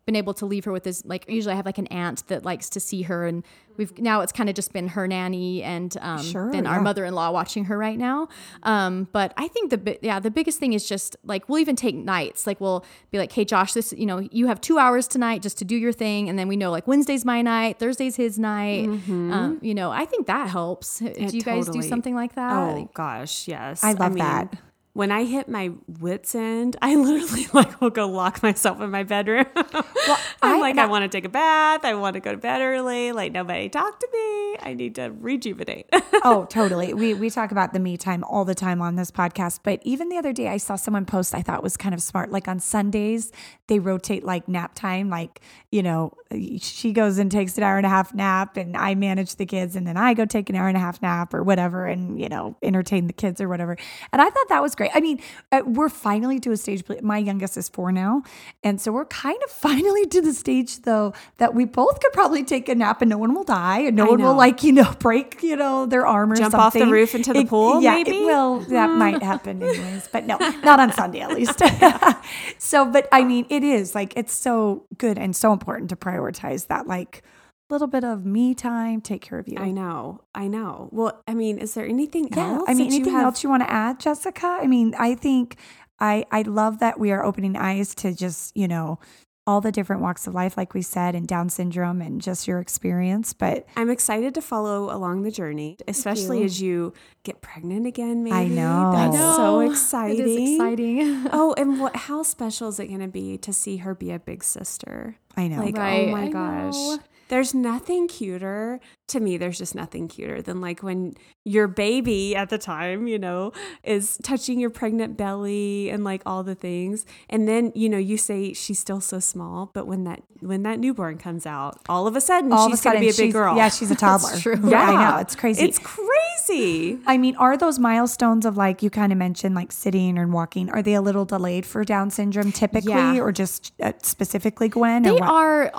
been 0.06 0.16
able 0.16 0.34
to 0.34 0.44
leave 0.46 0.64
her 0.64 0.72
with 0.72 0.84
this 0.84 1.02
like 1.06 1.24
usually 1.28 1.52
I 1.52 1.56
have 1.56 1.66
like 1.66 1.78
an 1.78 1.86
aunt 1.86 2.26
that 2.28 2.44
likes 2.44 2.68
to 2.70 2.80
see 2.80 3.02
her 3.02 3.26
and 3.26 3.42
we've 3.76 3.96
now 3.98 4.20
it's 4.20 4.32
kind 4.32 4.48
of 4.50 4.54
just 4.54 4.72
been 4.72 4.88
her 4.88 5.08
nanny 5.08 5.62
and 5.62 5.96
um, 6.00 6.22
Sure, 6.22 6.52
then 6.52 6.66
our 6.66 6.80
mother-in-law 6.80 7.30
watching 7.30 7.64
her 7.66 7.78
right 7.78 7.98
now. 7.98 8.28
Um, 8.64 9.08
but 9.12 9.32
I 9.36 9.48
think 9.48 9.70
the 9.70 9.98
yeah 10.02 10.20
the 10.20 10.30
biggest 10.30 10.58
thing 10.58 10.74
is 10.74 10.86
just 10.86 11.16
like 11.24 11.48
we'll 11.48 11.58
even 11.58 11.74
take 11.76 11.94
nights. 11.94 12.46
Like 12.46 12.60
we'll 12.60 12.84
be 13.10 13.18
like 13.18 13.32
hey 13.32 13.44
Josh 13.44 13.72
this 13.72 13.92
you 13.96 14.06
know 14.06 14.18
you 14.30 14.46
have 14.46 14.60
two 14.60 14.78
hours 14.78 15.08
tonight 15.08 15.42
just 15.42 15.58
to 15.58 15.64
do 15.64 15.76
your 15.76 15.92
thing 15.92 16.28
and 16.28 16.38
then 16.38 16.48
we 16.48 16.56
know 16.56 16.70
like 16.70 16.86
Wednesday's 16.86 17.24
my 17.24 17.40
night 17.42 17.78
Thursday's 17.78 18.16
his 18.16 18.38
night. 18.38 18.86
Um, 18.86 19.58
you 19.62 19.74
know 19.74 19.90
I 19.90 20.04
think 20.04 20.26
that 20.26 20.48
helps. 20.50 20.98
Do 20.98 21.12
you 21.16 21.42
guys 21.42 21.68
do 21.68 21.80
something 21.82 22.14
like 22.14 22.34
that? 22.34 22.52
Oh 22.52 22.90
gosh, 22.94 23.48
yes. 23.48 23.82
I 23.82 23.92
love 23.92 24.14
that. 24.16 24.54
When 24.94 25.10
I 25.10 25.24
hit 25.24 25.48
my 25.48 25.72
wits 26.00 26.34
end, 26.36 26.76
I 26.80 26.94
literally 26.96 27.46
like 27.52 27.80
will 27.80 27.90
go 27.90 28.06
lock 28.08 28.42
myself 28.42 28.80
in 28.80 28.90
my 28.90 29.02
bedroom. 29.02 29.46
I'm 29.56 30.56
I- 30.56 30.60
like, 30.60 30.76
now- 30.76 30.84
I 30.84 30.86
want 30.86 31.02
to 31.02 31.08
take 31.08 31.24
a 31.24 31.28
bath. 31.28 31.84
I 31.84 31.94
want 31.94 32.14
to 32.14 32.20
go 32.20 32.30
to 32.30 32.38
bed 32.38 32.60
early. 32.60 33.10
Like 33.12 33.32
nobody 33.32 33.68
talk 33.68 33.98
to 33.98 34.08
me. 34.12 34.56
I 34.62 34.72
need 34.74 34.94
to 34.94 35.12
rejuvenate. 35.18 35.86
oh, 36.22 36.46
totally. 36.48 36.94
We 36.94 37.12
we 37.14 37.28
talk 37.28 37.50
about 37.50 37.72
the 37.72 37.80
me 37.80 37.96
time 37.96 38.22
all 38.24 38.44
the 38.44 38.54
time 38.54 38.80
on 38.80 38.94
this 38.94 39.10
podcast. 39.10 39.60
But 39.64 39.80
even 39.82 40.08
the 40.10 40.16
other 40.16 40.32
day, 40.32 40.48
I 40.48 40.58
saw 40.58 40.76
someone 40.76 41.04
post 41.06 41.34
I 41.34 41.42
thought 41.42 41.62
was 41.62 41.76
kind 41.76 41.92
of 41.94 42.00
smart. 42.00 42.30
Like 42.30 42.46
on 42.46 42.60
Sundays, 42.60 43.32
they 43.66 43.80
rotate 43.80 44.24
like 44.24 44.46
nap 44.46 44.74
time. 44.76 45.10
Like 45.10 45.40
you 45.72 45.82
know, 45.82 46.12
she 46.60 46.92
goes 46.92 47.18
and 47.18 47.32
takes 47.32 47.58
an 47.58 47.64
hour 47.64 47.78
and 47.78 47.86
a 47.86 47.88
half 47.88 48.14
nap, 48.14 48.56
and 48.56 48.76
I 48.76 48.94
manage 48.94 49.36
the 49.36 49.46
kids, 49.46 49.74
and 49.74 49.86
then 49.88 49.96
I 49.96 50.14
go 50.14 50.24
take 50.24 50.48
an 50.50 50.54
hour 50.54 50.68
and 50.68 50.76
a 50.76 50.80
half 50.80 51.02
nap 51.02 51.34
or 51.34 51.42
whatever, 51.42 51.86
and 51.86 52.20
you 52.20 52.28
know, 52.28 52.56
entertain 52.62 53.08
the 53.08 53.12
kids 53.12 53.40
or 53.40 53.48
whatever. 53.48 53.76
And 54.12 54.22
I 54.22 54.30
thought 54.30 54.48
that 54.50 54.62
was 54.62 54.76
great 54.76 54.83
great. 54.88 54.96
I 54.96 55.00
mean, 55.00 55.20
uh, 55.52 55.62
we're 55.66 55.88
finally 55.88 56.38
to 56.40 56.52
a 56.52 56.56
stage. 56.56 56.82
My 57.02 57.18
youngest 57.18 57.56
is 57.56 57.68
four 57.68 57.92
now, 57.92 58.22
and 58.62 58.80
so 58.80 58.92
we're 58.92 59.04
kind 59.06 59.38
of 59.44 59.50
finally 59.64 60.06
to 60.06 60.20
the 60.20 60.32
stage 60.32 60.82
though 60.82 61.12
that 61.38 61.54
we 61.54 61.64
both 61.64 62.00
could 62.00 62.12
probably 62.12 62.44
take 62.44 62.68
a 62.68 62.74
nap 62.74 63.02
and 63.02 63.10
no 63.10 63.18
one 63.18 63.34
will 63.34 63.44
die 63.44 63.80
and 63.80 63.96
no 63.96 64.06
I 64.06 64.10
one 64.10 64.22
will 64.22 64.34
like 64.34 64.62
you 64.62 64.72
know 64.72 64.92
break 64.98 65.42
you 65.42 65.56
know 65.56 65.86
their 65.86 66.06
arm 66.06 66.32
or 66.32 66.36
Jump 66.36 66.54
off 66.54 66.72
the 66.74 66.86
roof 66.86 67.14
into 67.14 67.32
the 67.32 67.40
It- 67.40 67.48
pool, 67.48 67.82
Yeah, 67.82 67.94
maybe? 67.94 68.10
it 68.10 68.24
will. 68.24 68.60
That 68.60 68.90
might 68.90 69.22
happen 69.22 69.62
anyways, 69.62 70.08
but 70.12 70.26
no, 70.26 70.36
not 70.62 70.80
on 70.80 70.92
Sunday 70.92 71.20
at 71.20 71.30
least. 71.30 71.60
so, 72.58 72.84
but 72.84 73.08
I 73.12 73.24
mean, 73.24 73.46
it 73.50 73.62
is 73.62 73.94
like 73.94 74.12
it's 74.16 74.32
so 74.34 74.84
good 74.98 75.18
and 75.18 75.34
so 75.34 75.52
important 75.52 75.90
to 75.90 75.96
prioritize 75.96 76.66
that 76.68 76.86
like 76.86 77.22
little 77.70 77.86
bit 77.86 78.04
of 78.04 78.24
me 78.24 78.54
time. 78.54 79.00
Take 79.00 79.22
care 79.22 79.38
of 79.38 79.48
you. 79.48 79.58
I 79.58 79.70
know. 79.70 80.20
I 80.34 80.48
know. 80.48 80.88
Well, 80.92 81.22
I 81.26 81.34
mean, 81.34 81.58
is 81.58 81.74
there 81.74 81.86
anything 81.86 82.28
Yeah. 82.34 82.54
else? 82.56 82.64
I 82.68 82.74
mean, 82.74 82.88
that 82.88 82.92
you 82.92 82.96
anything 83.00 83.12
have- 83.14 83.24
else 83.24 83.42
you 83.42 83.50
want 83.50 83.62
to 83.62 83.70
add, 83.70 83.98
Jessica? 84.00 84.58
I 84.60 84.66
mean, 84.66 84.94
I 84.98 85.14
think 85.14 85.56
I 86.00 86.24
I 86.30 86.42
love 86.42 86.80
that 86.80 86.98
we 86.98 87.12
are 87.12 87.24
opening 87.24 87.56
eyes 87.56 87.94
to 87.96 88.12
just 88.14 88.56
you 88.56 88.68
know 88.68 88.98
all 89.46 89.60
the 89.60 89.70
different 89.70 90.00
walks 90.00 90.26
of 90.26 90.32
life, 90.32 90.56
like 90.56 90.72
we 90.72 90.80
said, 90.80 91.14
and 91.14 91.28
Down 91.28 91.50
syndrome 91.50 92.00
and 92.00 92.18
just 92.20 92.48
your 92.48 92.60
experience. 92.60 93.34
But 93.34 93.66
I'm 93.76 93.90
excited 93.90 94.34
to 94.36 94.40
follow 94.42 94.84
along 94.94 95.22
the 95.22 95.30
journey, 95.30 95.76
especially 95.86 96.38
you. 96.38 96.44
as 96.46 96.60
you 96.62 96.92
get 97.24 97.42
pregnant 97.42 97.86
again. 97.86 98.24
Maybe 98.24 98.34
I 98.34 98.46
know. 98.48 98.92
that's 98.94 99.16
I 99.16 99.36
so 99.36 99.60
exciting. 99.60 100.18
It 100.20 100.26
is 100.26 100.50
exciting. 100.52 101.26
Oh, 101.32 101.54
and 101.58 101.78
what? 101.78 101.94
How 101.94 102.22
special 102.22 102.68
is 102.68 102.80
it 102.80 102.86
going 102.88 103.00
to 103.00 103.08
be 103.08 103.36
to 103.38 103.52
see 103.52 103.76
her 103.78 103.94
be 103.94 104.10
a 104.12 104.18
big 104.18 104.42
sister? 104.42 105.16
I 105.36 105.48
know. 105.48 105.60
Like, 105.62 105.76
oh 105.76 105.80
Right, 105.80 106.08
oh 106.08 106.12
my 106.12 106.24
I 106.24 106.28
gosh. 106.28 106.74
know. 106.74 106.98
There's 107.28 107.54
nothing 107.54 108.08
cuter 108.08 108.80
to 109.08 109.20
me. 109.20 109.36
There's 109.36 109.58
just 109.58 109.74
nothing 109.74 110.08
cuter 110.08 110.40
than 110.42 110.60
like 110.60 110.82
when 110.82 111.14
your 111.44 111.68
baby 111.68 112.34
at 112.34 112.48
the 112.48 112.58
time, 112.58 113.06
you 113.06 113.18
know, 113.18 113.52
is 113.82 114.18
touching 114.22 114.58
your 114.60 114.70
pregnant 114.70 115.16
belly 115.16 115.90
and 115.90 116.04
like 116.04 116.22
all 116.24 116.42
the 116.42 116.54
things. 116.54 117.04
And 117.28 117.46
then, 117.46 117.70
you 117.74 117.88
know, 117.88 117.98
you 117.98 118.16
say 118.16 118.52
she's 118.54 118.78
still 118.78 119.00
so 119.00 119.20
small, 119.20 119.70
but 119.74 119.86
when 119.86 120.04
that 120.04 120.22
when 120.40 120.62
that 120.62 120.78
newborn 120.78 121.18
comes 121.18 121.46
out, 121.46 121.80
all 121.88 122.06
of 122.06 122.16
a 122.16 122.20
sudden 122.20 122.52
all 122.52 122.68
she's 122.68 122.80
going 122.82 122.96
to 122.96 123.00
be 123.00 123.08
a 123.10 123.14
big 123.14 123.32
girl. 123.32 123.56
Yeah, 123.56 123.68
she's 123.68 123.90
a 123.90 123.94
toddler. 124.04 124.36
true. 124.38 124.58
Yeah, 124.64 124.82
I 124.82 125.10
know. 125.12 125.18
It's 125.20 125.34
crazy. 125.36 125.64
It's 125.64 125.78
crazy. 125.78 126.98
I 127.06 127.16
mean, 127.18 127.36
are 127.36 127.56
those 127.56 127.78
milestones 127.78 128.44
of 128.44 128.56
like 128.56 128.82
you 128.82 128.90
kind 128.90 129.12
of 129.12 129.18
mentioned, 129.18 129.54
like 129.54 129.72
sitting 129.72 130.18
and 130.18 130.32
walking, 130.32 130.68
are 130.70 130.82
they 130.82 130.94
a 130.94 131.00
little 131.02 131.24
delayed 131.24 131.64
for 131.66 131.84
Down 131.84 132.10
syndrome 132.10 132.52
typically, 132.52 132.90
Yeah. 132.92 133.18
or 133.20 133.32
just 133.32 133.72
uh, 133.82 133.92
specifically 134.02 134.68
Gwen? 134.68 135.02
They 135.02 135.18
are 135.18 135.70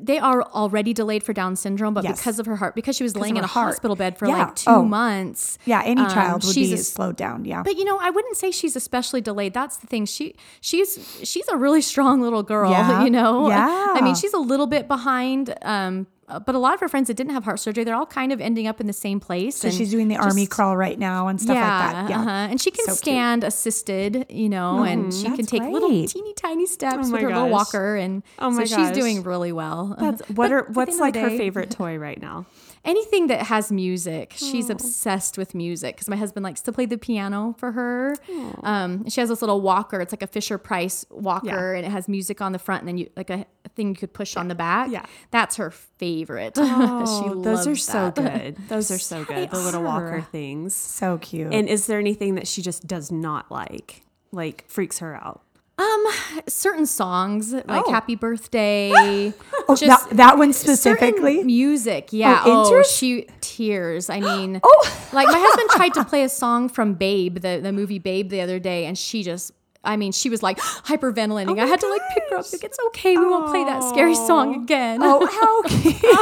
they 0.00 0.18
are 0.18 0.42
already 0.42 0.83
delayed 0.92 1.22
for 1.22 1.32
Down 1.32 1.56
syndrome, 1.56 1.94
but 1.94 2.04
Yes. 2.04 2.18
because 2.18 2.38
of 2.38 2.46
her 2.46 2.56
heart, 2.56 2.74
because 2.74 2.96
she 2.96 3.02
was 3.04 3.16
laying 3.16 3.36
in 3.36 3.44
a 3.44 3.46
heart. 3.46 3.68
hospital 3.74 3.96
bed 3.96 4.18
for 4.18 4.26
Yeah. 4.26 4.38
like 4.38 4.56
two 4.56 4.70
Oh. 4.70 4.84
months. 4.84 5.58
Yeah, 5.64 5.82
any 5.84 6.02
um, 6.02 6.10
child 6.10 6.44
would 6.44 6.52
she's 6.54 6.68
be 6.68 6.74
a 6.74 6.78
slowed 6.78 7.16
down. 7.16 7.44
Yeah. 7.44 7.62
But 7.62 7.76
you 7.76 7.84
know, 7.84 7.98
I 8.00 8.10
wouldn't 8.10 8.36
say 8.36 8.50
she's 8.50 8.76
especially 8.76 9.20
delayed. 9.20 9.54
That's 9.54 9.76
the 9.78 9.86
thing. 9.86 10.04
She 10.06 10.34
she's 10.60 10.98
she's 11.22 11.48
a 11.48 11.56
really 11.56 11.80
strong 11.92 12.20
little 12.20 12.42
girl. 12.42 12.70
Yeah. 12.70 13.04
You 13.04 13.10
know. 13.10 13.48
Yeah. 13.48 13.92
I 13.94 14.00
mean, 14.02 14.14
she's 14.14 14.34
a 14.34 14.38
little 14.38 14.66
bit 14.66 14.88
behind. 14.88 15.54
Um, 15.62 16.06
but 16.46 16.54
a 16.54 16.58
lot 16.58 16.74
of 16.74 16.80
her 16.80 16.88
friends 16.88 17.08
that 17.08 17.14
didn't 17.14 17.32
have 17.32 17.44
heart 17.44 17.60
surgery, 17.60 17.84
they're 17.84 17.94
all 17.94 18.06
kind 18.06 18.32
of 18.32 18.40
ending 18.40 18.66
up 18.66 18.80
in 18.80 18.86
the 18.86 18.92
same 18.92 19.20
place. 19.20 19.56
so 19.56 19.70
she's 19.70 19.90
doing 19.90 20.08
the 20.08 20.16
army 20.16 20.46
crawl 20.46 20.76
right 20.76 20.98
now 20.98 21.28
and 21.28 21.40
stuff 21.40 21.54
like 21.56 21.64
that. 21.64 22.10
Yeah. 22.10 22.20
uh-huh. 22.20 22.30
and 22.30 22.60
she 22.60 22.70
can 22.70 22.84
So 22.84 22.90
cute. 22.92 22.98
stand 22.98 23.44
assisted, 23.44 24.26
you 24.30 24.48
know, 24.48 24.82
and 24.82 25.12
she 25.12 25.24
can 25.24 25.36
That's 25.36 25.50
take 25.50 25.62
little 25.62 25.88
teeny 26.06 26.34
tiny 26.34 26.66
steps 26.66 26.94
Oh 26.94 26.98
with 27.00 27.10
my 27.10 27.20
her 27.20 27.28
little 27.28 27.48
walker, 27.50 27.96
and 27.96 28.22
Oh 28.38 28.50
my 28.50 28.64
so 28.64 28.76
gosh. 28.76 28.88
she's 28.88 28.96
doing 28.98 29.22
really 29.22 29.52
well. 29.52 29.96
That's 29.98 30.22
But 30.30 30.52
are 30.52 30.64
what's 30.72 30.98
like 30.98 31.14
the 31.14 31.20
her 31.20 31.30
favorite 31.30 31.70
toy 31.70 31.96
right 31.98 32.20
now? 32.20 32.46
Anything 32.84 33.26
that 33.28 33.42
has 33.46 33.72
music 33.72 34.32
she's 34.36 34.68
Oh. 34.68 34.72
obsessed 34.74 35.38
with 35.38 35.54
music 35.54 35.94
because 35.96 36.08
my 36.08 36.16
husband 36.16 36.44
likes 36.44 36.60
to 36.62 36.72
play 36.72 36.86
the 36.86 36.98
piano 36.98 37.54
for 37.58 37.72
her 37.72 38.14
um, 38.62 39.08
she 39.08 39.20
has 39.20 39.28
this 39.30 39.40
little 39.42 39.60
walker 39.60 40.00
it's 40.00 40.12
like 40.12 40.22
a 40.22 40.26
fisher 40.26 40.58
price 40.58 41.04
walker 41.10 41.46
Yeah. 41.46 41.76
and 41.78 41.86
it 41.86 41.90
has 41.90 42.08
music 42.08 42.40
on 42.40 42.52
the 42.52 42.58
front 42.58 42.82
and 42.82 42.88
then 42.88 42.98
you 42.98 43.10
like 43.16 43.30
a, 43.30 43.46
a 43.64 43.68
thing 43.70 43.88
you 43.88 43.94
could 43.94 44.12
push 44.12 44.36
on 44.36 44.48
the 44.48 44.54
back 44.54 44.90
Yeah. 44.90 45.04
that's 45.30 45.56
her 45.56 45.70
favorite 45.70 46.54
Oh, 46.56 47.22
she 47.22 47.42
those 47.42 47.66
are 47.66 47.70
loves 47.70 47.82
so 47.84 48.10
that. 48.10 48.14
good. 48.16 48.56
Those 48.68 48.90
are 48.90 48.98
so 48.98 49.24
good. 49.24 49.50
The 49.50 49.58
little 49.58 49.82
walker 49.82 50.20
things. 50.32 50.74
So 50.74 51.18
cute. 51.18 51.52
And 51.52 51.68
is 51.68 51.86
there 51.86 51.98
anything 51.98 52.34
that 52.34 52.46
she 52.46 52.62
just 52.62 52.86
does 52.86 53.10
not 53.12 53.50
like? 53.50 54.02
Like 54.32 54.64
freaks 54.68 54.98
her 54.98 55.14
out? 55.14 55.42
Um 55.76 56.04
certain 56.46 56.86
songs 56.86 57.52
like 57.52 57.66
Oh. 57.86 57.90
happy 57.90 58.14
birthday 58.14 58.92
oh, 59.68 59.76
that, 59.76 60.06
that 60.12 60.38
one 60.38 60.52
specifically. 60.52 61.42
Music, 61.42 62.08
yeah. 62.12 62.42
Oh, 62.44 62.72
Oh, 62.76 62.82
she 62.84 63.26
tears. 63.40 64.08
I 64.08 64.20
mean, 64.20 64.60
Oh. 64.64 65.08
like 65.12 65.26
my 65.26 65.38
husband 65.38 65.70
tried 65.70 65.94
to 65.94 66.04
play 66.10 66.22
a 66.22 66.28
song 66.28 66.68
from 66.68 66.94
Babe, 66.94 67.38
the 67.40 67.58
the 67.62 67.72
movie 67.72 67.98
Babe, 67.98 68.28
the 68.28 68.40
other 68.40 68.58
day, 68.58 68.86
and 68.86 68.96
she 68.96 69.22
just. 69.22 69.52
I 69.86 69.98
mean, 69.98 70.12
she 70.12 70.30
was 70.30 70.42
like 70.42 70.58
hyperventilating. 70.90 71.58
I 71.60 71.66
had 71.66 71.78
to 71.80 71.88
like 71.90 72.00
pick 72.14 72.22
her 72.30 72.36
up. 72.38 72.46
Like, 72.50 72.64
it's 72.64 72.78
okay. 72.86 73.18
We 73.18 73.26
won't 73.26 73.48
play 73.50 73.64
that 73.64 73.82
scary 73.84 74.14
song 74.14 74.62
again. 74.62 75.00
oh, 75.02 75.26
how 75.40 75.62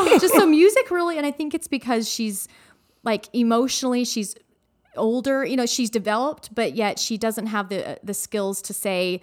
cute. 0.08 0.20
just 0.20 0.34
so 0.34 0.46
music 0.46 0.90
really, 0.90 1.16
and 1.16 1.24
I 1.26 1.30
think 1.30 1.54
it's 1.54 1.68
because 1.68 2.08
she's 2.10 2.48
like 3.04 3.28
emotionally, 3.32 4.04
she's 4.04 4.34
older. 4.96 5.44
You 5.44 5.56
know, 5.56 5.66
she's 5.66 5.90
developed, 5.90 6.52
but 6.54 6.74
yet 6.74 6.98
she 6.98 7.16
doesn't 7.18 7.46
have 7.48 7.68
the 7.68 8.00
the 8.02 8.14
skills 8.14 8.62
to 8.62 8.72
say. 8.74 9.20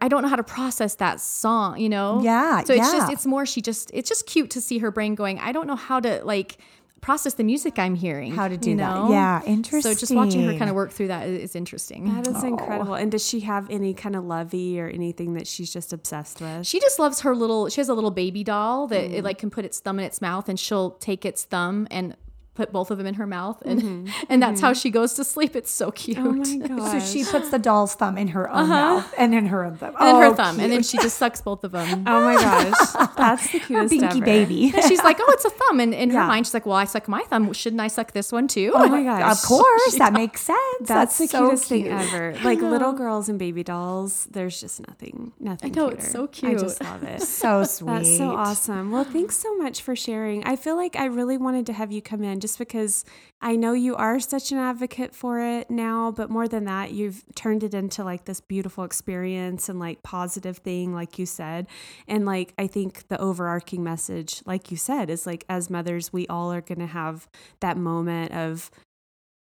I 0.00 0.08
don't 0.08 0.22
know 0.22 0.28
how 0.28 0.36
to 0.36 0.42
process 0.44 0.96
that 0.96 1.20
song, 1.20 1.78
you 1.78 1.88
know? 1.88 2.20
Yeah, 2.22 2.62
So 2.64 2.74
it's 2.74 2.86
yeah. 2.92 2.98
just, 2.98 3.12
it's 3.12 3.26
more, 3.26 3.46
she 3.46 3.60
just, 3.62 3.90
it's 3.94 4.08
just 4.08 4.26
cute 4.26 4.50
to 4.50 4.60
see 4.60 4.78
her 4.78 4.90
brain 4.90 5.14
going, 5.14 5.38
I 5.38 5.52
don't 5.52 5.66
know 5.66 5.76
how 5.76 6.00
to 6.00 6.22
like 6.24 6.58
process 7.00 7.34
the 7.34 7.44
music 7.44 7.78
I'm 7.78 7.94
hearing. 7.94 8.34
How 8.34 8.48
to 8.48 8.56
do 8.56 8.70
you 8.70 8.76
that. 8.78 9.10
Yeah. 9.10 9.42
Interesting. 9.44 9.92
So 9.92 9.98
just 9.98 10.14
watching 10.14 10.42
her 10.44 10.56
kind 10.56 10.70
of 10.70 10.74
work 10.76 10.90
through 10.90 11.08
that 11.08 11.28
is, 11.28 11.50
is 11.50 11.56
interesting. 11.56 12.14
That 12.14 12.26
is 12.26 12.42
incredible. 12.42 12.94
And 12.94 13.10
does 13.12 13.26
she 13.26 13.40
have 13.40 13.68
any 13.70 13.92
kind 13.92 14.16
of 14.16 14.24
lovey 14.24 14.80
or 14.80 14.88
anything 14.88 15.34
that 15.34 15.46
she's 15.46 15.70
just 15.72 15.92
obsessed 15.92 16.40
with? 16.40 16.66
She 16.66 16.80
just 16.80 16.98
loves 16.98 17.20
her 17.20 17.36
little. 17.36 17.68
She 17.68 17.80
has 17.80 17.90
a 17.90 17.94
little 17.94 18.10
baby 18.10 18.42
doll 18.42 18.86
that 18.88 19.10
Mm. 19.10 19.14
it 19.14 19.24
like 19.24 19.36
can 19.38 19.50
put 19.50 19.64
its 19.66 19.80
thumb 19.80 19.98
in 19.98 20.04
its 20.06 20.22
mouth, 20.22 20.48
and 20.48 20.58
she'll 20.58 20.92
take 20.92 21.26
its 21.26 21.44
thumb 21.44 21.86
and 21.90 22.16
put 22.54 22.70
both 22.72 22.90
of 22.90 22.98
them 22.98 23.06
in 23.06 23.14
her 23.14 23.26
mouth, 23.26 23.60
and 23.62 24.08
and 24.28 24.42
that's 24.42 24.60
how 24.60 24.72
she 24.72 24.90
goes 24.90 25.14
to 25.14 25.24
sleep. 25.24 25.56
It's 25.56 25.70
so 25.70 25.90
cute. 25.90 26.18
Mm-hmm. 26.18 26.72
oh 26.72 26.76
my 26.76 26.98
So 27.00 27.06
she 27.06 27.24
puts 27.24 27.50
the 27.50 27.58
doll's 27.58 27.94
thumb 27.94 28.16
in 28.16 28.28
her 28.28 28.48
own 28.50 28.68
mouth 28.68 29.12
and 29.18 29.34
in 29.34 29.46
her 29.46 29.64
own 29.64 29.76
thumb. 29.76 29.94
and 29.98 30.06
then 30.08 30.16
her 30.16 30.26
Oh, 30.26 30.34
thumb, 30.34 30.60
and 30.60 30.72
then 30.72 30.82
she 30.82 30.98
just 30.98 31.18
sucks 31.18 31.40
both 31.40 31.64
of 31.64 31.72
them. 31.72 32.04
oh 32.06 32.20
my 32.20 32.34
gosh. 32.36 33.08
That's 33.16 33.50
the 33.52 33.58
cutest 33.60 33.94
Binky 33.94 34.16
ever. 34.16 34.24
baby. 34.24 34.72
And 34.74 34.84
she's 34.84 35.02
like, 35.02 35.18
"Oh, 35.20 35.30
it's 35.34 35.44
a 35.44 35.50
thumb," 35.50 35.80
and 35.80 35.92
in 35.94 36.10
Yeah. 36.10 36.22
her 36.22 36.26
mind, 36.28 36.46
she's 36.46 36.54
like, 36.54 36.66
"Well, 36.66 36.76
I 36.76 36.84
suck 36.84 37.08
my 37.08 37.22
thumb. 37.22 37.52
Shouldn't 37.52 37.80
I 37.80 37.88
suck 37.88 38.12
this 38.12 38.30
one 38.32 38.48
too?" 38.48 38.72
Oh 38.74 38.88
my 38.88 39.02
gosh. 39.02 39.32
Of 39.32 39.42
course, 39.48 39.94
that 39.98 40.12
makes 40.12 40.40
sense. 40.42 40.58
That's, 40.82 41.18
the 41.18 41.26
so 41.26 41.38
cutest 41.48 41.66
cute. 41.68 41.84
thing 41.84 41.92
ever. 41.92 42.34
Like 42.44 42.60
little 42.60 42.92
girls 42.92 43.28
and 43.28 43.38
baby 43.38 43.62
dolls, 43.64 44.26
there's 44.30 44.60
just 44.60 44.86
nothing, 44.86 45.32
nothing. 45.40 45.72
I 45.72 45.74
know, 45.74 45.88
it's 45.88 46.10
so 46.10 46.26
cute. 46.26 46.52
I 46.52 46.54
just 46.60 46.82
love 46.82 47.02
it. 47.02 47.22
So 47.22 47.64
sweet. 47.64 47.88
That's 47.90 48.16
so 48.16 48.30
awesome. 48.36 48.90
Well, 48.92 49.04
thanks 49.04 49.36
so 49.36 49.56
much 49.56 49.82
for 49.82 49.94
sharing. 49.96 50.44
I 50.44 50.56
feel 50.56 50.76
like 50.76 50.96
I 50.96 51.06
really 51.06 51.36
wanted 51.36 51.66
to 51.66 51.72
have 51.72 51.90
you 51.92 52.00
come 52.02 52.22
in 52.22 52.40
just 52.44 52.58
because 52.58 53.06
I 53.40 53.56
know 53.56 53.72
you 53.72 53.96
are 53.96 54.20
such 54.20 54.52
an 54.52 54.58
advocate 54.58 55.14
for 55.14 55.40
it 55.40 55.70
now, 55.70 56.10
but 56.10 56.28
more 56.28 56.46
than 56.46 56.66
that, 56.66 56.92
you've 56.92 57.24
turned 57.34 57.62
it 57.62 57.72
into 57.72 58.04
like 58.04 58.26
this 58.26 58.42
beautiful 58.42 58.84
experience 58.84 59.70
and 59.70 59.78
like 59.78 60.02
positive 60.02 60.58
thing, 60.58 60.92
like 60.92 61.18
you 61.18 61.24
said. 61.24 61.66
And 62.06 62.26
like, 62.26 62.52
I 62.58 62.66
think 62.66 63.08
the 63.08 63.18
overarching 63.18 63.82
message, 63.82 64.42
like 64.44 64.70
you 64.70 64.76
said, 64.76 65.08
is 65.08 65.24
like 65.24 65.46
as 65.48 65.70
mothers, 65.70 66.12
we 66.12 66.26
all 66.26 66.52
are 66.52 66.60
going 66.60 66.80
to 66.80 66.86
have 66.86 67.28
that 67.60 67.78
moment 67.78 68.32
of, 68.32 68.70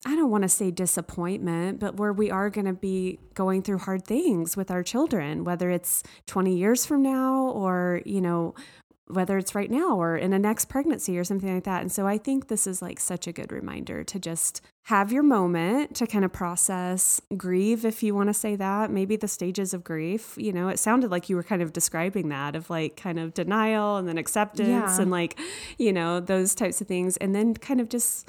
I 0.06 0.17
don't 0.17 0.32
want 0.32 0.41
to 0.41 0.49
say 0.49 0.69
disappointment, 0.69 1.80
but 1.80 1.95
where 1.95 2.12
we 2.12 2.30
are 2.30 2.49
going 2.49 2.65
to 2.65 2.73
be 2.73 3.19
going 3.36 3.62
through 3.62 3.77
hard 3.77 4.04
things 4.06 4.58
with 4.58 4.69
our 4.69 4.84
children, 4.84 5.45
whether 5.45 5.69
it's 5.69 6.04
20 6.27 6.58
years 6.58 6.86
from 6.86 7.04
now 7.04 7.51
or, 7.51 8.01
you 8.06 8.19
know, 8.19 8.54
whether 9.13 9.38
it's 9.38 9.54
right 9.56 9.69
now 9.69 9.95
or 10.00 10.17
in 10.17 10.34
a 10.34 10.39
next 10.39 10.65
pregnancy 10.65 11.17
or 11.17 11.24
something 11.24 11.54
like 11.54 11.63
that. 11.63 11.82
And 11.82 11.91
so 11.91 12.08
I 12.08 12.17
think 12.17 12.47
this 12.47 12.65
is 12.67 12.82
like 12.82 13.00
such 13.00 13.28
a 13.28 13.32
good 13.32 13.52
reminder 13.52 14.04
to 14.04 14.19
just 14.19 14.62
have 14.84 15.12
your 15.12 15.24
moment 15.24 15.95
to 15.97 16.08
kind 16.08 16.26
of 16.26 16.34
process, 16.34 17.21
grieve, 17.38 17.86
if 17.86 18.02
you 18.02 18.15
want 18.15 18.30
to 18.30 18.34
say 18.34 18.56
that, 18.56 18.89
maybe 18.89 19.15
the 19.15 19.28
stages 19.28 19.74
of 19.74 19.84
grief. 19.84 20.34
You 20.38 20.52
know, 20.54 20.69
it 20.69 20.80
sounded 20.80 21.12
like 21.12 21.30
you 21.30 21.36
were 21.36 21.43
kind 21.43 21.62
of 21.62 21.71
describing 21.74 22.30
that 22.30 22.56
of 22.56 22.69
like 22.69 22.97
kind 22.97 23.19
of 23.19 23.34
denial 23.34 23.97
and 23.97 24.08
then 24.08 24.17
acceptance 24.17 24.67
Yeah. 24.69 25.02
and 25.02 25.12
like, 25.12 25.39
you 25.78 25.93
know, 25.93 26.19
those 26.19 26.56
types 26.56 26.82
of 26.82 26.88
things. 26.88 27.17
And 27.17 27.36
then 27.36 27.54
kind 27.54 27.80
of 27.80 27.89
just 27.89 28.28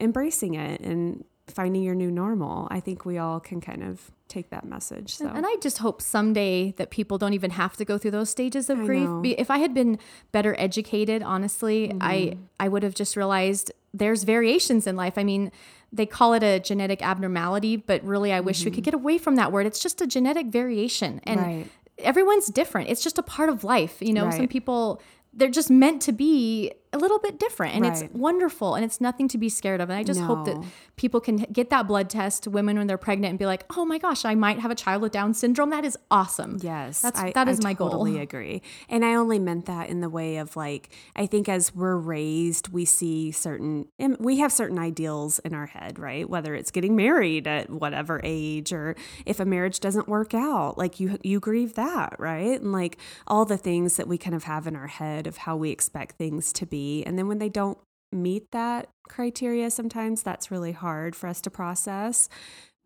embracing 0.00 0.54
it 0.54 0.80
and 0.80 1.24
finding 1.48 1.82
your 1.82 1.94
new 1.94 2.10
normal. 2.10 2.66
I 2.70 2.80
think 2.80 3.04
we 3.04 3.18
all 3.18 3.40
can 3.40 3.60
kind 3.60 3.82
of 3.82 4.10
take 4.28 4.50
that 4.50 4.64
message. 4.64 5.14
So 5.14 5.28
And 5.28 5.46
I 5.46 5.54
just 5.62 5.78
hope 5.78 6.02
someday 6.02 6.72
that 6.72 6.90
people 6.90 7.16
don't 7.18 7.32
even 7.34 7.52
have 7.52 7.76
to 7.76 7.84
go 7.84 7.96
through 7.98 8.10
those 8.10 8.28
stages 8.30 8.68
of 8.68 8.80
I 8.80 8.84
grief. 8.86 9.04
know. 9.04 9.22
If 9.24 9.50
I 9.50 9.58
had 9.58 9.72
been 9.72 9.98
better 10.32 10.56
educated, 10.58 11.22
honestly, 11.22 11.92
I 12.00 12.16
Mm-hmm. 12.16 12.42
I 12.58 12.68
would 12.68 12.82
have 12.82 12.94
just 12.94 13.16
realized 13.16 13.70
there's 13.94 14.24
variations 14.24 14.86
in 14.86 14.96
life. 14.96 15.14
I 15.16 15.24
mean, 15.24 15.52
they 15.92 16.06
call 16.06 16.34
it 16.34 16.42
a 16.42 16.58
genetic 16.58 17.00
abnormality, 17.02 17.76
but 17.76 18.02
really 18.02 18.32
I 18.32 18.40
wish 18.40 18.64
we 18.64 18.70
could 18.72 18.82
get 18.84 18.94
away 18.94 19.16
from 19.18 19.36
that 19.36 19.52
word. 19.52 19.66
It's 19.66 19.78
just 19.78 20.00
a 20.00 20.06
genetic 20.06 20.46
variation. 20.48 21.20
And 21.24 21.38
Mm-hmm. 21.40 21.48
Right. 21.58 21.70
everyone's 21.98 22.48
different. 22.48 22.90
It's 22.90 23.02
just 23.02 23.18
a 23.18 23.22
part 23.22 23.48
of 23.48 23.62
life. 23.62 23.98
You 24.00 24.12
know, 24.12 24.30
some 24.32 24.48
people 24.48 25.00
they're 25.32 25.50
just 25.50 25.70
meant 25.70 26.00
to 26.02 26.12
be 26.12 26.72
a 26.96 26.98
little 26.98 27.18
bit 27.18 27.38
different 27.38 27.74
and 27.74 27.84
right. 27.84 28.02
it's 28.02 28.14
wonderful 28.14 28.74
and 28.74 28.84
it's 28.84 29.00
nothing 29.00 29.28
to 29.28 29.38
be 29.38 29.48
scared 29.48 29.80
of. 29.80 29.90
And 29.90 29.98
I 29.98 30.02
just 30.02 30.20
no. 30.20 30.26
hope 30.26 30.46
that 30.46 30.56
people 30.96 31.20
can 31.20 31.36
get 31.36 31.70
that 31.70 31.86
blood 31.86 32.08
test, 32.08 32.48
women 32.48 32.78
when 32.78 32.86
they're 32.86 32.96
pregnant, 32.96 33.30
and 33.30 33.38
be 33.38 33.46
like, 33.46 33.64
oh 33.76 33.84
my 33.84 33.98
gosh, 33.98 34.24
I 34.24 34.34
might 34.34 34.58
have 34.60 34.70
a 34.70 34.74
child 34.74 35.02
with 35.02 35.12
Down 35.12 35.34
syndrome. 35.34 35.70
That 35.70 35.84
is 35.84 35.96
awesome. 36.10 36.58
Yes. 36.62 37.02
That's, 37.02 37.20
I, 37.20 37.32
that 37.32 37.48
is 37.48 37.60
I 37.60 37.68
my 37.68 37.74
goal. 37.74 37.88
I 37.88 37.90
totally 37.92 38.20
agree. 38.20 38.62
And 38.88 39.04
I 39.04 39.14
only 39.14 39.38
meant 39.38 39.66
that 39.66 39.88
in 39.88 40.00
the 40.00 40.08
way 40.08 40.38
of 40.38 40.56
like, 40.56 40.88
I 41.14 41.26
think 41.26 41.48
as 41.48 41.74
we're 41.74 41.96
raised, 41.96 42.68
we 42.68 42.84
see 42.84 43.30
certain, 43.30 43.86
we 44.18 44.38
have 44.38 44.52
certain 44.52 44.78
ideals 44.78 45.38
in 45.40 45.54
our 45.54 45.66
head, 45.66 45.98
right? 45.98 46.28
Whether 46.28 46.54
it's 46.54 46.70
getting 46.70 46.96
married 46.96 47.46
at 47.46 47.68
whatever 47.68 48.20
age 48.24 48.72
or 48.72 48.96
if 49.26 49.38
a 49.38 49.44
marriage 49.44 49.80
doesn't 49.80 50.08
work 50.08 50.32
out, 50.32 50.78
like 50.78 50.98
you, 50.98 51.18
you 51.22 51.40
grieve 51.40 51.74
that, 51.74 52.16
right? 52.18 52.60
And 52.60 52.72
like 52.72 52.96
all 53.26 53.44
the 53.44 53.58
things 53.58 53.96
that 53.96 54.08
we 54.08 54.16
kind 54.16 54.34
of 54.34 54.44
have 54.44 54.66
in 54.66 54.74
our 54.74 54.86
head 54.86 55.26
of 55.26 55.36
how 55.36 55.56
we 55.56 55.70
expect 55.70 56.16
things 56.16 56.52
to 56.54 56.64
be. 56.64 56.85
And 57.06 57.18
then 57.18 57.28
when 57.28 57.38
they 57.38 57.48
don't 57.48 57.78
meet 58.12 58.50
that 58.52 58.88
criteria, 59.08 59.70
sometimes 59.70 60.22
that's 60.22 60.50
really 60.50 60.72
hard 60.72 61.14
for 61.16 61.26
us 61.28 61.40
to 61.42 61.50
process. 61.50 62.28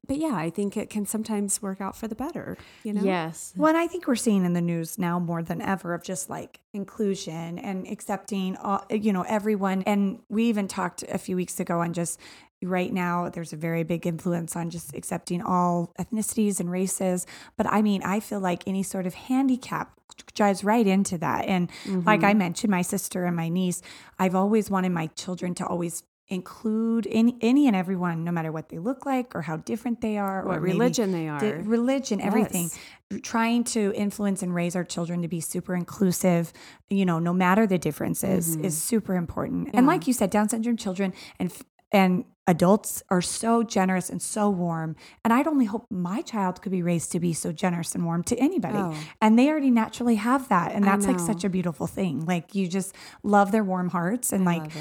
But 0.06 0.16
yeah, 0.16 0.34
I 0.34 0.50
think 0.50 0.76
it 0.76 0.88
can 0.90 1.04
sometimes 1.04 1.60
work 1.60 1.80
out 1.80 1.94
for 1.94 2.08
the 2.08 2.14
better, 2.14 2.56
you 2.82 2.92
know? 2.92 3.02
Yes. 3.02 3.52
Well, 3.54 3.76
I 3.76 3.86
think 3.86 4.06
we're 4.06 4.16
seeing 4.16 4.44
in 4.44 4.54
the 4.54 4.60
news 4.60 4.98
now 4.98 5.18
more 5.18 5.42
than 5.42 5.60
ever 5.60 5.92
of 5.92 6.02
just 6.02 6.30
like 6.30 6.58
inclusion 6.72 7.58
and 7.58 7.86
accepting, 7.86 8.56
all, 8.56 8.84
you 8.90 9.12
know, 9.12 9.22
everyone. 9.22 9.82
And 9.82 10.20
we 10.28 10.44
even 10.44 10.68
talked 10.68 11.04
a 11.04 11.18
few 11.18 11.36
weeks 11.36 11.60
ago 11.60 11.80
on 11.80 11.92
just 11.92 12.18
right 12.62 12.92
now 12.92 13.28
there's 13.28 13.52
a 13.52 13.56
very 13.56 13.82
big 13.82 14.06
influence 14.06 14.54
on 14.54 14.70
just 14.70 14.94
accepting 14.94 15.40
all 15.40 15.92
ethnicities 15.98 16.60
and 16.60 16.70
races 16.70 17.26
but 17.56 17.66
i 17.66 17.80
mean 17.80 18.02
i 18.02 18.20
feel 18.20 18.40
like 18.40 18.62
any 18.66 18.82
sort 18.82 19.06
of 19.06 19.14
handicap 19.14 19.92
drives 20.34 20.62
right 20.62 20.86
into 20.86 21.16
that 21.16 21.46
and 21.46 21.70
mm-hmm. 21.84 22.00
like 22.06 22.22
i 22.22 22.34
mentioned 22.34 22.70
my 22.70 22.82
sister 22.82 23.24
and 23.24 23.34
my 23.34 23.48
niece 23.48 23.80
i've 24.18 24.34
always 24.34 24.68
wanted 24.70 24.90
my 24.90 25.06
children 25.08 25.54
to 25.54 25.66
always 25.66 26.02
include 26.30 27.08
any, 27.10 27.36
any 27.40 27.66
and 27.66 27.74
everyone 27.74 28.22
no 28.22 28.30
matter 28.30 28.52
what 28.52 28.68
they 28.68 28.78
look 28.78 29.04
like 29.04 29.34
or 29.34 29.42
how 29.42 29.56
different 29.56 30.00
they 30.00 30.16
are 30.16 30.46
what 30.46 30.58
or 30.58 30.60
religion 30.60 31.10
they 31.10 31.28
are 31.28 31.40
religion 31.64 32.20
everything 32.20 32.70
yes. 33.10 33.20
trying 33.22 33.64
to 33.64 33.92
influence 33.96 34.40
and 34.40 34.54
raise 34.54 34.76
our 34.76 34.84
children 34.84 35.22
to 35.22 35.28
be 35.28 35.40
super 35.40 35.74
inclusive 35.74 36.52
you 36.88 37.04
know 37.04 37.18
no 37.18 37.32
matter 37.32 37.66
the 37.66 37.78
differences 37.78 38.56
mm-hmm. 38.56 38.64
is 38.64 38.80
super 38.80 39.16
important 39.16 39.66
yeah. 39.66 39.78
and 39.78 39.88
like 39.88 40.06
you 40.06 40.12
said 40.12 40.30
down 40.30 40.48
syndrome 40.48 40.76
children 40.76 41.12
and 41.40 41.52
and 41.92 42.24
adults 42.46 43.02
are 43.10 43.22
so 43.22 43.62
generous 43.62 44.10
and 44.10 44.20
so 44.20 44.50
warm. 44.50 44.96
And 45.24 45.32
I'd 45.32 45.46
only 45.46 45.66
hope 45.66 45.86
my 45.90 46.22
child 46.22 46.60
could 46.62 46.72
be 46.72 46.82
raised 46.82 47.12
to 47.12 47.20
be 47.20 47.32
so 47.32 47.52
generous 47.52 47.94
and 47.94 48.04
warm 48.04 48.24
to 48.24 48.36
anybody. 48.36 48.78
Oh. 48.78 48.96
And 49.20 49.38
they 49.38 49.48
already 49.48 49.70
naturally 49.70 50.16
have 50.16 50.48
that. 50.48 50.72
And 50.72 50.84
that's 50.84 51.06
like 51.06 51.20
such 51.20 51.44
a 51.44 51.48
beautiful 51.48 51.86
thing. 51.86 52.26
Like 52.26 52.54
you 52.54 52.66
just 52.66 52.94
love 53.22 53.52
their 53.52 53.64
warm 53.64 53.90
hearts. 53.90 54.32
And 54.32 54.48
I 54.48 54.58
like 54.58 54.72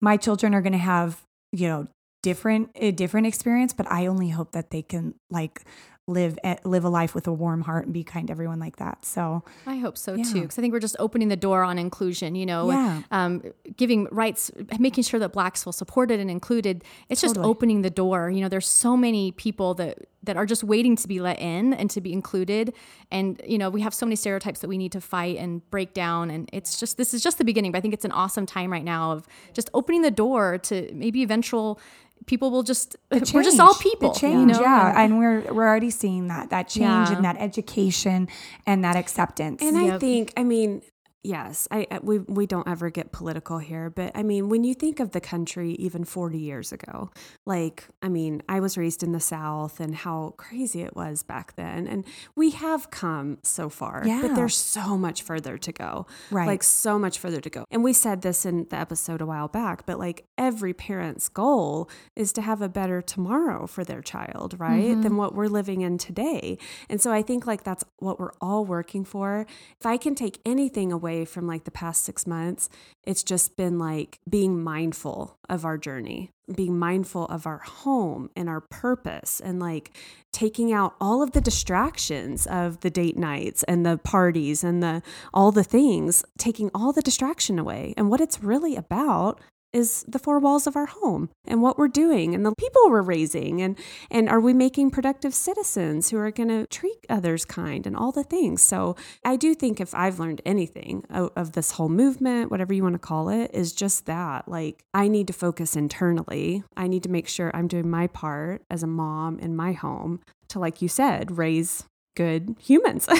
my 0.00 0.16
children 0.16 0.54
are 0.54 0.60
going 0.60 0.72
to 0.72 0.78
have, 0.78 1.22
you 1.52 1.68
know, 1.68 1.86
different, 2.22 2.70
a 2.74 2.90
different 2.90 3.26
experience, 3.26 3.72
but 3.72 3.90
I 3.90 4.06
only 4.06 4.30
hope 4.30 4.52
that 4.52 4.70
they 4.70 4.82
can 4.82 5.14
like 5.30 5.62
live 6.06 6.38
live 6.64 6.84
a 6.84 6.88
life 6.88 7.14
with 7.14 7.26
a 7.26 7.32
warm 7.32 7.62
heart 7.62 7.86
and 7.86 7.94
be 7.94 8.04
kind 8.04 8.26
to 8.26 8.30
everyone 8.30 8.58
like 8.58 8.76
that. 8.76 9.04
So 9.04 9.42
I 9.66 9.76
hope 9.76 9.96
so 9.96 10.14
yeah. 10.14 10.24
too, 10.24 10.42
because 10.42 10.58
I 10.58 10.62
think 10.62 10.72
we're 10.72 10.80
just 10.80 10.96
opening 10.98 11.28
the 11.28 11.36
door 11.36 11.62
on 11.62 11.78
inclusion. 11.78 12.34
You 12.34 12.44
know, 12.44 12.70
yeah. 12.70 13.02
um, 13.10 13.42
giving 13.76 14.06
rights, 14.10 14.50
making 14.78 15.04
sure 15.04 15.18
that 15.20 15.32
blacks 15.32 15.64
feel 15.64 15.72
supported 15.72 16.20
and 16.20 16.30
included. 16.30 16.84
It's 17.08 17.22
totally. 17.22 17.34
just 17.36 17.46
opening 17.46 17.82
the 17.82 17.90
door. 17.90 18.28
You 18.28 18.42
know, 18.42 18.48
there's 18.48 18.68
so 18.68 18.96
many 18.96 19.32
people 19.32 19.74
that 19.74 19.98
that 20.24 20.36
are 20.36 20.46
just 20.46 20.64
waiting 20.64 20.96
to 20.96 21.08
be 21.08 21.20
let 21.20 21.38
in 21.38 21.72
and 21.74 21.90
to 21.90 22.00
be 22.00 22.12
included. 22.12 22.74
And 23.10 23.40
you 23.46 23.56
know, 23.56 23.70
we 23.70 23.80
have 23.80 23.94
so 23.94 24.04
many 24.04 24.16
stereotypes 24.16 24.60
that 24.60 24.68
we 24.68 24.76
need 24.76 24.92
to 24.92 25.00
fight 25.00 25.38
and 25.38 25.68
break 25.70 25.94
down. 25.94 26.30
And 26.30 26.50
it's 26.52 26.78
just 26.78 26.98
this 26.98 27.14
is 27.14 27.22
just 27.22 27.38
the 27.38 27.44
beginning. 27.44 27.72
But 27.72 27.78
I 27.78 27.80
think 27.80 27.94
it's 27.94 28.04
an 28.04 28.12
awesome 28.12 28.44
time 28.44 28.70
right 28.70 28.84
now 28.84 29.12
of 29.12 29.26
just 29.54 29.70
opening 29.72 30.02
the 30.02 30.10
door 30.10 30.58
to 30.58 30.90
maybe 30.92 31.22
eventual 31.22 31.80
people 32.26 32.50
will 32.50 32.62
just 32.62 32.96
we're 33.10 33.42
just 33.42 33.60
all 33.60 33.74
people 33.74 34.12
the 34.12 34.18
change 34.18 34.38
you 34.38 34.46
know? 34.46 34.60
yeah 34.60 35.02
and 35.02 35.18
we're 35.18 35.40
we're 35.52 35.66
already 35.66 35.90
seeing 35.90 36.28
that 36.28 36.50
that 36.50 36.68
change 36.68 36.82
yeah. 36.82 37.16
and 37.16 37.24
that 37.24 37.36
education 37.38 38.28
and 38.66 38.82
that 38.84 38.96
acceptance 38.96 39.62
and 39.62 39.76
yep. 39.76 39.94
i 39.94 39.98
think 39.98 40.32
i 40.36 40.42
mean 40.42 40.82
yes, 41.24 41.66
I 41.70 41.86
we 42.02 42.18
we 42.18 42.46
don't 42.46 42.68
ever 42.68 42.90
get 42.90 43.10
political 43.10 43.58
here, 43.58 43.90
but 43.90 44.12
I 44.14 44.22
mean, 44.22 44.48
when 44.48 44.62
you 44.62 44.74
think 44.74 45.00
of 45.00 45.10
the 45.12 45.20
country 45.20 45.72
even 45.72 46.04
40 46.04 46.38
years 46.38 46.70
ago, 46.70 47.10
like 47.46 47.84
I 48.02 48.08
mean, 48.08 48.42
I 48.48 48.60
was 48.60 48.76
raised 48.76 49.02
in 49.02 49.12
the 49.12 49.20
South 49.20 49.80
and 49.80 49.94
how 49.94 50.34
crazy 50.36 50.82
it 50.82 50.94
was 50.94 51.22
back 51.22 51.56
then, 51.56 51.88
and 51.88 52.04
we 52.36 52.50
have 52.50 52.90
come 52.90 53.38
so 53.42 53.68
far, 53.68 54.02
yeah. 54.04 54.20
but 54.22 54.36
there's 54.36 54.56
so 54.56 54.96
much 54.96 55.22
further 55.22 55.56
to 55.58 55.72
go, 55.72 56.06
right? 56.30 56.46
Like 56.46 56.62
so 56.62 56.98
much 56.98 57.18
further 57.18 57.40
to 57.40 57.50
go. 57.50 57.64
And 57.70 57.82
we 57.82 57.94
said 57.94 58.22
this 58.22 58.44
in 58.44 58.66
the 58.68 58.76
episode 58.76 59.20
a 59.20 59.26
while 59.26 59.48
back, 59.48 59.86
but 59.86 59.98
like 59.98 60.26
every 60.36 60.74
parent's 60.74 61.28
goal 61.28 61.88
is 62.14 62.32
to 62.34 62.42
have 62.42 62.60
a 62.60 62.68
better 62.68 63.00
tomorrow 63.00 63.66
for 63.66 63.82
their 63.82 64.02
child, 64.02 64.56
right? 64.58 64.84
Mm-hmm. 64.84 65.02
Than 65.02 65.16
what 65.16 65.34
we're 65.34 65.48
living 65.48 65.80
in 65.80 65.96
today. 65.96 66.58
And 66.90 67.00
so 67.00 67.10
I 67.10 67.22
think 67.22 67.46
like 67.46 67.64
that's 67.64 67.84
what 67.98 68.20
we're 68.20 68.34
all 68.40 68.64
working 68.64 69.04
for. 69.04 69.46
If 69.80 69.86
I 69.86 69.96
can 69.96 70.14
take 70.14 70.38
anything 70.44 70.92
away 70.92 71.13
from 71.24 71.46
like 71.46 71.64
the 71.64 71.70
past 71.70 72.04
six 72.04 72.26
months, 72.26 72.68
it's 73.04 73.22
just 73.22 73.56
been 73.56 73.78
like 73.78 74.18
being 74.28 74.62
mindful 74.62 75.36
of 75.48 75.64
our 75.64 75.78
journey, 75.78 76.30
being 76.52 76.78
mindful 76.78 77.26
of 77.26 77.46
our 77.46 77.58
home 77.58 78.30
and 78.34 78.48
our 78.48 78.60
purpose, 78.60 79.40
and 79.40 79.60
like 79.60 79.92
taking 80.32 80.72
out 80.72 80.94
all 81.00 81.22
of 81.22 81.30
the 81.30 81.40
distractions 81.40 82.46
of 82.46 82.80
the 82.80 82.90
date 82.90 83.16
nights 83.16 83.62
and 83.64 83.86
the 83.86 83.98
parties 83.98 84.64
and 84.64 84.82
the 84.82 85.02
all 85.32 85.52
the 85.52 85.62
things, 85.62 86.24
taking 86.38 86.70
all 86.74 86.92
the 86.92 87.02
distraction 87.02 87.58
away. 87.58 87.94
And 87.96 88.10
what 88.10 88.20
it's 88.20 88.42
really 88.42 88.74
about 88.74 89.40
is 89.74 90.04
the 90.08 90.18
four 90.18 90.38
walls 90.38 90.66
of 90.66 90.76
our 90.76 90.86
home 90.86 91.28
and 91.46 91.60
what 91.60 91.76
we're 91.76 91.88
doing 91.88 92.34
and 92.34 92.46
the 92.46 92.54
people 92.56 92.82
we're 92.88 93.02
raising 93.02 93.60
and 93.60 93.78
and 94.10 94.28
are 94.28 94.40
we 94.40 94.54
making 94.54 94.90
productive 94.90 95.34
citizens 95.34 96.10
who 96.10 96.16
are 96.16 96.30
going 96.30 96.48
to 96.48 96.66
treat 96.68 97.04
others 97.10 97.44
kind 97.44 97.86
and 97.86 97.96
all 97.96 98.12
the 98.12 98.24
things 98.24 98.62
so 98.62 98.96
i 99.24 99.36
do 99.36 99.54
think 99.54 99.80
if 99.80 99.94
i've 99.94 100.18
learned 100.18 100.40
anything 100.46 101.04
of, 101.10 101.30
of 101.36 101.52
this 101.52 101.72
whole 101.72 101.88
movement 101.88 102.50
whatever 102.50 102.72
you 102.72 102.82
want 102.82 102.94
to 102.94 102.98
call 102.98 103.28
it 103.28 103.50
is 103.52 103.72
just 103.72 104.06
that 104.06 104.48
like 104.48 104.84
i 104.94 105.08
need 105.08 105.26
to 105.26 105.32
focus 105.32 105.76
internally 105.76 106.62
i 106.76 106.86
need 106.86 107.02
to 107.02 107.10
make 107.10 107.28
sure 107.28 107.50
i'm 107.54 107.68
doing 107.68 107.90
my 107.90 108.06
part 108.06 108.62
as 108.70 108.82
a 108.82 108.86
mom 108.86 109.38
in 109.40 109.56
my 109.56 109.72
home 109.72 110.20
to 110.48 110.58
like 110.58 110.80
you 110.80 110.88
said 110.88 111.36
raise 111.36 111.84
good 112.14 112.56
humans. 112.60 113.08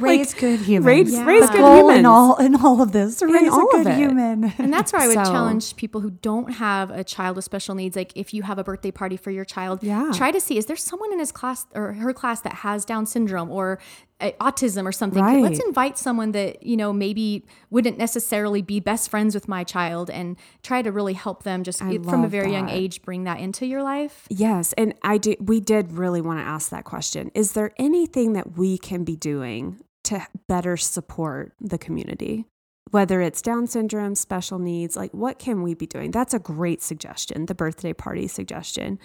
raise 0.00 0.32
like, 0.32 0.40
good 0.40 0.60
humans. 0.60 0.86
Raise, 0.86 1.12
yeah. 1.12 1.24
raise 1.24 1.50
good 1.50 1.60
humans. 1.60 1.98
In 1.98 2.06
all, 2.06 2.36
in 2.36 2.54
all 2.56 2.82
of 2.82 2.92
this. 2.92 3.22
Raise 3.22 3.52
a 3.52 3.64
good 3.72 3.88
human. 3.88 4.52
And 4.58 4.72
that's 4.72 4.92
where 4.92 5.02
I 5.02 5.06
would 5.06 5.14
so. 5.24 5.24
challenge 5.24 5.76
people 5.76 6.00
who 6.00 6.10
don't 6.10 6.52
have 6.54 6.90
a 6.90 7.04
child 7.04 7.36
with 7.36 7.44
special 7.44 7.74
needs. 7.74 7.96
Like 7.96 8.12
if 8.14 8.32
you 8.32 8.42
have 8.42 8.58
a 8.58 8.64
birthday 8.64 8.90
party 8.90 9.16
for 9.16 9.30
your 9.30 9.44
child, 9.44 9.82
yeah. 9.82 10.10
try 10.14 10.30
to 10.30 10.40
see, 10.40 10.58
is 10.58 10.66
there 10.66 10.76
someone 10.76 11.12
in 11.12 11.18
his 11.18 11.32
class 11.32 11.66
or 11.74 11.92
her 11.94 12.12
class 12.12 12.40
that 12.40 12.54
has 12.54 12.84
Down 12.84 13.06
syndrome 13.06 13.50
or 13.50 13.78
eh, 14.20 14.32
autism 14.40 14.86
or 14.86 14.92
something 14.92 15.22
right. 15.22 15.42
let's 15.42 15.58
invite 15.60 15.98
someone 15.98 16.32
that 16.32 16.62
you 16.62 16.76
know 16.76 16.92
maybe 16.92 17.44
wouldn't 17.70 17.98
necessarily 17.98 18.62
be 18.62 18.80
best 18.80 19.10
friends 19.10 19.34
with 19.34 19.48
my 19.48 19.64
child 19.64 20.08
and 20.10 20.36
try 20.62 20.82
to 20.82 20.90
really 20.90 21.12
help 21.12 21.42
them 21.42 21.62
just 21.62 21.82
I 21.82 21.98
from 21.98 22.24
a 22.24 22.28
very 22.28 22.46
that. 22.46 22.52
young 22.52 22.68
age 22.68 23.02
bring 23.02 23.24
that 23.24 23.40
into 23.40 23.66
your 23.66 23.82
life 23.82 24.26
yes 24.30 24.72
and 24.74 24.94
i 25.02 25.18
do 25.18 25.36
we 25.40 25.60
did 25.60 25.92
really 25.92 26.20
want 26.20 26.38
to 26.40 26.44
ask 26.44 26.70
that 26.70 26.84
question 26.84 27.30
is 27.34 27.52
there 27.52 27.72
anything 27.76 28.32
that 28.34 28.56
we 28.56 28.78
can 28.78 29.04
be 29.04 29.16
doing 29.16 29.80
to 30.06 30.26
better 30.48 30.76
support 30.76 31.52
the 31.60 31.78
community 31.78 32.46
whether 32.90 33.20
it's 33.20 33.42
Down 33.42 33.66
syndrome, 33.66 34.14
special 34.14 34.58
needs, 34.58 34.96
like 34.96 35.12
what 35.12 35.38
can 35.38 35.62
we 35.62 35.74
be 35.74 35.86
doing? 35.86 36.12
That's 36.12 36.34
a 36.34 36.38
great 36.38 36.82
suggestion, 36.82 37.46
the 37.46 37.54
birthday 37.54 37.92
party 37.92 38.28
suggestion 38.28 38.98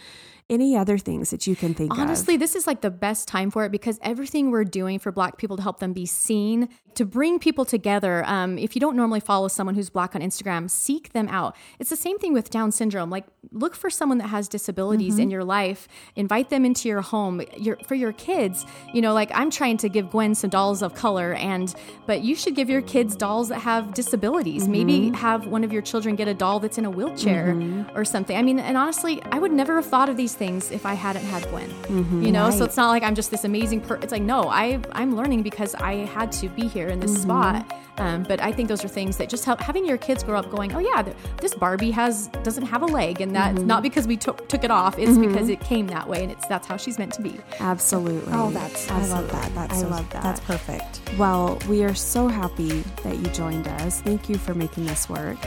any 0.51 0.75
other 0.75 0.97
things 0.97 1.31
that 1.31 1.47
you 1.47 1.55
can 1.55 1.73
think 1.73 1.91
Honestly, 1.91 2.03
of? 2.03 2.09
Honestly, 2.09 2.37
this 2.37 2.55
is 2.55 2.67
like 2.67 2.81
the 2.81 2.91
best 2.91 3.27
time 3.27 3.49
for 3.49 3.65
it 3.65 3.71
because 3.71 3.97
everything 4.03 4.51
we're 4.51 4.65
doing 4.65 4.99
for 4.99 5.11
Black 5.11 5.37
people 5.37 5.57
to 5.57 5.63
help 5.63 5.79
them 5.79 5.93
be 5.93 6.05
seen, 6.05 6.69
to 6.95 7.05
bring 7.05 7.39
people 7.39 7.63
together. 7.63 8.23
Um, 8.25 8.57
if 8.57 8.75
you 8.75 8.81
don't 8.81 8.95
normally 8.95 9.21
follow 9.21 9.47
someone 9.47 9.75
who's 9.75 9.89
Black 9.89 10.13
on 10.13 10.21
Instagram, 10.21 10.69
seek 10.69 11.13
them 11.13 11.29
out. 11.29 11.55
It's 11.79 11.89
the 11.89 11.95
same 11.95 12.19
thing 12.19 12.33
with 12.33 12.49
Down 12.49 12.71
syndrome. 12.71 13.09
Like, 13.09 13.25
look 13.51 13.75
for 13.75 13.89
someone 13.89 14.17
that 14.17 14.27
has 14.27 14.47
disabilities 14.47 15.13
mm-hmm. 15.13 15.21
in 15.21 15.31
your 15.31 15.43
life, 15.43 15.87
invite 16.15 16.49
them 16.49 16.65
into 16.65 16.89
your 16.89 17.01
home. 17.01 17.41
Your, 17.57 17.77
for 17.87 17.95
your 17.95 18.11
kids, 18.13 18.65
you 18.93 19.01
know, 19.01 19.13
like 19.13 19.31
I'm 19.33 19.49
trying 19.49 19.77
to 19.77 19.89
give 19.89 20.11
Gwen 20.11 20.35
some 20.35 20.49
dolls 20.49 20.81
of 20.81 20.93
color, 20.93 21.33
and 21.33 21.73
but 22.05 22.23
you 22.23 22.35
should 22.35 22.55
give 22.55 22.69
your 22.69 22.81
kids 22.81 23.15
dolls 23.15 23.49
that 23.49 23.59
have 23.59 23.93
disabilities. 23.93 24.63
Mm-hmm. 24.63 24.71
Maybe 24.71 25.09
have 25.17 25.47
one 25.47 25.63
of 25.63 25.71
your 25.71 25.81
children 25.81 26.15
get 26.15 26.27
a 26.27 26.33
doll 26.33 26.59
that's 26.59 26.77
in 26.77 26.85
a 26.85 26.91
wheelchair 26.91 27.53
mm-hmm. 27.53 27.97
or 27.97 28.03
something. 28.03 28.35
I 28.35 28.41
mean, 28.41 28.59
and 28.59 28.77
honestly, 28.77 29.21
I 29.31 29.39
would 29.39 29.53
never 29.53 29.75
have 29.75 29.85
thought 29.85 30.09
of 30.09 30.17
these 30.17 30.35
things 30.41 30.71
if 30.71 30.87
I 30.87 30.95
hadn't 30.95 31.25
had 31.25 31.47
Gwen. 31.51 31.69
Mm-hmm, 31.69 32.23
you 32.23 32.31
know, 32.31 32.45
right. 32.45 32.57
so 32.57 32.65
it's 32.65 32.75
not 32.75 32.89
like 32.89 33.03
I'm 33.03 33.13
just 33.13 33.29
this 33.29 33.43
amazing 33.43 33.81
per. 33.81 33.95
It's 33.97 34.11
like 34.11 34.23
no, 34.23 34.49
I 34.49 34.79
I'm 34.93 35.15
learning 35.15 35.43
because 35.43 35.75
I 35.75 35.93
had 36.17 36.31
to 36.41 36.49
be 36.49 36.67
here 36.67 36.87
in 36.87 36.99
this 36.99 37.11
mm-hmm. 37.11 37.21
spot. 37.21 37.77
Um, 37.97 38.23
but 38.23 38.41
I 38.41 38.51
think 38.51 38.67
those 38.67 38.83
are 38.83 38.87
things 38.87 39.17
that 39.17 39.29
just 39.29 39.45
help 39.45 39.59
having 39.59 39.85
your 39.85 39.97
kids 39.97 40.23
grow 40.23 40.39
up 40.39 40.49
going, 40.49 40.73
oh 40.73 40.79
yeah, 40.79 41.03
this 41.37 41.53
Barbie 41.53 41.91
has 41.91 42.29
doesn't 42.41 42.65
have 42.65 42.81
a 42.81 42.87
leg, 42.87 43.21
and 43.21 43.35
that's 43.35 43.59
mm-hmm. 43.59 43.67
not 43.67 43.83
because 43.83 44.07
we 44.07 44.17
took 44.17 44.47
took 44.49 44.63
it 44.63 44.71
off. 44.71 44.97
It's 44.97 45.17
because 45.17 45.43
mm-hmm. 45.43 45.51
it 45.51 45.59
came 45.59 45.85
that 45.87 46.07
way, 46.07 46.23
and 46.23 46.31
it's 46.31 46.47
that's 46.47 46.65
how 46.65 46.77
she's 46.77 46.97
meant 46.97 47.13
to 47.13 47.21
be. 47.21 47.37
Absolutely. 47.59 48.33
Oh, 48.33 48.49
that's 48.49 48.89
Absolutely. 48.89 49.11
I 49.11 49.19
love 49.19 49.31
that. 49.31 49.53
That's 49.53 49.73
I 49.73 49.81
so, 49.81 49.87
love 49.89 50.09
that. 50.09 50.23
That's 50.23 50.39
perfect. 50.39 51.01
Well, 51.19 51.59
we 51.69 51.83
are 51.83 51.93
so 51.93 52.27
happy 52.27 52.83
that 53.03 53.17
you 53.17 53.27
joined 53.27 53.67
us. 53.67 54.01
Thank 54.01 54.29
you 54.29 54.37
for 54.37 54.55
making 54.55 54.85
this 54.85 55.07
work. 55.07 55.37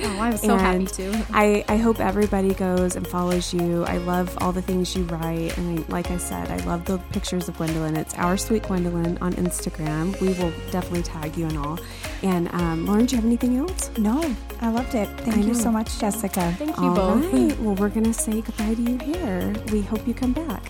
Oh, 0.00 0.18
I 0.20 0.30
was 0.30 0.40
so 0.40 0.56
happy 0.56 0.76
And 0.76 0.88
to. 0.90 1.26
I, 1.32 1.64
I 1.68 1.76
hope 1.76 1.98
everybody 1.98 2.54
goes 2.54 2.94
and 2.94 3.06
follows 3.06 3.52
you. 3.52 3.84
I 3.84 3.98
love 3.98 4.27
all 4.38 4.52
the 4.52 4.62
things 4.62 4.94
you 4.96 5.04
write. 5.04 5.56
And 5.58 5.78
I, 5.78 5.84
like 5.90 6.10
I 6.10 6.16
said, 6.18 6.50
I 6.50 6.56
love 6.64 6.84
the 6.84 6.98
pictures 7.12 7.48
of 7.48 7.56
Gwendolyn. 7.56 7.96
It's 7.96 8.14
Our 8.14 8.36
Sweet 8.36 8.64
Gwendolyn 8.64 9.18
on 9.18 9.32
Instagram. 9.34 10.18
We 10.20 10.28
will 10.28 10.52
definitely 10.70 11.02
tag 11.02 11.36
you 11.36 11.46
and 11.46 11.56
all. 11.58 11.78
And 12.22 12.52
um, 12.54 12.86
Lauren, 12.86 13.06
do 13.06 13.12
you 13.14 13.22
have 13.22 13.24
anything 13.26 13.56
else? 13.56 13.90
No, 13.98 14.34
I 14.60 14.70
loved 14.70 14.94
it. 14.94 15.08
Thank 15.20 15.36
I 15.36 15.40
you 15.40 15.46
know. 15.48 15.52
so 15.54 15.70
much, 15.70 15.98
Jessica. 15.98 16.52
Thank 16.58 16.76
you 16.76 16.84
All 16.88 16.94
both. 16.94 17.32
right. 17.32 17.58
Well, 17.60 17.74
we're 17.76 17.88
going 17.88 18.04
to 18.04 18.12
say 18.12 18.40
goodbye 18.40 18.74
to 18.74 18.82
you 18.82 18.98
here. 18.98 19.54
We 19.72 19.82
hope 19.82 20.06
you 20.06 20.14
come 20.14 20.32
back. 20.32 20.62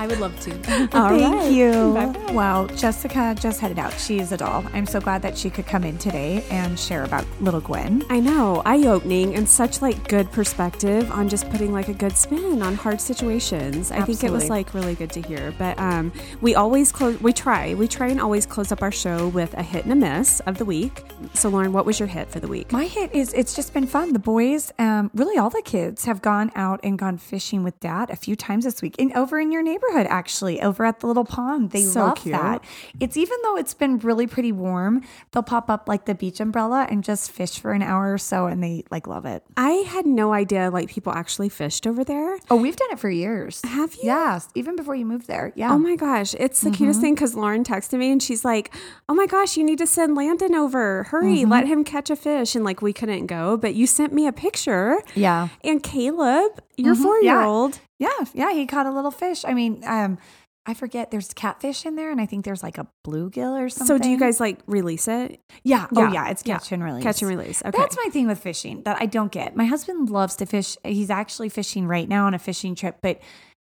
I 0.00 0.06
would 0.06 0.18
love 0.20 0.38
to. 0.40 0.50
All 0.98 1.10
Thank 1.10 1.34
right. 1.34 1.52
you. 1.52 1.72
Bye-bye. 1.94 2.32
Well, 2.32 2.66
Jessica 2.68 3.34
just 3.38 3.60
headed 3.60 3.78
out. 3.78 3.92
She's 4.00 4.32
a 4.32 4.36
doll. 4.36 4.64
I'm 4.72 4.86
so 4.86 5.00
glad 5.00 5.22
that 5.22 5.36
she 5.36 5.50
could 5.50 5.66
come 5.66 5.84
in 5.84 5.98
today 5.98 6.44
and 6.50 6.78
share 6.78 7.04
about 7.04 7.24
little 7.40 7.60
Gwen. 7.60 8.04
I 8.08 8.20
know, 8.20 8.62
eye 8.64 8.86
opening 8.86 9.34
and 9.34 9.48
such 9.48 9.82
like 9.82 10.08
good 10.08 10.30
perspective 10.32 11.10
on 11.10 11.28
just 11.28 11.48
putting 11.50 11.72
like 11.72 11.88
a 11.88 11.94
good 11.94 12.16
spin 12.16 12.62
on 12.62 12.74
hard 12.74 12.95
situations. 13.00 13.90
I 13.90 14.02
think 14.02 14.22
it 14.24 14.30
was 14.30 14.48
like 14.48 14.74
really 14.74 14.94
good 14.94 15.10
to 15.12 15.20
hear. 15.22 15.52
But 15.58 15.78
um, 15.78 16.12
we 16.40 16.54
always 16.54 16.92
close, 16.92 17.20
we 17.20 17.32
try, 17.32 17.74
we 17.74 17.88
try 17.88 18.08
and 18.08 18.20
always 18.20 18.46
close 18.46 18.72
up 18.72 18.82
our 18.82 18.92
show 18.92 19.28
with 19.28 19.54
a 19.54 19.62
hit 19.62 19.84
and 19.84 19.92
a 19.92 19.96
miss 19.96 20.40
of 20.40 20.58
the 20.58 20.64
week. 20.64 21.02
So, 21.34 21.48
Lauren, 21.48 21.72
what 21.72 21.86
was 21.86 21.98
your 21.98 22.08
hit 22.08 22.30
for 22.30 22.40
the 22.40 22.48
week? 22.48 22.72
My 22.72 22.86
hit 22.86 23.14
is 23.14 23.32
it's 23.32 23.54
just 23.54 23.72
been 23.74 23.86
fun. 23.86 24.12
The 24.12 24.18
boys, 24.18 24.72
um, 24.78 25.10
really 25.14 25.38
all 25.38 25.50
the 25.50 25.62
kids 25.62 26.04
have 26.04 26.22
gone 26.22 26.50
out 26.54 26.80
and 26.82 26.98
gone 26.98 27.18
fishing 27.18 27.62
with 27.64 27.78
dad 27.80 28.10
a 28.10 28.16
few 28.16 28.36
times 28.36 28.64
this 28.64 28.82
week. 28.82 28.94
And 28.98 29.12
over 29.14 29.38
in 29.38 29.50
your 29.52 29.62
neighborhood, 29.62 30.06
actually, 30.08 30.60
over 30.62 30.84
at 30.84 31.00
the 31.00 31.06
little 31.06 31.24
pond. 31.24 31.70
They 31.70 31.82
So 31.82 32.00
love 32.06 32.18
cute. 32.18 32.32
that. 32.34 32.62
It's 33.00 33.16
even 33.16 33.36
though 33.42 33.56
it's 33.56 33.74
been 33.74 33.98
really 33.98 34.26
pretty 34.26 34.52
warm, 34.52 35.02
they'll 35.32 35.42
pop 35.42 35.70
up 35.70 35.88
like 35.88 36.04
the 36.06 36.14
beach 36.14 36.40
umbrella 36.40 36.86
and 36.90 37.02
just 37.04 37.30
fish 37.30 37.58
for 37.58 37.72
an 37.72 37.82
hour 37.82 38.12
or 38.12 38.18
so 38.18 38.46
and 38.46 38.62
they 38.62 38.84
like 38.90 39.06
love 39.06 39.24
it. 39.26 39.42
I 39.56 39.70
had 39.88 40.06
no 40.06 40.32
idea 40.32 40.70
like 40.70 40.88
people 40.88 41.12
actually 41.12 41.48
fished 41.48 41.86
over 41.86 42.04
there. 42.04 42.38
Oh, 42.50 42.56
we've 42.56 42.76
done 42.76 42.85
it 42.92 42.98
for 42.98 43.10
years. 43.10 43.62
Have 43.64 43.94
you? 43.94 44.00
Yes, 44.04 44.48
even 44.54 44.76
before 44.76 44.94
you 44.94 45.04
moved 45.06 45.26
there. 45.26 45.52
Yeah. 45.54 45.72
Oh 45.72 45.78
my 45.78 45.96
gosh, 45.96 46.34
it's 46.38 46.60
the 46.60 46.70
Mm-hmm. 46.70 46.76
cutest 46.76 47.00
thing 47.00 47.14
because 47.14 47.34
Lauren 47.34 47.64
texted 47.64 47.98
me 47.98 48.10
and 48.12 48.22
she's 48.22 48.44
like, 48.44 48.74
Oh 49.08 49.14
my 49.14 49.26
gosh, 49.26 49.56
you 49.56 49.64
need 49.64 49.78
to 49.78 49.86
send 49.86 50.14
Landon 50.16 50.54
over. 50.54 51.04
Hurry, 51.04 51.38
Mm-hmm. 51.38 51.50
let 51.50 51.66
him 51.66 51.84
catch 51.84 52.10
a 52.10 52.16
fish. 52.16 52.54
And 52.54 52.64
like, 52.64 52.82
we 52.82 52.92
couldn't 52.92 53.26
go, 53.26 53.56
but 53.56 53.74
you 53.74 53.86
sent 53.86 54.12
me 54.12 54.26
a 54.26 54.32
picture. 54.32 54.98
yeah. 55.14 55.48
And 55.64 55.82
Caleb, 55.82 56.60
your 56.76 56.94
Mhm, 56.94 57.02
four 57.02 57.18
year 57.20 57.40
old, 57.42 57.80
Yeah, 57.98 58.10
yeah, 58.34 58.52
he 58.52 58.66
caught 58.66 58.86
a 58.86 58.90
little 58.92 59.10
fish. 59.10 59.44
I 59.46 59.54
mean, 59.54 59.82
um, 59.86 60.18
I 60.66 60.74
forget. 60.74 61.10
There's 61.10 61.32
catfish 61.32 61.86
in 61.86 61.94
there, 61.96 62.10
and 62.10 62.20
I 62.20 62.26
think 62.26 62.44
there's 62.44 62.62
like 62.62 62.76
a 62.78 62.88
bluegill 63.06 63.58
or 63.60 63.68
something. 63.68 63.86
So 63.86 64.02
do 64.02 64.08
you 64.08 64.18
guys 64.18 64.40
like 64.40 64.58
release 64.66 65.06
it? 65.08 65.40
Yeah. 65.62 65.86
Oh, 65.94 66.00
yeah. 66.02 66.08
Oh, 66.08 66.12
yeah. 66.12 66.28
It's 66.30 66.42
Yeah. 66.44 66.58
catch 66.58 66.72
and 66.72 66.82
release. 66.82 67.02
Catch 67.04 67.22
and 67.22 67.28
release. 67.28 67.62
Okay. 67.64 67.76
That's 67.78 67.96
my 68.04 68.10
thing 68.10 68.26
with 68.26 68.38
fishing 68.40 68.82
that 68.82 68.96
I 69.00 69.06
don't 69.06 69.30
get. 69.30 69.54
My 69.56 69.64
husband 69.66 70.10
loves 70.10 70.34
to 70.36 70.46
fish. 70.46 70.76
He's 70.84 71.10
actually 71.10 71.48
fishing 71.48 71.86
right 71.86 72.08
now 72.08 72.26
on 72.26 72.34
a 72.34 72.38
fishing 72.38 72.74
trip, 72.74 72.98
but 73.02 73.20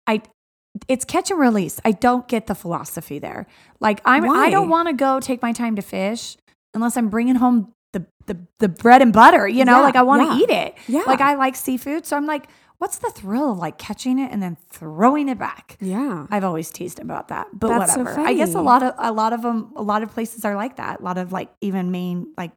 I. 0.06 0.22
It's 0.86 1.04
catch 1.04 1.30
and 1.30 1.40
release. 1.40 1.80
I 1.84 1.92
don't 1.92 2.28
get 2.28 2.46
the 2.46 2.54
philosophy 2.54 3.18
there. 3.18 3.46
Like 3.80 4.00
I'm, 4.04 4.24
Why? 4.26 4.46
I 4.46 4.50
don't 4.50 4.68
want 4.68 4.86
to 4.88 4.92
go 4.94 5.18
take 5.18 5.42
my 5.42 5.52
time 5.52 5.74
to 5.76 5.82
fish 5.82 6.36
unless 6.74 6.96
I'm 6.96 7.08
bringing 7.08 7.34
home 7.36 7.72
the 7.92 8.06
the, 8.26 8.38
the 8.60 8.68
bread 8.68 9.02
and 9.02 9.12
butter. 9.12 9.48
You 9.48 9.64
know, 9.64 9.78
Yeah, 9.78 9.82
like 9.82 9.96
I 9.96 10.02
want 10.02 10.22
to 10.30 10.36
yeah. 10.36 10.42
eat 10.42 10.50
it. 10.50 10.74
Yeah. 10.86 11.02
Like 11.06 11.20
I 11.20 11.34
like 11.34 11.56
seafood, 11.56 12.06
so 12.06 12.16
I'm 12.16 12.26
like, 12.26 12.48
what's 12.78 12.98
the 12.98 13.10
thrill 13.10 13.52
of 13.52 13.58
like 13.58 13.78
catching 13.78 14.18
it 14.18 14.30
and 14.32 14.42
then 14.42 14.56
throwing 14.70 15.28
it 15.28 15.38
back? 15.38 15.76
yeah. 15.80 16.26
I've 16.30 16.44
always 16.44 16.70
teased 16.70 16.98
him 16.98 17.10
about 17.10 17.28
that, 17.28 17.48
but 17.52 17.68
That's 17.68 17.94
so 17.94 18.00
whatever. 18.02 18.20
I 18.20 18.34
guess 18.34 18.54
a 18.54 18.60
lot 18.60 18.82
of 18.82 18.94
a 18.98 19.12
lot 19.12 19.32
of 19.32 19.42
them, 19.42 19.72
a 19.76 19.82
lot 19.82 20.02
of 20.02 20.10
places 20.12 20.44
are 20.44 20.54
like 20.56 20.76
that. 20.76 21.00
A 21.00 21.02
lot 21.02 21.18
of 21.18 21.32
like 21.32 21.50
even 21.60 21.90
main 21.90 22.32
like 22.36 22.52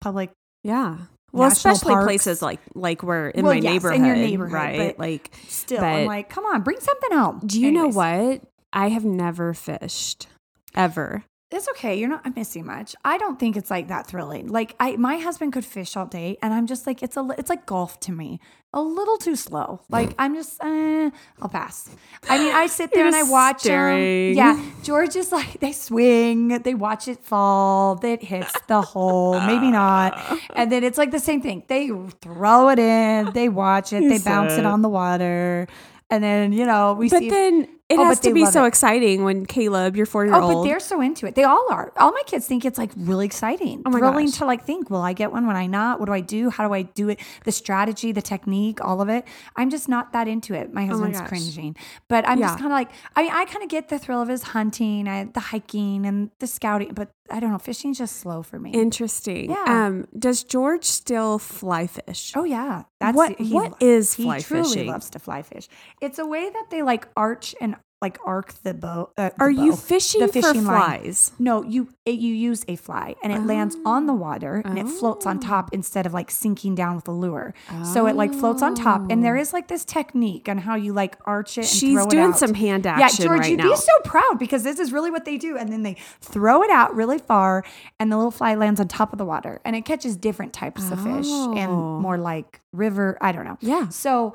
public. 0.00 0.30
Yeah. 0.62 0.98
Well, 1.32 1.48
especially 1.48 1.94
parks. 1.94 2.04
places 2.06 2.42
like 2.42 2.60
like 2.74 3.02
we're 3.02 3.28
in 3.30 3.44
Well, 3.44 3.54
my 3.54 3.60
yes, 3.60 3.64
in 3.66 3.72
neighborhood, 3.72 4.06
your 4.06 4.16
neighborhood, 4.16 4.52
right? 4.54 4.96
but 4.96 4.98
Like, 5.00 5.34
Still, 5.48 5.80
But- 5.80 5.86
I'm 5.86 6.06
like, 6.06 6.28
come 6.28 6.44
on, 6.46 6.62
bring 6.62 6.78
something 6.78 7.10
home. 7.10 7.40
do 7.44 7.60
you 7.60 7.68
Anyways, 7.68 7.94
know 7.96 7.98
what? 7.98 8.42
I 8.72 8.88
have 8.90 9.04
never 9.04 9.52
fished 9.52 10.28
ever. 10.74 11.24
It's 11.50 11.68
okay. 11.70 11.96
You're 11.98 12.08
not 12.08 12.34
missing 12.34 12.66
much. 12.66 12.96
I 13.04 13.16
don't 13.18 13.38
think 13.38 13.56
it's 13.56 13.70
like 13.70 13.86
that 13.88 14.06
thrilling. 14.08 14.48
Like 14.48 14.74
I, 14.80 14.96
my 14.96 15.18
husband 15.18 15.52
could 15.52 15.64
fish 15.64 15.96
all 15.96 16.06
day, 16.06 16.36
and 16.42 16.52
I'm 16.54 16.66
just 16.66 16.86
like, 16.86 17.02
it's 17.02 17.16
a, 17.16 17.28
it's 17.38 17.50
like 17.50 17.66
golf 17.66 18.00
to 18.00 18.12
me. 18.12 18.40
A 18.76 18.82
little 18.82 19.16
too 19.18 19.36
slow. 19.36 19.80
Like 19.88 20.14
I'm 20.18 20.34
just, 20.34 20.60
uh, 20.60 21.10
I'll 21.40 21.48
pass. 21.48 21.88
I 22.28 22.38
mean, 22.38 22.52
I 22.52 22.66
sit 22.66 22.90
there 22.94 23.06
and 23.06 23.14
I 23.14 23.22
watch 23.22 23.62
them. 23.62 24.34
Yeah, 24.34 24.60
George 24.82 25.14
is 25.14 25.30
like, 25.30 25.60
they 25.60 25.70
swing, 25.70 26.48
they 26.48 26.74
watch 26.74 27.06
it 27.06 27.22
fall, 27.22 28.00
it 28.02 28.20
hits 28.22 28.52
the 28.66 28.82
hole, 28.82 29.40
maybe 29.42 29.70
not, 29.70 30.18
and 30.56 30.72
then 30.72 30.82
it's 30.82 30.98
like 30.98 31.12
the 31.12 31.20
same 31.20 31.40
thing. 31.40 31.62
They 31.68 31.86
throw 32.20 32.68
it 32.70 32.80
in, 32.80 33.32
they 33.32 33.48
watch 33.48 33.92
it, 33.92 34.00
they 34.08 34.18
bounce 34.18 34.52
it 34.54 34.56
said. 34.56 34.66
on 34.66 34.82
the 34.82 34.88
water, 34.88 35.68
and 36.10 36.24
then 36.24 36.52
you 36.52 36.66
know 36.66 36.94
we 36.94 37.08
But 37.08 37.20
see. 37.20 37.30
then 37.30 37.68
it 37.98 38.02
Oh, 38.02 38.04
has 38.04 38.20
to 38.20 38.32
be 38.34 38.44
so 38.46 38.64
it. 38.64 38.68
exciting 38.68 39.24
when 39.24 39.46
Caleb, 39.46 39.96
your 39.96 40.06
four 40.06 40.24
year 40.24 40.34
old. 40.34 40.44
Oh, 40.52 40.54
but 40.62 40.64
they're 40.68 40.80
so 40.80 41.00
into 41.00 41.26
it. 41.26 41.34
They 41.34 41.44
all 41.44 41.66
are. 41.70 41.92
All 41.96 42.12
my 42.12 42.22
kids 42.26 42.46
think 42.46 42.64
it's 42.64 42.78
like 42.78 42.90
really 42.96 43.26
exciting, 43.26 43.82
Oh 43.86 43.90
my 43.90 43.98
thrilling 43.98 44.26
gosh. 44.26 44.38
to 44.38 44.44
like 44.46 44.64
think. 44.64 44.90
Will 44.90 45.00
I 45.02 45.12
get 45.12 45.32
one? 45.32 45.46
When 45.46 45.56
I 45.56 45.66
not? 45.66 46.00
What 46.00 46.06
do 46.06 46.12
I 46.12 46.20
do? 46.20 46.50
How 46.50 46.66
do 46.66 46.74
I 46.74 46.82
do 46.82 47.08
it? 47.08 47.20
The 47.44 47.52
strategy, 47.52 48.12
the 48.12 48.22
technique, 48.22 48.84
all 48.84 49.00
of 49.00 49.08
it. 49.08 49.24
I'm 49.56 49.70
just 49.70 49.88
not 49.88 50.12
that 50.12 50.28
into 50.28 50.54
it. 50.54 50.72
My 50.72 50.84
oh 50.84 50.88
husband's 50.88 51.18
Oh 51.18 51.20
gosh. 51.20 51.28
cringing, 51.28 51.76
but 52.08 52.28
I'm 52.28 52.38
just 52.40 52.58
kind 52.58 52.66
of 52.66 52.72
like 52.72 52.90
I 53.16 53.22
mean, 53.22 53.32
I 53.32 53.44
kind 53.46 53.62
of 53.62 53.68
get 53.68 53.88
the 53.88 53.98
thrill 53.98 54.20
of 54.22 54.28
his 54.28 54.42
hunting, 54.42 55.08
I, 55.08 55.24
the 55.24 55.40
hiking, 55.40 56.06
and 56.06 56.30
the 56.40 56.46
scouting. 56.46 56.92
But 56.94 57.10
I 57.30 57.40
don't 57.40 57.50
know, 57.50 57.58
fishing's 57.58 57.98
just 57.98 58.16
slow 58.16 58.42
for 58.42 58.58
me. 58.58 58.70
interesting. 58.72 59.50
Yeah. 59.50 59.64
Um, 59.86 60.06
does 60.18 60.44
George 60.44 60.84
still 60.84 61.38
fly 61.38 61.86
fish? 61.86 62.32
Oh 62.36 62.44
yeah, 62.44 62.84
that's 63.00 63.16
What- 63.16 63.38
he- 63.38 63.52
what 63.52 63.82
is 63.82 64.14
he 64.14 64.24
fly 64.24 64.40
truly 64.40 64.64
fishing? 64.68 64.86
loves 64.88 65.08
to 65.10 65.18
fly 65.18 65.42
fish. 65.42 65.68
It's 66.02 66.18
a 66.18 66.26
way 66.26 66.50
that 66.50 66.66
they 66.70 66.82
like 66.82 67.08
arch 67.16 67.54
and 67.60 67.76
like 68.04 68.18
arc 68.24 68.52
the 68.62 68.74
bow. 68.74 69.10
Uh, 69.16 69.30
the 69.30 69.34
Are 69.44 69.50
you 69.50 69.74
fishing, 69.74 70.20
the 70.20 70.28
for 70.28 70.52
line. 70.52 70.64
flies? 70.64 71.32
No, 71.38 71.62
you 71.62 71.88
it, 72.04 72.16
you 72.24 72.34
use 72.34 72.64
a 72.68 72.76
fly 72.76 73.14
and 73.22 73.32
it 73.32 73.40
lands 73.46 73.76
on 73.86 74.06
the 74.06 74.12
water 74.14 74.60
and 74.64 74.78
it 74.78 74.86
floats 74.88 75.24
on 75.26 75.38
Oh. 75.38 75.40
top 75.40 75.70
instead 75.72 76.04
of 76.06 76.12
like 76.12 76.30
sinking 76.30 76.74
down 76.74 76.96
with 76.96 77.08
a 77.08 77.12
lure. 77.12 77.54
So 77.92 78.06
it 78.06 78.14
like 78.14 78.32
floats 78.34 78.62
on 78.62 78.74
top 78.74 79.10
and 79.10 79.24
there 79.24 79.36
is 79.36 79.52
like 79.52 79.68
this 79.68 79.84
technique 79.84 80.48
on 80.48 80.58
how 80.58 80.74
you 80.76 80.92
like 80.92 81.16
arch 81.24 81.56
it. 81.58 81.62
And 81.62 81.68
She's 81.68 81.98
it 81.98 82.10
doing 82.10 82.32
out. 82.32 82.38
some 82.38 82.54
hand 82.54 82.86
action. 82.86 83.22
Yeah, 83.22 83.26
George, 83.28 83.40
right 83.40 83.50
you'd 83.50 83.58
now. 83.58 83.70
be 83.70 83.76
so 83.76 83.92
proud 84.04 84.38
because 84.38 84.62
this 84.64 84.78
is 84.78 84.92
really 84.92 85.10
what 85.10 85.24
they 85.24 85.38
do. 85.38 85.56
And 85.56 85.72
then 85.72 85.82
they 85.82 85.96
throw 86.20 86.62
it 86.62 86.70
out 86.70 86.94
really 86.94 87.18
far, 87.18 87.64
and 87.98 88.12
the 88.12 88.16
little 88.16 88.30
fly 88.30 88.54
lands 88.54 88.80
on 88.80 88.88
top 88.88 89.12
of 89.12 89.18
the 89.18 89.24
water, 89.24 89.60
and 89.64 89.74
it 89.74 89.84
catches 89.86 90.16
different 90.16 90.52
types 90.52 90.90
of 90.90 90.98
fish 91.02 91.26
Oh. 91.28 91.54
and 91.56 91.72
more 92.02 92.18
like 92.18 92.60
river. 92.72 93.16
I 93.20 93.32
don't 93.32 93.44
know. 93.46 93.56
Yeah. 93.60 93.88
So. 93.88 94.34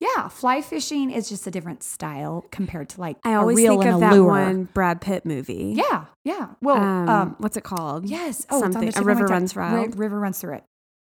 Yeah, 0.00 0.28
fly 0.28 0.60
fishing 0.60 1.10
is 1.10 1.28
just 1.28 1.46
a 1.46 1.50
different 1.50 1.82
style 1.82 2.44
compared 2.50 2.90
to 2.90 3.00
like 3.00 3.16
I 3.24 3.34
always 3.34 3.56
reel 3.56 3.72
think 3.80 3.84
and 3.86 3.90
of 3.94 3.96
a 3.96 4.00
that 4.00 4.12
lure. 4.14 4.26
one 4.28 4.64
Brad 4.74 5.00
Pitt 5.00 5.24
movie. 5.24 5.72
Yeah, 5.76 6.04
yeah. 6.24 6.48
Well, 6.60 6.76
Um, 6.76 7.08
um, 7.08 7.36
what's 7.38 7.56
it 7.56 7.64
called? 7.64 8.04
Yes. 8.06 8.46
Oh, 8.50 8.60
something. 8.60 8.92
A 8.94 9.02
river 9.02 9.26
runs 9.26 9.56
wild. 9.56 9.98
river 9.98 10.18
runs 10.18 10.38
through 10.38 10.54
it. 10.56 10.64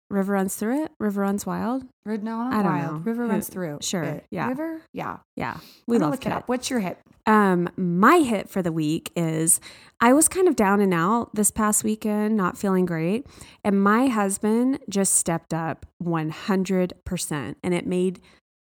River 0.09 0.33
runs 0.33 0.55
through 0.57 0.83
it. 0.83 0.91
River 0.99 1.21
runs 1.21 1.45
wild. 1.45 1.85
No, 2.05 2.15
not 2.17 2.53
I 2.53 2.63
don't 2.63 2.65
wild. 2.65 2.91
know. 2.95 2.99
River 2.99 3.25
runs 3.27 3.47
through. 3.47 3.77
sure, 3.81 4.03
it. 4.03 4.25
yeah. 4.29 4.49
River. 4.49 4.81
Yeah. 4.91 5.19
Yeah, 5.37 5.57
We 5.87 5.95
we 5.95 5.99
love 5.99 6.11
look 6.11 6.25
it 6.25 6.33
up. 6.33 6.49
What's 6.49 6.69
your 6.69 6.81
hit? 6.81 6.97
Um, 7.25 7.69
my 7.77 8.17
hit 8.17 8.49
for 8.49 8.61
the 8.61 8.73
week 8.73 9.11
is 9.15 9.61
I 10.01 10.11
was 10.11 10.27
kind 10.27 10.49
of 10.49 10.57
down 10.57 10.81
and 10.81 10.93
out 10.93 11.33
this 11.33 11.49
past 11.49 11.85
weekend, 11.85 12.35
not 12.35 12.57
feeling 12.57 12.85
great. 12.85 13.25
And 13.63 13.81
my 13.81 14.07
husband 14.07 14.79
just 14.89 15.13
stepped 15.15 15.53
up 15.53 15.85
100%. 16.03 17.55
And 17.63 17.73
it 17.73 17.85
made, 17.85 18.19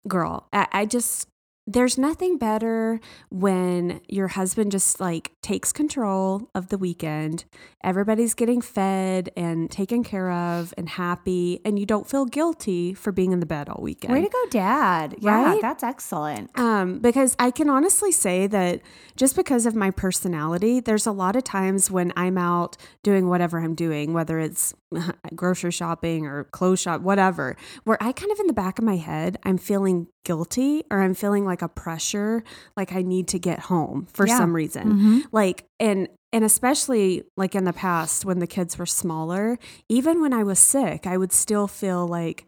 girl, 0.07 0.47
I, 0.53 0.67
I 0.71 0.85
just, 0.85 1.28
there's 1.69 1.99
nothing 1.99 2.39
better 2.39 2.99
when 3.29 4.01
your 4.07 4.29
husband 4.29 4.71
just 4.71 4.99
like 4.99 5.31
takes 5.43 5.71
control 5.71 6.49
of 6.55 6.69
the 6.69 6.79
weekend. 6.79 7.45
Everybody's 7.83 8.33
getting 8.33 8.59
fed 8.59 9.29
and 9.37 9.69
taken 9.69 10.03
care 10.03 10.31
of 10.31 10.73
and 10.77 10.89
happy, 10.89 11.61
and 11.63 11.77
you 11.77 11.85
don't 11.85 12.09
feel 12.09 12.25
guilty 12.25 12.95
for 12.95 13.11
being 13.11 13.31
in 13.31 13.39
the 13.39 13.45
bed 13.45 13.69
all 13.69 13.81
weekend. 13.83 14.13
Way 14.13 14.23
to 14.23 14.29
go, 14.29 14.45
Dad. 14.49 15.15
Yeah, 15.19 15.59
that's 15.61 15.83
excellent. 15.83 16.57
Um, 16.57 16.99
because 16.99 17.35
I 17.37 17.51
can 17.51 17.69
honestly 17.69 18.11
say 18.11 18.47
that 18.47 18.81
just 19.15 19.35
because 19.35 19.67
of 19.67 19.75
my 19.75 19.91
personality, 19.91 20.79
there's 20.79 21.05
a 21.05 21.11
lot 21.11 21.35
of 21.35 21.43
times 21.43 21.91
when 21.91 22.11
I'm 22.17 22.37
out 22.37 22.77
doing 23.03 23.29
whatever 23.29 23.59
I'm 23.59 23.75
doing, 23.75 24.13
whether 24.13 24.39
it's 24.39 24.73
grocery 25.35 25.71
shopping 25.71 26.25
or 26.25 26.45
clothes 26.45 26.81
shop, 26.81 27.01
whatever, 27.01 27.55
where 27.83 28.01
I 28.01 28.11
kind 28.11 28.31
of 28.31 28.39
in 28.39 28.47
the 28.47 28.53
back 28.53 28.79
of 28.79 28.85
my 28.85 28.97
head, 28.97 29.37
I'm 29.43 29.59
feeling 29.59 30.07
guilty 30.23 30.83
or 30.91 31.01
I'm 31.01 31.13
feeling 31.13 31.45
like 31.45 31.61
a 31.61 31.67
pressure, 31.69 32.43
like 32.77 32.93
I 32.93 33.01
need 33.01 33.27
to 33.29 33.39
get 33.39 33.59
home 33.59 34.07
for 34.13 34.27
Yeah. 34.27 34.37
some 34.37 34.55
reason. 34.55 34.93
Mhm. 34.93 35.23
Like, 35.31 35.65
and, 35.79 36.07
and 36.31 36.43
especially 36.43 37.23
like 37.37 37.55
in 37.55 37.63
the 37.63 37.73
past 37.73 38.25
when 38.25 38.39
the 38.39 38.47
kids 38.47 38.77
were 38.77 38.85
smaller, 38.85 39.57
even 39.87 40.21
when 40.21 40.33
I 40.33 40.43
was 40.43 40.59
sick, 40.59 41.07
I 41.07 41.17
would 41.17 41.31
still 41.31 41.67
feel 41.67 42.07
like, 42.07 42.45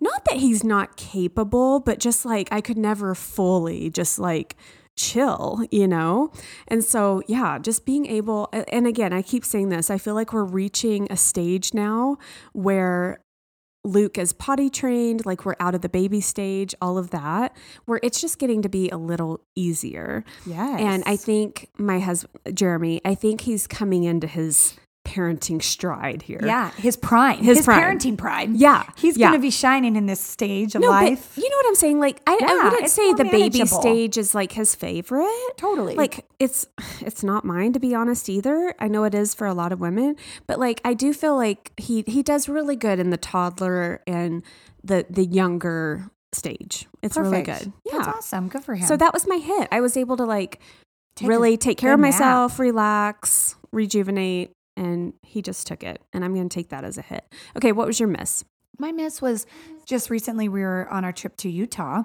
not 0.00 0.24
that 0.26 0.36
he's 0.38 0.62
not 0.62 0.96
capable, 0.96 1.80
but 1.80 1.98
just 1.98 2.24
like 2.24 2.48
I 2.52 2.60
could 2.60 2.78
never 2.78 3.14
fully 3.14 3.90
just 3.90 4.18
like 4.18 4.56
chill, 4.96 5.60
you 5.70 5.86
know? 5.88 6.30
And 6.68 6.82
so, 6.84 7.22
yeah, 7.28 7.58
just 7.58 7.84
being 7.84 8.06
able, 8.06 8.48
and 8.52 8.86
again, 8.86 9.12
I 9.12 9.22
keep 9.22 9.44
saying 9.44 9.68
this, 9.68 9.90
I 9.90 9.98
feel 9.98 10.14
like 10.14 10.32
we're 10.32 10.44
reaching 10.44 11.06
a 11.10 11.16
stage 11.16 11.74
now 11.74 12.16
where 12.52 13.20
Luke 13.84 14.18
is 14.18 14.32
potty 14.32 14.68
trained, 14.68 15.24
like 15.24 15.44
we're 15.44 15.56
out 15.60 15.74
of 15.74 15.80
the 15.80 15.88
baby 15.88 16.20
stage, 16.20 16.74
all 16.80 16.98
of 16.98 17.10
that, 17.10 17.56
where 17.86 18.00
it's 18.02 18.20
just 18.20 18.38
getting 18.38 18.62
to 18.62 18.68
be 18.68 18.90
a 18.90 18.96
little 18.96 19.40
easier. 19.54 20.24
Yes. 20.46 20.80
And 20.80 21.02
I 21.06 21.16
think 21.16 21.70
my 21.78 22.00
husband, 22.00 22.56
Jeremy, 22.56 23.00
I 23.04 23.14
think 23.14 23.42
he's 23.42 23.66
coming 23.66 24.04
into 24.04 24.26
his 24.26 24.74
parenting 25.08 25.62
stride 25.62 26.20
here. 26.22 26.40
Yeah, 26.44 26.70
his 26.72 26.96
prime, 26.96 27.38
His 27.42 27.58
his, 27.58 27.64
prime. 27.64 27.82
parenting 27.82 28.18
prime. 28.18 28.54
Yeah, 28.54 28.84
he's 28.96 29.16
yeah. 29.16 29.28
going 29.28 29.40
to 29.40 29.42
be 29.42 29.50
shining 29.50 29.96
in 29.96 30.04
this 30.06 30.20
stage 30.20 30.74
of 30.74 30.82
No, 30.82 30.88
life. 30.88 31.32
you 31.36 31.48
know 31.48 31.56
what 31.56 31.66
I'm 31.66 31.74
saying? 31.74 31.98
Like, 31.98 32.20
I, 32.26 32.38
I 32.40 32.64
wouldn't 32.68 32.90
say 32.90 33.14
the 33.14 33.24
baby 33.24 33.64
stage 33.66 34.18
is 34.18 34.34
like 34.34 34.52
his 34.52 34.74
favorite. 34.74 35.30
Totally. 35.56 35.94
Like, 35.94 36.26
it's 36.38 36.66
it's 37.00 37.22
not 37.24 37.44
mine 37.44 37.72
to 37.72 37.80
be 37.80 37.94
honest 37.94 38.28
either. 38.28 38.74
I 38.78 38.88
know 38.88 39.04
it 39.04 39.14
is 39.14 39.34
for 39.34 39.46
a 39.46 39.54
lot 39.54 39.72
of 39.72 39.80
women, 39.80 40.16
but 40.46 40.58
like, 40.58 40.80
I 40.84 40.92
do 40.94 41.12
feel 41.14 41.36
like 41.36 41.72
he 41.78 42.04
he 42.06 42.22
does 42.22 42.48
really 42.48 42.76
good 42.76 42.98
in 42.98 43.10
the 43.10 43.16
toddler 43.16 44.02
and 44.06 44.42
the 44.84 45.06
the 45.08 45.24
younger 45.24 46.10
stage. 46.32 46.86
It's 47.02 47.16
really 47.16 47.42
Perfect. 47.42 47.64
good. 47.64 47.72
That's 47.92 48.08
awesome. 48.08 48.48
Good 48.48 48.62
for 48.64 48.74
him. 48.74 48.86
So 48.86 48.96
that 48.98 49.14
was 49.14 49.26
my 49.26 49.36
hit. 49.38 49.68
I 49.72 49.80
was 49.80 49.96
able 49.96 50.16
to 50.18 50.24
like 50.24 50.60
Take 51.16 51.28
really 51.28 51.56
take 51.56 51.78
care 51.78 51.94
of 51.94 51.98
good 51.98 52.02
nap. 52.10 52.12
myself, 52.12 52.58
relax, 52.58 53.56
rejuvenate, 53.72 54.52
and 54.78 55.12
he 55.22 55.42
just 55.42 55.66
took 55.66 55.82
it. 55.82 56.00
And 56.12 56.24
I'm 56.24 56.34
going 56.34 56.48
to 56.48 56.54
take 56.54 56.68
that 56.70 56.84
as 56.84 56.96
a 56.96 57.02
hit. 57.02 57.24
Okay, 57.56 57.72
what 57.72 57.86
was 57.86 57.98
your 58.00 58.08
miss? 58.08 58.44
My 58.78 58.92
miss 58.92 59.20
was 59.20 59.44
just 59.86 60.08
recently 60.08 60.48
we 60.48 60.60
were 60.60 60.88
on 60.90 61.04
our 61.04 61.12
trip 61.12 61.36
to 61.38 61.50
Utah. 61.50 62.04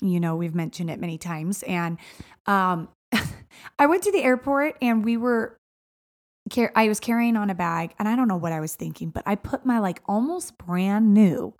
You 0.00 0.18
know, 0.20 0.34
we've 0.34 0.54
mentioned 0.54 0.90
it 0.90 0.98
many 0.98 1.18
times. 1.18 1.62
And 1.64 1.98
um, 2.46 2.88
I 3.78 3.86
went 3.86 4.02
to 4.04 4.12
the 4.12 4.22
airport 4.22 4.76
and 4.80 5.04
we 5.04 5.16
were, 5.16 5.56
I 6.74 6.88
was 6.88 7.00
carrying 7.00 7.36
on 7.36 7.50
a 7.50 7.54
bag 7.54 7.94
and 7.98 8.08
I 8.08 8.16
don't 8.16 8.28
know 8.28 8.36
what 8.36 8.52
I 8.52 8.60
was 8.60 8.74
thinking, 8.74 9.10
but 9.10 9.22
I 9.26 9.34
put 9.34 9.64
my 9.66 9.78
like 9.78 10.00
almost 10.06 10.56
brand 10.58 11.12
new 11.14 11.54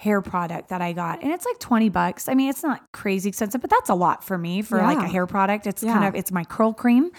hair 0.00 0.22
product 0.22 0.70
that 0.70 0.80
I 0.80 0.92
got. 0.94 1.22
And 1.22 1.30
it's 1.30 1.44
like 1.44 1.58
20 1.58 1.90
bucks. 1.90 2.26
I 2.28 2.32
mean, 2.34 2.48
it's 2.48 2.62
not 2.62 2.82
crazy 2.92 3.28
expensive, 3.28 3.60
but 3.60 3.68
that's 3.68 3.90
a 3.90 3.94
lot 3.94 4.24
for 4.24 4.38
me 4.38 4.62
for 4.62 4.78
like 4.78 4.96
a 4.98 5.08
hair 5.08 5.26
product. 5.26 5.66
It's 5.66 5.82
Yeah. 5.82 5.92
kind 5.92 6.06
of, 6.06 6.14
it's 6.14 6.32
my 6.32 6.44
curl 6.44 6.72
cream. 6.72 7.10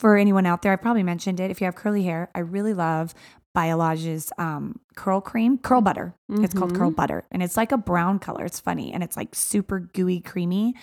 For 0.00 0.16
anyone 0.16 0.46
out 0.46 0.62
there, 0.62 0.72
I 0.72 0.76
probably 0.76 1.02
mentioned 1.02 1.40
it. 1.40 1.50
If 1.50 1.60
you 1.60 1.66
have 1.66 1.74
curly 1.74 2.04
hair, 2.04 2.30
I 2.34 2.38
really 2.38 2.72
love 2.72 3.12
Biolage's 3.54 4.32
um, 4.38 4.80
curl 4.96 5.20
cream, 5.20 5.58
curl 5.58 5.82
butter. 5.82 6.14
It's 6.42 6.54
called 6.54 6.74
curl 6.74 6.90
butter, 6.90 7.24
and 7.30 7.42
it's 7.42 7.54
like 7.54 7.70
a 7.70 7.76
brown 7.76 8.18
color. 8.18 8.46
It's 8.46 8.58
funny, 8.60 8.94
and 8.94 9.02
it's 9.02 9.14
like 9.14 9.34
super 9.34 9.78
gooey, 9.78 10.20
creamy. 10.20 10.74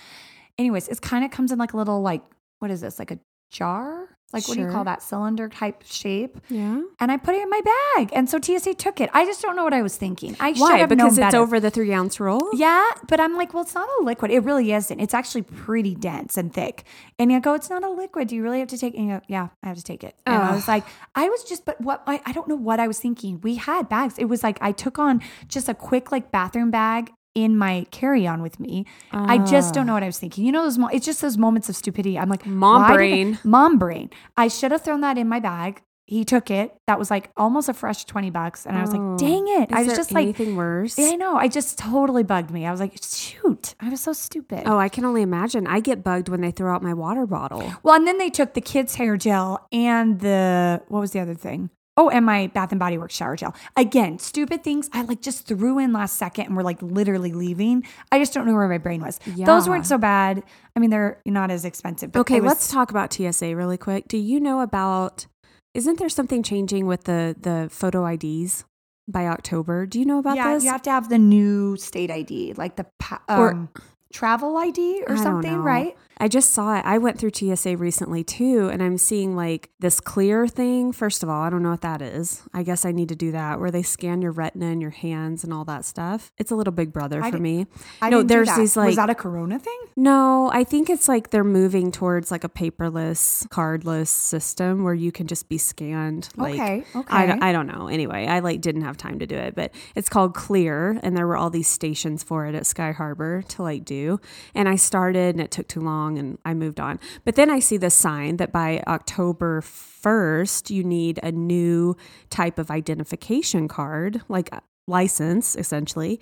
Anyways, 0.59 0.87
it 0.87 1.01
kind 1.01 1.25
of 1.25 1.31
comes 1.31 1.51
in 1.51 1.57
like 1.57 1.73
a 1.73 1.77
little 1.77 2.01
like 2.03 2.21
what 2.59 2.69
is 2.69 2.81
this? 2.81 2.99
Like 2.99 3.09
a 3.09 3.19
jar? 3.49 4.16
Like 4.33 4.45
what 4.47 4.55
do 4.55 4.61
you 4.61 4.69
call 4.69 4.83
that 4.83 5.01
cylinder 5.01 5.47
type 5.47 5.83
shape? 5.85 6.37
Yeah. 6.49 6.81
And 6.99 7.11
I 7.11 7.15
put 7.17 7.33
it 7.35 7.41
in 7.43 7.49
my 7.49 7.61
bag, 7.95 8.09
and 8.13 8.29
so 8.29 8.39
TSA 8.41 8.73
took 8.73 8.99
it. 8.99 9.09
I 9.13 9.25
just 9.25 9.41
don't 9.41 9.55
know 9.55 9.63
what 9.63 9.73
I 9.73 9.81
was 9.81 9.95
thinking. 9.95 10.35
I 10.39 10.51
should 10.51 10.61
Why? 10.61 10.77
have 10.79 10.89
Because 10.89 10.97
known 10.99 11.07
it's 11.09 11.17
better. 11.33 11.37
over 11.37 11.59
the 11.61 11.69
three 11.69 11.93
ounce 11.93 12.19
roll? 12.19 12.41
Yeah, 12.53 12.89
but 13.07 13.21
I'm 13.21 13.35
like, 13.35 13.53
well, 13.53 13.63
it's 13.63 13.73
not 13.73 13.87
a 14.01 14.03
liquid. 14.03 14.29
It 14.31 14.39
really 14.41 14.73
isn't. 14.73 14.99
It's 14.99 15.13
actually 15.13 15.43
pretty 15.43 15.95
dense 15.95 16.35
and 16.37 16.53
thick. 16.53 16.83
And 17.17 17.31
you 17.31 17.39
go, 17.39 17.53
it's 17.53 17.69
not 17.69 17.83
a 17.83 17.89
liquid. 17.89 18.27
Do 18.27 18.35
you 18.35 18.43
really 18.43 18.59
have 18.59 18.67
to 18.69 18.77
take 18.77 18.95
it? 18.95 18.97
And 18.97 19.07
you 19.07 19.13
go, 19.15 19.21
yeah, 19.29 19.47
I 19.63 19.67
have 19.69 19.77
to 19.77 19.83
take 19.83 20.03
it. 20.03 20.15
And 20.25 20.35
I 20.35 20.53
was 20.53 20.67
like, 20.67 20.83
I 21.15 21.29
was 21.29 21.43
just, 21.45 21.63
but 21.63 21.79
what, 21.79 22.03
I, 22.05 22.21
I 22.25 22.33
don't 22.33 22.49
know 22.49 22.55
what 22.55 22.81
I 22.81 22.87
was 22.87 22.99
thinking. 22.99 23.39
We 23.41 23.55
had 23.55 23.87
bags. 23.87 24.17
It 24.17 24.25
was 24.25 24.43
like, 24.43 24.57
I 24.61 24.73
took 24.73 24.99
on 24.99 25.21
just 25.47 25.69
a 25.69 25.73
quick 25.73 26.11
like 26.11 26.31
bathroom 26.31 26.69
bag 26.69 27.13
in 27.37 27.55
my 27.55 27.85
carry 27.91 28.25
on 28.25 28.41
with 28.41 28.59
me. 28.59 28.83
I 29.11 29.37
just 29.37 29.75
don't 29.75 29.85
know 29.85 29.93
what 29.93 30.01
I 30.01 30.07
was 30.07 30.17
thinking. 30.17 30.43
You 30.43 30.51
know, 30.51 30.63
those, 30.63 30.79
mo- 30.79 30.87
it's 30.91 31.05
just 31.05 31.21
those 31.21 31.37
moments 31.37 31.69
of 31.69 31.75
stupidity. 31.75 32.17
I'm 32.17 32.29
like, 32.29 32.47
Mom 32.47 32.81
why 32.81 32.87
did 32.87 32.93
I- 32.93 32.95
brain. 32.97 33.39
mom 33.43 33.77
brain. 33.77 34.09
I 34.35 34.47
should 34.47 34.71
have 34.71 34.81
thrown 34.83 35.01
that 35.01 35.19
in 35.19 35.27
my 35.29 35.39
bag. 35.39 35.83
He 36.07 36.23
took 36.23 36.49
it. 36.49 36.73
That 36.87 36.97
was 36.97 37.11
like 37.11 37.29
almost 37.37 37.67
a 37.69 37.73
fresh 37.73 38.05
20 38.05 38.29
bucks. 38.31 38.65
And 38.65 38.75
I 38.77 38.81
was 38.81 38.91
Oh. 38.93 38.97
like, 38.97 39.19
dang 39.19 39.45
it. 39.47 39.69
Is 39.71 39.75
I 39.75 39.79
was 39.79 39.87
there 39.89 39.95
just 39.97 40.11
like, 40.13 40.23
anything 40.23 40.55
worse? 40.55 40.97
yeah, 40.97 41.09
I 41.11 41.15
know. 41.15 41.35
I 41.35 41.47
just 41.47 41.77
totally 41.77 42.23
bugged 42.23 42.49
me. 42.49 42.65
I 42.65 42.71
was 42.71 42.79
like, 42.79 42.93
shoot, 43.03 43.75
I 43.79 43.89
was 43.89 44.01
so 44.01 44.13
stupid. 44.13 44.63
Oh, 44.65 44.77
I 44.79 44.89
can 44.89 45.05
only 45.05 45.21
imagine. 45.21 45.67
I 45.67 45.79
get 45.79 46.03
bugged 46.03 46.29
when 46.29 46.41
they 46.41 46.49
throw 46.51 46.73
out 46.73 46.81
my 46.81 46.93
water 46.93 47.27
bottle. 47.27 47.61
Well, 47.83 47.93
and 47.95 48.07
then 48.07 48.17
they 48.17 48.29
took 48.29 48.53
the 48.55 48.61
kids' 48.61 48.95
hair 48.95 49.15
gel 49.17 49.67
and 49.71 50.21
the, 50.21 50.81
what 50.87 51.01
was 51.01 51.11
the 51.11 51.19
other 51.19 51.35
thing? 51.35 51.69
Oh, 51.97 52.09
and 52.09 52.25
my 52.25 52.47
Bath 52.47 52.71
and 52.71 52.79
Body 52.79 52.97
Works 52.97 53.15
shower 53.15 53.35
gel. 53.35 53.55
Again, 53.75 54.19
stupid 54.19 54.63
things 54.63 54.89
I 54.93 55.01
like 55.01 55.21
just 55.21 55.47
threw 55.47 55.79
in 55.79 55.91
last 55.93 56.15
second 56.17 56.45
and 56.45 56.55
were 56.55 56.63
like 56.63 56.81
literally 56.81 57.33
leaving. 57.33 57.83
I 58.11 58.19
just 58.19 58.33
don't 58.33 58.45
know 58.45 58.53
where 58.53 58.67
my 58.67 58.77
brain 58.77 59.01
was. 59.01 59.19
Yeah. 59.35 59.47
Those 59.47 59.67
weren't 59.67 59.87
so 59.87 59.97
bad. 59.97 60.43
I 60.75 60.79
mean, 60.79 60.91
they're 60.91 61.19
not 61.25 61.49
as 61.49 61.65
expensive. 61.65 62.15
Okay, 62.15 62.39
was- 62.39 62.47
let's 62.47 62.71
talk 62.71 62.91
about 62.91 63.11
TSA 63.11 63.55
really 63.55 63.77
quick. 63.77 64.07
Do 64.07 64.17
you 64.17 64.39
know 64.39 64.61
about? 64.61 65.25
Isn't 65.73 65.99
there 65.99 66.09
something 66.09 66.43
changing 66.43 66.85
with 66.85 67.03
the 67.05 67.35
the 67.39 67.67
photo 67.71 68.05
IDs 68.05 68.63
by 69.07 69.27
October? 69.27 69.85
Do 69.85 69.99
you 69.99 70.05
know 70.05 70.19
about 70.19 70.35
yeah, 70.37 70.53
this? 70.53 70.63
you 70.63 70.69
have 70.69 70.81
to 70.83 70.91
have 70.91 71.09
the 71.09 71.17
new 71.17 71.77
state 71.77 72.11
ID, 72.11 72.53
like 72.53 72.75
the 72.75 72.85
pa- 72.99 73.23
Or- 73.27 73.51
um, 73.51 73.69
travel 74.13 74.55
ID 74.57 75.03
or 75.07 75.15
I 75.15 75.21
something, 75.21 75.57
right? 75.57 75.95
I 76.19 76.27
just 76.27 76.51
saw 76.51 76.77
it. 76.77 76.85
I 76.85 76.97
went 76.97 77.19
through 77.19 77.31
TSA 77.33 77.77
recently 77.77 78.23
too, 78.23 78.69
and 78.69 78.81
I'm 78.81 78.97
seeing 78.97 79.35
like 79.35 79.69
this 79.79 79.99
clear 79.99 80.47
thing. 80.47 80.91
First 80.91 81.23
of 81.23 81.29
all, 81.29 81.41
I 81.43 81.49
don't 81.49 81.61
know 81.63 81.71
what 81.71 81.81
that 81.81 82.01
is. 82.01 82.41
I 82.53 82.63
guess 82.63 82.85
I 82.85 82.91
need 82.91 83.09
to 83.09 83.15
do 83.15 83.31
that 83.31 83.59
where 83.59 83.71
they 83.71 83.83
scan 83.83 84.21
your 84.21 84.31
retina 84.31 84.67
and 84.67 84.81
your 84.81 84.91
hands 84.91 85.43
and 85.43 85.53
all 85.53 85.65
that 85.65 85.85
stuff. 85.85 86.31
It's 86.37 86.51
a 86.51 86.55
little 86.55 86.73
big 86.73 86.91
brother 86.91 87.23
I 87.23 87.31
for 87.31 87.37
me. 87.37 87.67
I 88.01 88.09
no, 88.09 88.23
there's 88.23 88.53
these 88.55 88.75
like 88.75 88.87
was 88.87 88.95
that 88.95 89.09
a 89.09 89.15
Corona 89.15 89.59
thing? 89.59 89.79
No, 89.95 90.49
I 90.53 90.63
think 90.63 90.89
it's 90.89 91.07
like 91.07 91.29
they're 91.29 91.43
moving 91.43 91.91
towards 91.91 92.31
like 92.31 92.43
a 92.43 92.49
paperless, 92.49 93.47
cardless 93.49 94.07
system 94.07 94.83
where 94.83 94.93
you 94.93 95.11
can 95.11 95.27
just 95.27 95.49
be 95.49 95.57
scanned. 95.57 96.29
Like, 96.35 96.55
Okay, 96.55 96.83
okay. 96.95 97.27
don't- 97.27 97.43
I 97.43 97.51
don't 97.51 97.67
know. 97.67 97.87
Anyway, 97.87 98.25
I 98.27 98.39
like 98.39 98.61
didn't 98.61 98.81
have 98.81 98.97
time 98.97 99.19
to 99.19 99.27
do 99.27 99.35
it, 99.35 99.55
but 99.55 99.71
it's 99.95 100.09
called 100.09 100.33
Clear, 100.33 100.99
and 101.03 101.15
there 101.15 101.27
were 101.27 101.37
all 101.37 101.49
these 101.49 101.67
stations 101.67 102.23
for 102.23 102.45
it 102.45 102.55
at 102.55 102.65
Sky 102.65 102.91
Harbor 102.91 103.43
to 103.49 103.63
like 103.63 103.85
do. 103.85 104.19
And 104.55 104.67
I 104.67 104.75
started, 104.75 105.35
and 105.35 105.41
it 105.41 105.51
took 105.51 105.67
too 105.67 105.81
long, 105.81 106.06
and 106.15 106.37
I 106.45 106.53
moved 106.53 106.79
on. 106.79 106.99
But 107.25 107.33
then 107.35 107.49
I 107.49 107.57
see 107.57 107.77
this 107.77 107.95
sign 107.95 108.37
that 108.37 108.51
by 108.51 108.83
October 108.85 109.61
first, 109.61 110.69
you 110.69 110.83
need 110.83 111.19
a 111.23 111.31
new 111.31 111.97
type 112.29 112.59
of 112.59 112.69
identification 112.69 113.67
card, 113.67 114.21
like 114.29 114.51
license, 114.89 115.55
essentially. 115.57 116.17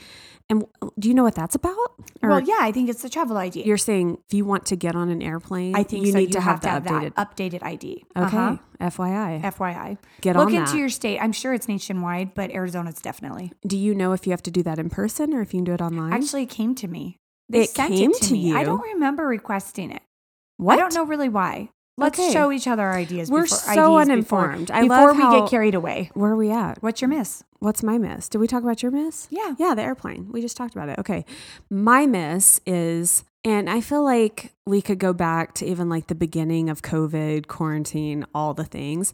And 0.49 0.65
do 0.97 1.07
you 1.07 1.13
know 1.13 1.21
what 1.23 1.35
that's 1.35 1.53
about? 1.53 1.75
Or- 2.23 2.29
well, 2.29 2.41
yeah, 2.41 2.57
I 2.61 2.71
think 2.71 2.89
it's 2.89 3.03
the 3.03 3.09
travel 3.09 3.37
ID. 3.37 3.61
you're 3.63 3.77
saying 3.77 4.17
if 4.27 4.33
you 4.33 4.43
want 4.45 4.65
to 4.67 4.75
get 4.75 4.95
on 4.95 5.09
an 5.09 5.21
airplane, 5.21 5.75
I 5.75 5.83
think 5.83 6.05
you 6.05 6.11
so. 6.13 6.17
need 6.17 6.29
you 6.29 6.33
to 6.33 6.41
have, 6.41 6.63
have, 6.63 6.83
the 6.83 6.89
to 6.89 6.95
updated. 6.95 7.15
that 7.15 7.35
updated 7.35 7.63
ID. 7.63 8.05
okay, 8.17 8.25
Uh-huh. 8.37 8.57
FYI. 8.81 9.41
FYI. 9.43 9.97
Get 10.21 10.35
Look 10.35 10.47
on 10.47 10.53
into 10.55 10.71
that. 10.71 10.77
your 10.79 10.89
state. 10.89 11.19
I'm 11.19 11.31
sure 11.31 11.53
it's 11.53 11.67
nationwide, 11.67 12.33
but 12.33 12.49
Arizona's 12.51 12.95
definitely. 13.01 13.51
Do 13.67 13.77
you 13.77 13.93
know 13.93 14.13
if 14.13 14.25
you 14.25 14.31
have 14.31 14.43
to 14.43 14.51
do 14.51 14.63
that 14.63 14.79
in 14.79 14.89
person 14.89 15.33
or 15.33 15.41
if 15.41 15.53
you 15.53 15.59
can 15.59 15.65
do 15.65 15.73
it 15.73 15.81
online? 15.81 16.11
Actually, 16.13 16.43
it 16.43 16.49
came 16.49 16.73
to 16.75 16.87
me. 16.87 17.19
They 17.49 17.63
It 17.63 17.73
came 17.73 18.11
it 18.11 18.17
to, 18.21 18.27
to 18.29 18.33
me. 18.33 18.53
I 18.53 18.63
don't 18.63 18.81
remember 18.81 19.25
requesting 19.27 19.91
it. 19.91 20.01
what? 20.57 20.73
I 20.73 20.81
don't 20.81 20.93
know 20.93 21.03
really 21.05 21.29
why. 21.29 21.69
Let's 21.97 22.19
Okay. 22.19 22.31
show 22.33 22.51
each 22.51 22.67
other 22.67 22.83
our 22.83 22.95
ideas. 22.95 23.31
We're 23.31 23.43
before, 23.43 23.57
so 23.57 23.73
before- 23.75 24.01
uninformed. 24.01 24.71
I 24.71 24.81
Before, 24.81 25.13
we 25.13 25.21
how- 25.21 25.39
get 25.41 25.49
carried 25.49 25.75
away. 25.75 26.11
Where 26.13 26.31
are 26.31 26.35
we 26.35 26.51
at? 26.51 26.81
What's 26.83 27.01
your 27.01 27.07
miss? 27.07 27.43
What's 27.59 27.83
my 27.83 27.97
miss? 27.97 28.27
Did 28.27 28.39
we 28.39 28.47
talk 28.47 28.63
about 28.63 28.83
your 28.83 28.91
miss? 28.91 29.27
Yeah. 29.29 29.55
Yeah, 29.57 29.73
the 29.75 29.81
airplane. 29.83 30.27
We 30.31 30.41
just 30.41 30.57
talked 30.57 30.75
about 30.75 30.89
it. 30.89 30.99
Okay. 30.99 31.23
My 31.69 32.05
miss 32.05 32.59
is, 32.65 33.23
and 33.45 33.69
I 33.69 33.79
feel 33.79 34.03
like 34.03 34.51
we 34.65 34.81
could 34.81 34.99
go 34.99 35.13
back 35.13 35.53
to 35.55 35.65
even 35.65 35.87
like 35.87 36.07
the 36.07 36.15
beginning 36.15 36.69
of 36.69 36.81
COVID, 36.81 37.47
quarantine, 37.47 38.25
all 38.35 38.53
the 38.53 38.65
things. 38.65 39.13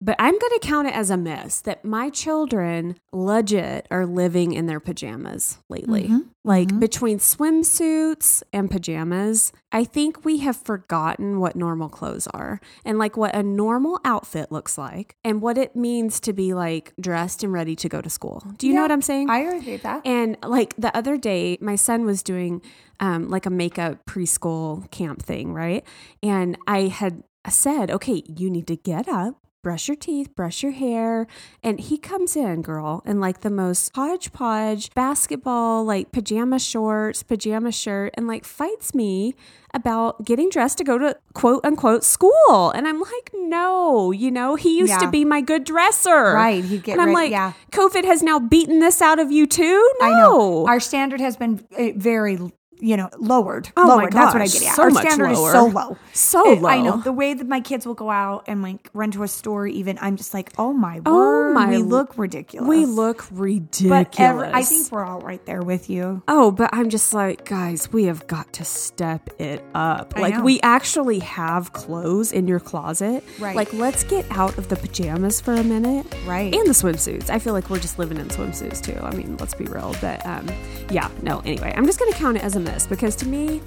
But 0.00 0.16
I'm 0.18 0.38
going 0.38 0.52
to 0.52 0.60
count 0.62 0.86
it 0.88 0.94
as 0.94 1.08
a 1.08 1.16
miss 1.16 1.62
that 1.62 1.82
my 1.84 2.10
children 2.10 2.96
legit 3.12 3.86
are 3.90 4.04
living 4.04 4.52
in 4.52 4.66
their 4.66 4.80
pajamas 4.80 5.58
lately. 5.70 6.08
Mhm. 6.08 6.26
Like 6.44 6.68
Mhm. 6.68 6.80
between 6.80 7.18
swimsuits 7.18 8.42
and 8.52 8.70
pajamas, 8.70 9.52
I 9.72 9.84
think 9.84 10.24
we 10.24 10.38
have 10.38 10.56
forgotten 10.56 11.40
what 11.40 11.56
normal 11.56 11.88
clothes 11.88 12.26
are 12.28 12.60
and 12.84 12.98
like 12.98 13.16
what 13.16 13.34
a 13.34 13.42
normal 13.42 13.98
outfit 14.04 14.52
looks 14.52 14.76
like 14.76 15.16
and 15.24 15.40
what 15.40 15.56
it 15.56 15.74
means 15.74 16.20
to 16.20 16.32
be 16.34 16.52
like 16.52 16.92
dressed 17.00 17.42
and 17.42 17.52
ready 17.52 17.74
to 17.76 17.88
go 17.88 18.02
to 18.02 18.10
school. 18.10 18.42
Do 18.58 18.66
you 18.68 18.74
know 18.74 18.82
what 18.82 18.92
I'm 18.92 19.00
saying? 19.02 19.30
I 19.30 19.38
agree 19.38 19.72
with 19.72 19.82
that. 19.84 20.02
And 20.04 20.36
like 20.44 20.74
the 20.76 20.94
other 20.94 21.16
day, 21.16 21.56
my 21.62 21.76
son 21.76 22.04
was 22.04 22.22
doing 22.22 22.60
um, 23.00 23.28
like 23.28 23.46
a 23.46 23.50
makeup 23.50 24.04
preschool 24.06 24.90
camp 24.90 25.22
thing, 25.22 25.54
right? 25.54 25.82
And 26.22 26.58
I 26.66 26.82
had 26.88 27.24
said, 27.48 27.90
okay, 27.90 28.22
you 28.26 28.50
need 28.50 28.66
to 28.68 28.76
get 28.76 29.08
up, 29.08 29.36
brush 29.64 29.88
your 29.88 29.96
teeth, 29.96 30.32
brush 30.36 30.62
your 30.62 30.70
hair. 30.70 31.26
And 31.64 31.80
he 31.80 31.98
comes 31.98 32.36
in, 32.36 32.62
girl, 32.62 33.02
in 33.04 33.18
like 33.18 33.40
the 33.40 33.50
most 33.50 33.90
hodgepodge 33.96 34.94
basketball, 34.94 35.84
like 35.84 36.12
pajama 36.12 36.60
shorts, 36.60 37.24
pajama 37.24 37.72
shirt, 37.72 38.14
and 38.16 38.28
like 38.28 38.44
fights 38.44 38.94
me 38.94 39.34
about 39.72 40.24
getting 40.24 40.50
dressed 40.50 40.78
to 40.78 40.84
go 40.84 40.98
to 40.98 41.16
quote 41.32 41.64
unquote 41.64 42.04
school. 42.04 42.70
And 42.70 42.86
I'm 42.86 43.00
like, 43.00 43.30
no, 43.34 44.12
you 44.12 44.30
know, 44.30 44.54
he 44.54 44.78
used 44.78 45.00
to 45.00 45.10
be 45.10 45.24
my 45.24 45.40
good 45.40 45.64
dresser. 45.64 46.34
Right, 46.34 46.62
he'd 46.62 46.84
get 46.84 46.92
and 46.92 47.00
I'm 47.00 47.08
rid- 47.08 47.14
like, 47.14 47.30
yeah. 47.32 47.54
COVID 47.72 48.04
has 48.04 48.22
now 48.22 48.38
beaten 48.38 48.78
this 48.78 49.02
out 49.02 49.18
of 49.18 49.32
you 49.32 49.46
too? 49.46 49.90
No. 49.98 50.06
I 50.06 50.10
know. 50.10 50.66
Our 50.68 50.78
standard 50.78 51.20
has 51.20 51.36
been 51.36 51.66
uh, 51.76 51.88
very 51.96 52.38
you 52.84 52.96
know, 52.96 53.08
lowered. 53.18 53.70
Oh 53.76 53.86
my 53.88 53.94
lowered. 53.96 54.12
That's 54.12 54.34
what 54.34 54.42
I 54.42 54.46
gosh, 54.46 54.52
get 54.60 54.68
at. 54.68 54.74
so 54.76 54.82
Our 54.82 54.90
much 54.90 55.06
standard 55.06 55.32
lower. 55.32 55.46
is 55.48 55.52
so 55.52 55.64
low. 55.66 55.96
So 56.12 56.52
It- 56.52 56.64
I 56.64 56.80
know 56.80 56.98
the 56.98 57.12
way 57.12 57.34
that 57.34 57.48
my 57.48 57.60
kids 57.60 57.86
will 57.86 57.94
go 57.94 58.10
out 58.10 58.44
and 58.46 58.62
like 58.62 58.88
run 58.94 59.10
to 59.12 59.22
a 59.24 59.28
store. 59.28 59.66
Even 59.66 59.98
I'm 60.00 60.16
just 60.16 60.32
like, 60.34 60.52
oh 60.58 60.72
my 60.72 61.00
Oh 61.06 61.14
word, 61.14 61.54
my 61.54 61.68
we 61.70 61.78
look 61.78 62.16
ridiculous. 62.18 62.68
We 62.68 62.86
look 62.86 63.26
ridiculous. 63.32 64.06
but 64.10 64.20
ever, 64.20 64.44
I 64.46 64.62
think 64.62 64.90
we're 64.92 65.04
all 65.04 65.20
right 65.20 65.44
there 65.46 65.62
with 65.62 65.88
you. 65.90 66.22
Oh, 66.28 66.50
but 66.50 66.70
I'm 66.72 66.88
just 66.90 67.12
like, 67.14 67.44
guys, 67.46 67.92
we 67.92 68.04
have 68.04 68.26
got 68.26 68.52
to 68.54 68.64
step 68.64 69.30
it 69.40 69.64
up. 69.74 70.12
I 70.16 70.20
like, 70.20 70.34
know. 70.34 70.42
we 70.42 70.60
actually 70.62 71.18
have 71.20 71.72
clothes 71.72 72.32
in 72.32 72.46
your 72.46 72.60
closet. 72.60 73.24
Right. 73.38 73.56
Like, 73.56 73.72
let's 73.72 74.04
get 74.04 74.24
out 74.30 74.56
of 74.58 74.68
the 74.68 74.76
pajamas 74.76 75.40
for 75.40 75.54
a 75.54 75.64
minute. 75.64 76.06
Right. 76.26 76.54
And 76.54 76.66
the 76.66 76.72
swimsuits. 76.72 77.30
I 77.30 77.38
feel 77.38 77.52
like 77.54 77.70
we're 77.70 77.80
just 77.80 77.98
living 77.98 78.18
in 78.18 78.28
swimsuits 78.28 78.80
too. 78.82 78.98
I 79.00 79.12
mean, 79.14 79.36
let's 79.38 79.54
be 79.54 79.64
real. 79.64 79.94
But 80.00 80.24
um, 80.26 80.48
yeah, 80.90 81.10
no, 81.22 81.40
anyway, 81.40 81.72
I'm 81.76 81.86
just 81.86 81.98
going 81.98 82.12
to 82.12 82.18
count 82.18 82.36
it 82.36 82.44
as 82.44 82.54
a 82.56 82.60
miss 82.74 82.86
because 82.86 83.16
to 83.16 83.28
me, 83.28 83.62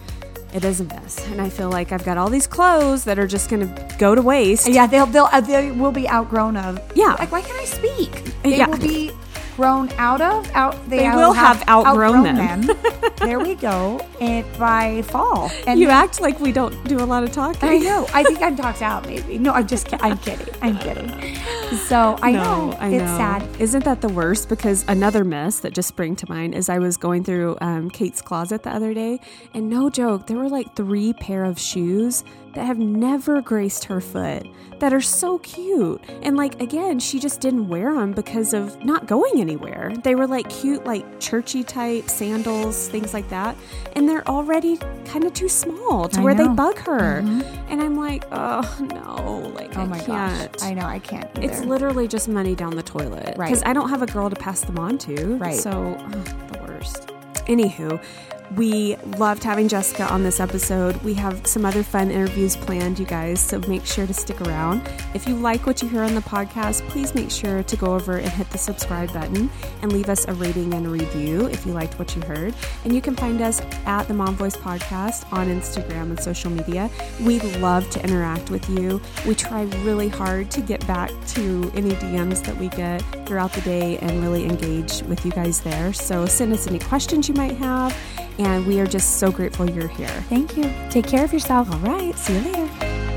it 0.54 0.64
is 0.64 0.80
a 0.82 0.84
miss. 0.86 1.26
And 1.28 1.42
I 1.42 1.50
feel 1.50 1.70
like 1.70 1.92
I've 1.92 2.04
got 2.06 2.18
all 2.18 2.30
these 2.30 2.48
clothes 2.48 3.04
that 3.06 3.18
are 3.20 3.28
just 3.28 3.50
going 3.50 3.68
to 3.68 3.96
go 3.98 4.16
to 4.16 4.22
waste. 4.22 4.68
Yeah, 4.68 4.88
they'll 4.88 5.06
they'll 5.06 5.30
uh, 5.32 5.42
they 5.42 5.72
will 5.72 5.92
be 5.92 6.08
outgrown 6.10 6.58
of. 6.58 6.80
Yeah. 6.96 7.16
like 7.20 7.32
why 7.32 7.42
can't 7.42 7.60
I 7.60 7.66
speak? 7.66 8.12
They 8.44 8.58
Yeah. 8.58 8.68
will 8.68 8.78
be 8.78 9.12
grown 9.58 9.90
out 9.98 10.22
of 10.22 10.50
out. 10.54 10.74
They, 10.88 11.00
They 11.00 11.10
will 11.10 11.34
have 11.34 11.68
outgrown 11.68 12.24
them. 12.24 12.70
there 13.18 13.40
we 13.40 13.56
go. 13.56 14.00
And 14.22 14.46
by 14.58 15.02
fall, 15.02 15.52
and 15.66 15.80
You 15.80 15.90
act 15.90 16.22
like 16.22 16.40
we 16.40 16.52
don't 16.52 16.82
do 16.88 16.98
a 17.00 17.08
lot 17.14 17.24
of 17.24 17.32
talking. 17.32 17.68
I 17.68 17.78
know. 17.80 18.08
I 18.14 18.24
think 18.24 18.42
I'm 18.42 18.56
talked 18.56 18.82
out. 18.84 19.06
Maybe 19.08 19.38
no. 19.40 19.52
I'm 19.52 19.68
just. 19.68 19.92
I'm 20.02 20.18
kidding. 20.20 20.48
I'm 20.62 20.78
kidding. 20.78 21.10
So 21.88 22.18
I 22.22 22.32
know 22.34 22.74
I 22.80 22.90
it's 22.90 23.04
know. 23.04 23.18
sad. 23.18 23.44
Isn't 23.60 23.84
that 23.84 24.02
the 24.02 24.10
worst? 24.10 24.48
Because 24.48 24.86
another 24.88 25.26
mess 25.26 25.60
that 25.62 25.74
just 25.74 25.90
sprang 25.90 26.16
to 26.18 26.30
mind 26.30 26.54
is 26.54 26.70
I 26.70 26.78
was 26.78 26.96
going 26.96 27.24
through 27.24 27.58
um, 27.60 27.90
Kate's 27.90 28.22
closet 28.22 28.62
the 28.64 28.70
other 28.74 28.94
day, 28.94 29.20
and 29.56 29.70
no 29.70 29.90
joke, 29.90 30.28
there 30.28 30.38
were 30.38 30.50
like 30.50 30.76
three 30.76 31.14
pair 31.14 31.44
of 31.44 31.60
shoes 31.60 32.24
that 32.58 32.66
have 32.66 32.80
never 32.80 33.40
graced 33.42 33.86
her 33.86 34.02
foot 34.02 34.48
that 34.80 34.92
are 34.94 35.02
so 35.02 35.38
cute. 35.40 36.02
And 36.24 36.36
like 36.36 36.60
again, 36.60 37.00
she 37.00 37.20
just 37.20 37.40
didn't 37.40 37.68
wear 37.68 37.94
them 37.94 38.14
because 38.14 38.54
of 38.54 38.84
not 38.84 39.06
going 39.06 39.34
anywhere. 39.40 39.94
They 40.04 40.16
were 40.16 40.26
like 40.28 40.50
cute, 40.50 40.84
like 40.86 41.20
churchy 41.20 41.64
type 41.64 42.10
sandals, 42.10 42.88
things 42.88 43.14
like 43.14 43.30
that, 43.30 43.56
and 43.96 44.10
they're 44.10 44.28
already 44.28 44.78
kind 45.06 45.24
of 45.24 45.34
too 45.34 45.50
small 45.50 46.10
to 46.10 46.20
I 46.20 46.24
where 46.24 46.34
they 46.34 46.44
know. 46.46 46.50
Mm-hmm. 46.50 46.56
bug 46.56 46.78
her. 46.80 47.18
And 47.70 47.82
I'm 47.82 47.96
like, 47.96 48.26
oh 48.32 48.62
no, 48.80 49.50
like 49.56 49.78
Oh 49.78 49.82
I 49.82 49.86
my 49.86 50.00
can't. 50.00 50.52
gosh. 50.54 50.64
I 50.68 50.74
know. 50.74 50.86
I 50.86 50.98
can't. 51.00 51.30
Either. 51.38 51.42
It's 51.48 51.62
literally 51.64 52.08
just 52.08 52.28
money 52.28 52.56
down 52.56 52.76
the 52.76 52.82
toilet. 52.84 53.36
Right. 53.38 53.50
Because 53.50 53.62
I 53.64 53.74
don't 53.74 53.90
have 53.90 54.02
a 54.02 54.08
girl 54.08 54.30
to 54.32 54.36
pass 54.36 54.62
them 54.62 54.80
on 54.80 54.98
to. 55.00 55.36
Right. 55.36 55.54
So, 55.54 55.96
ugh, 56.00 56.26
the 56.52 56.60
worst. 56.68 57.08
Anywho, 57.48 58.04
we 58.56 58.96
loved 59.18 59.44
having 59.44 59.68
Jessica 59.68 60.04
on 60.12 60.24
this 60.24 60.40
episode. 60.40 60.96
We 61.04 61.14
have 61.16 61.46
some 61.46 61.66
other 61.66 61.84
fun 61.84 62.12
interviews 62.12 62.56
planned, 62.56 62.98
you 62.98 63.06
guys, 63.06 63.40
so 63.40 63.60
make 63.68 63.86
sure 63.86 64.08
to 64.08 64.14
stick 64.14 64.40
around. 64.42 64.90
If 65.14 65.28
you 65.28 65.36
like 65.36 65.66
what 65.66 65.82
you 65.82 65.90
hear 65.90 66.04
on 66.04 66.16
the 66.16 66.22
podcast, 66.22 66.88
please 66.88 67.14
make 67.14 67.30
sure 67.30 67.64
to 67.64 67.76
go 67.76 67.88
over 67.94 68.18
and 68.18 68.30
hit 68.30 68.50
the 68.50 68.58
subscribe 68.58 69.12
button 69.14 69.50
and 69.82 69.92
leave 69.92 70.10
us 70.10 70.26
a 70.28 70.34
rating 70.34 70.74
and 70.74 70.86
a 70.86 70.90
review 70.90 71.48
if 71.48 71.66
you 71.66 71.74
liked 71.74 72.00
what 72.00 72.16
you 72.16 72.22
heard. 72.22 72.54
And 72.86 72.96
you 72.96 73.02
can 73.02 73.16
find 73.16 73.42
us 73.42 73.62
at 73.86 74.04
the 74.04 74.14
Mom 74.14 74.36
Voice 74.36 74.56
Podcast 74.56 75.32
on 75.34 75.48
Instagram 75.48 76.10
and 76.10 76.20
social 76.20 76.50
media. 76.50 76.90
We 77.22 77.40
love 77.58 77.90
to 77.92 78.04
interact 78.04 78.50
with 78.50 78.68
you. 78.70 79.02
We 79.28 79.36
try 79.36 79.64
really 79.84 80.08
hard 80.08 80.50
to 80.52 80.62
get 80.62 80.86
back 80.88 81.12
to 81.28 81.72
any 81.76 81.92
DMs 81.92 82.44
that 82.46 82.56
we 82.58 82.70
get 82.70 83.02
throughout 83.28 83.52
the 83.52 83.62
day 83.62 83.98
and 83.98 84.22
really 84.22 84.46
engage 84.46 85.02
with 85.04 85.26
you 85.26 85.32
guys 85.32 85.62
there. 85.62 85.92
So 85.92 86.26
send 86.26 86.54
us 86.54 86.68
any 86.68 86.80
questions 86.80 87.28
you 87.28 87.34
might 87.34 87.58
have. 87.58 87.98
And 88.40 88.66
we 88.68 88.80
are 88.80 88.88
just 88.88 89.18
so 89.20 89.32
grateful 89.32 89.70
you're 89.70 89.88
here. 89.88 90.08
Thank 90.30 90.58
you. 90.58 90.72
Take 90.90 91.08
care 91.08 91.24
of 91.24 91.34
yourself. 91.34 91.72
All 91.72 91.80
right. 91.80 92.16
See 92.16 92.34
you 92.34 92.42
later. 92.42 93.17